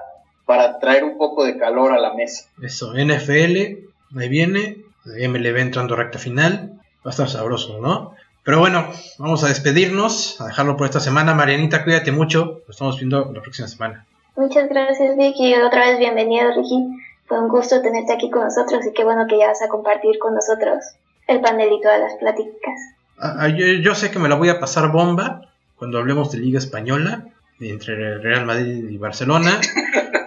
para 0.47 0.79
traer 0.79 1.05
un 1.05 1.19
poco 1.19 1.45
de 1.45 1.59
calor 1.59 1.93
a 1.93 2.01
la 2.01 2.15
mesa. 2.15 2.49
Eso, 2.63 2.93
NFL, 2.95 4.17
ahí 4.19 4.29
viene, 4.29 4.79
MLB 5.05 5.59
entrando 5.59 5.97
recta 5.97 6.19
final, 6.19 6.81
va 7.05 7.09
a 7.09 7.11
estar 7.11 7.29
sabroso, 7.29 7.81
¿no? 7.81 8.15
Pero 8.45 8.59
bueno, 8.59 8.89
vamos 9.19 9.45
a 9.45 9.49
despedirnos, 9.49 10.41
a 10.41 10.47
dejarlo 10.47 10.77
por 10.77 10.87
esta 10.87 10.99
semana. 10.99 11.33
Marianita, 11.33 11.85
cuídate 11.85 12.11
mucho, 12.11 12.63
nos 12.67 12.71
estamos 12.71 12.97
viendo 12.97 13.31
la 13.33 13.41
próxima 13.41 13.69
semana. 13.69 14.05
Muchas 14.37 14.69
gracias, 14.69 15.17
Vicky. 15.17 15.55
Otra 15.55 15.91
vez 15.91 15.99
bienvenido, 15.99 16.55
Ricky. 16.55 16.89
Fue 17.27 17.39
un 17.39 17.49
gusto 17.49 17.83
tenerte 17.83 18.15
aquí 18.15 18.31
con 18.31 18.45
nosotros 18.45 18.85
y 18.87 18.93
qué 18.93 19.05
bueno 19.05 19.27
que 19.29 19.39
ya 19.39 19.49
vas 19.49 19.63
a 19.63 19.69
compartir 19.69 20.19
con 20.19 20.35
nosotros 20.35 20.83
el 21.27 21.41
panel 21.41 21.71
y 21.73 21.81
todas 21.81 22.01
las 22.01 22.15
pláticas. 22.15 22.81
Ah, 23.19 23.37
ah, 23.41 23.49
yo, 23.49 23.95
sé 23.95 24.11
que 24.11 24.19
me 24.19 24.29
la 24.29 24.35
voy 24.35 24.49
a 24.49 24.59
pasar 24.59 24.91
bomba 24.91 25.43
cuando 25.77 25.99
hablemos 25.99 26.33
de 26.33 26.39
Liga 26.39 26.59
Española 26.59 27.27
entre 27.61 28.19
Real 28.19 28.47
Madrid 28.47 28.89
y 28.91 28.97
Barcelona. 28.97 29.61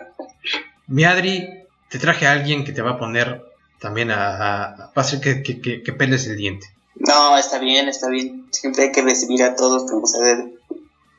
Mi 0.88 1.04
Adri, 1.04 1.50
te 1.90 2.00
traje 2.00 2.28
a 2.28 2.32
alguien 2.32 2.64
que 2.64 2.72
te 2.72 2.82
va 2.82 2.92
a 2.92 3.00
poner 3.00 3.44
también 3.80 4.12
a, 4.12 4.92
hacer 4.96 5.20
que, 5.20 5.42
que, 5.42 5.84
que 5.84 5.94
peles 5.94 6.28
el 6.28 6.38
diente. 6.38 6.68
No, 6.96 7.38
está 7.38 7.60
bien, 7.60 7.90
está 7.90 8.10
bien. 8.10 8.48
Siempre 8.52 8.84
hay 8.84 8.92
que 8.92 9.02
recibir 9.02 9.44
a 9.44 9.56
todos 9.56 9.90
como 9.90 10.06
se 10.06 10.24
debe. 10.24 10.54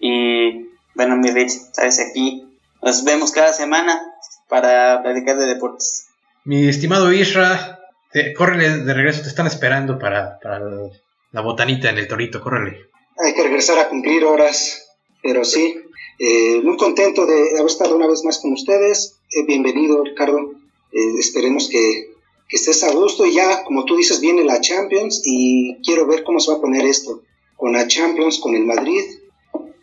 Y 0.01 0.69
bueno, 0.95 1.17
mi 1.17 1.31
Rich, 1.31 1.53
sabes 1.73 2.01
aquí. 2.01 2.46
Nos 2.87 3.03
vemos 3.03 3.33
cada 3.33 3.53
semana 3.53 4.01
para 4.49 5.03
platicar 5.03 5.37
de 5.37 5.47
deportes. 5.47 6.07
Mi 6.45 6.69
estimado 6.69 7.13
Isra, 7.13 7.81
te, 8.13 8.33
córrele 8.33 8.85
de 8.85 8.95
regreso, 8.95 9.23
te 9.23 9.29
están 9.29 9.49
esperando 9.49 9.99
para, 9.99 10.39
la 11.33 11.41
botanita 11.41 11.91
en 11.91 11.99
el 11.99 12.07
torito, 12.07 12.41
córrele. 12.41 12.79
Hay 13.19 13.35
que 13.35 13.43
regresar 13.43 13.77
a 13.81 13.89
cumplir 13.89 14.25
horas, 14.25 14.87
pero 15.21 15.45
sí, 15.45 15.75
eh, 16.21 16.61
muy 16.63 16.77
contento 16.77 17.27
de 17.27 17.59
haber 17.59 17.67
estado 17.67 17.97
una 17.97 18.07
vez 18.07 18.23
más 18.25 18.39
con 18.39 18.53
ustedes. 18.53 19.17
Eh, 19.33 19.45
bienvenido, 19.45 20.05
Ricardo. 20.05 20.53
Eh, 20.93 21.19
esperemos 21.19 21.69
que 21.69 22.13
que 22.49 22.55
estés 22.55 22.85
a 22.85 22.93
gusto 22.93 23.27
y 23.27 23.35
ya, 23.35 23.65
como 23.65 23.85
tú 23.85 23.97
dices, 23.97 24.21
viene 24.21 24.45
la 24.45 24.61
Champions 24.61 25.23
y 25.25 25.79
quiero 25.83 26.07
ver 26.07 26.23
cómo 26.23 26.39
se 26.39 26.53
va 26.53 26.59
a 26.59 26.61
poner 26.61 26.87
esto. 26.87 27.25
Con 27.57 27.73
la 27.73 27.89
Champions, 27.89 28.39
con 28.39 28.55
el 28.55 28.65
Madrid, 28.65 29.03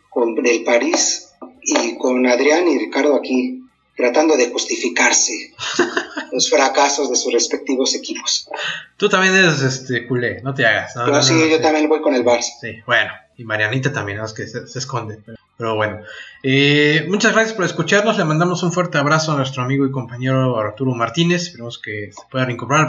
con 0.09 0.45
el 0.45 0.63
París 0.63 1.32
y 1.63 1.97
con 1.97 2.25
Adrián 2.27 2.67
y 2.67 2.77
Ricardo 2.77 3.15
aquí 3.15 3.63
tratando 3.95 4.35
de 4.35 4.49
justificarse 4.49 5.53
los 6.31 6.49
fracasos 6.49 7.09
de 7.09 7.15
sus 7.15 7.31
respectivos 7.31 7.93
equipos. 7.95 8.49
Tú 8.97 9.07
también 9.07 9.35
eres 9.35 9.61
este 9.61 10.07
culé, 10.07 10.41
no 10.41 10.53
te 10.53 10.65
hagas. 10.65 10.93
Pero 10.95 11.21
sí, 11.21 11.49
yo 11.49 11.61
también 11.61 11.87
voy 11.87 12.01
con 12.01 12.15
el 12.15 12.25
Barça. 12.25 12.53
Sí, 12.59 12.77
bueno, 12.85 13.11
y 13.37 13.43
Marianita 13.43 13.91
también, 13.91 14.19
es 14.19 14.33
que 14.33 14.47
se, 14.47 14.79
esconde. 14.79 15.19
Pero, 15.57 15.75
bueno, 15.75 15.99
eh, 16.41 17.05
muchas 17.07 17.33
gracias 17.33 17.55
por 17.55 17.65
escucharnos. 17.65 18.17
Le 18.17 18.25
mandamos 18.25 18.63
un 18.63 18.71
fuerte 18.71 18.97
abrazo 18.97 19.31
a 19.31 19.37
nuestro 19.37 19.63
amigo 19.63 19.85
y 19.85 19.91
compañero 19.91 20.57
Arturo 20.57 20.93
Martínez. 20.93 21.43
Esperemos 21.43 21.79
que 21.79 22.11
se 22.11 22.21
pueda 22.29 22.45
reincorporar, 22.45 22.87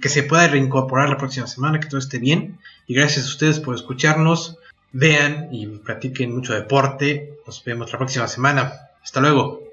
que 0.00 0.08
se 0.08 0.22
pueda 0.22 0.46
reincorporar 0.48 1.08
la 1.08 1.16
próxima 1.16 1.46
semana, 1.46 1.80
que 1.80 1.88
todo 1.88 1.98
esté 1.98 2.18
bien. 2.18 2.58
Y 2.86 2.94
gracias 2.94 3.26
a 3.26 3.28
ustedes 3.28 3.60
por 3.60 3.74
escucharnos. 3.74 4.58
Vean 4.92 5.48
y 5.52 5.66
practiquen 5.66 6.34
mucho 6.34 6.54
deporte. 6.54 7.38
Nos 7.46 7.64
vemos 7.64 7.92
la 7.92 7.98
próxima 7.98 8.26
semana. 8.26 8.72
Hasta 9.02 9.20
luego. 9.20 9.69